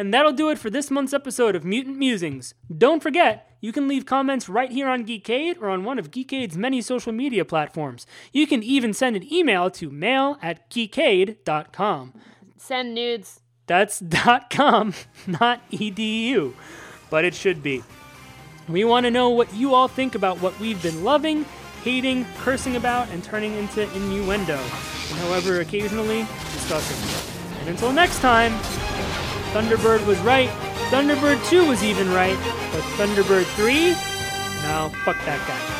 And 0.00 0.14
that'll 0.14 0.32
do 0.32 0.48
it 0.48 0.58
for 0.58 0.70
this 0.70 0.90
month's 0.90 1.12
episode 1.12 1.54
of 1.54 1.62
Mutant 1.62 1.98
Musings. 1.98 2.54
Don't 2.74 3.02
forget, 3.02 3.54
you 3.60 3.70
can 3.70 3.86
leave 3.86 4.06
comments 4.06 4.48
right 4.48 4.72
here 4.72 4.88
on 4.88 5.04
Geekade 5.04 5.60
or 5.60 5.68
on 5.68 5.84
one 5.84 5.98
of 5.98 6.10
Geekade's 6.10 6.56
many 6.56 6.80
social 6.80 7.12
media 7.12 7.44
platforms. 7.44 8.06
You 8.32 8.46
can 8.46 8.62
even 8.62 8.94
send 8.94 9.14
an 9.14 9.30
email 9.30 9.70
to 9.72 9.90
mail 9.90 10.38
at 10.40 10.70
geekade.com. 10.70 12.14
Send 12.56 12.94
nudes. 12.94 13.40
That's 13.66 14.02
.com, 14.50 14.94
not 15.26 15.70
edu, 15.70 16.54
but 17.10 17.26
it 17.26 17.34
should 17.34 17.62
be. 17.62 17.84
We 18.70 18.84
want 18.84 19.04
to 19.04 19.10
know 19.10 19.28
what 19.28 19.52
you 19.52 19.74
all 19.74 19.86
think 19.86 20.14
about 20.14 20.40
what 20.40 20.58
we've 20.58 20.82
been 20.82 21.04
loving, 21.04 21.44
hating, 21.84 22.24
cursing 22.38 22.76
about, 22.76 23.10
and 23.10 23.22
turning 23.22 23.52
into 23.52 23.82
innuendo, 23.94 24.56
and 24.56 25.18
however 25.18 25.60
occasionally 25.60 26.20
discussing. 26.54 27.60
And 27.60 27.68
until 27.68 27.92
next 27.92 28.20
time, 28.20 28.58
Thunderbird 29.52 30.06
was 30.06 30.18
right. 30.20 30.48
Thunderbird 30.90 31.44
2 31.48 31.66
was 31.68 31.82
even 31.82 32.08
right. 32.10 32.38
But 32.72 32.82
Thunderbird 32.96 33.44
3? 33.56 33.90
No, 34.62 34.92
fuck 35.04 35.16
that 35.24 35.44
guy. 35.48 35.79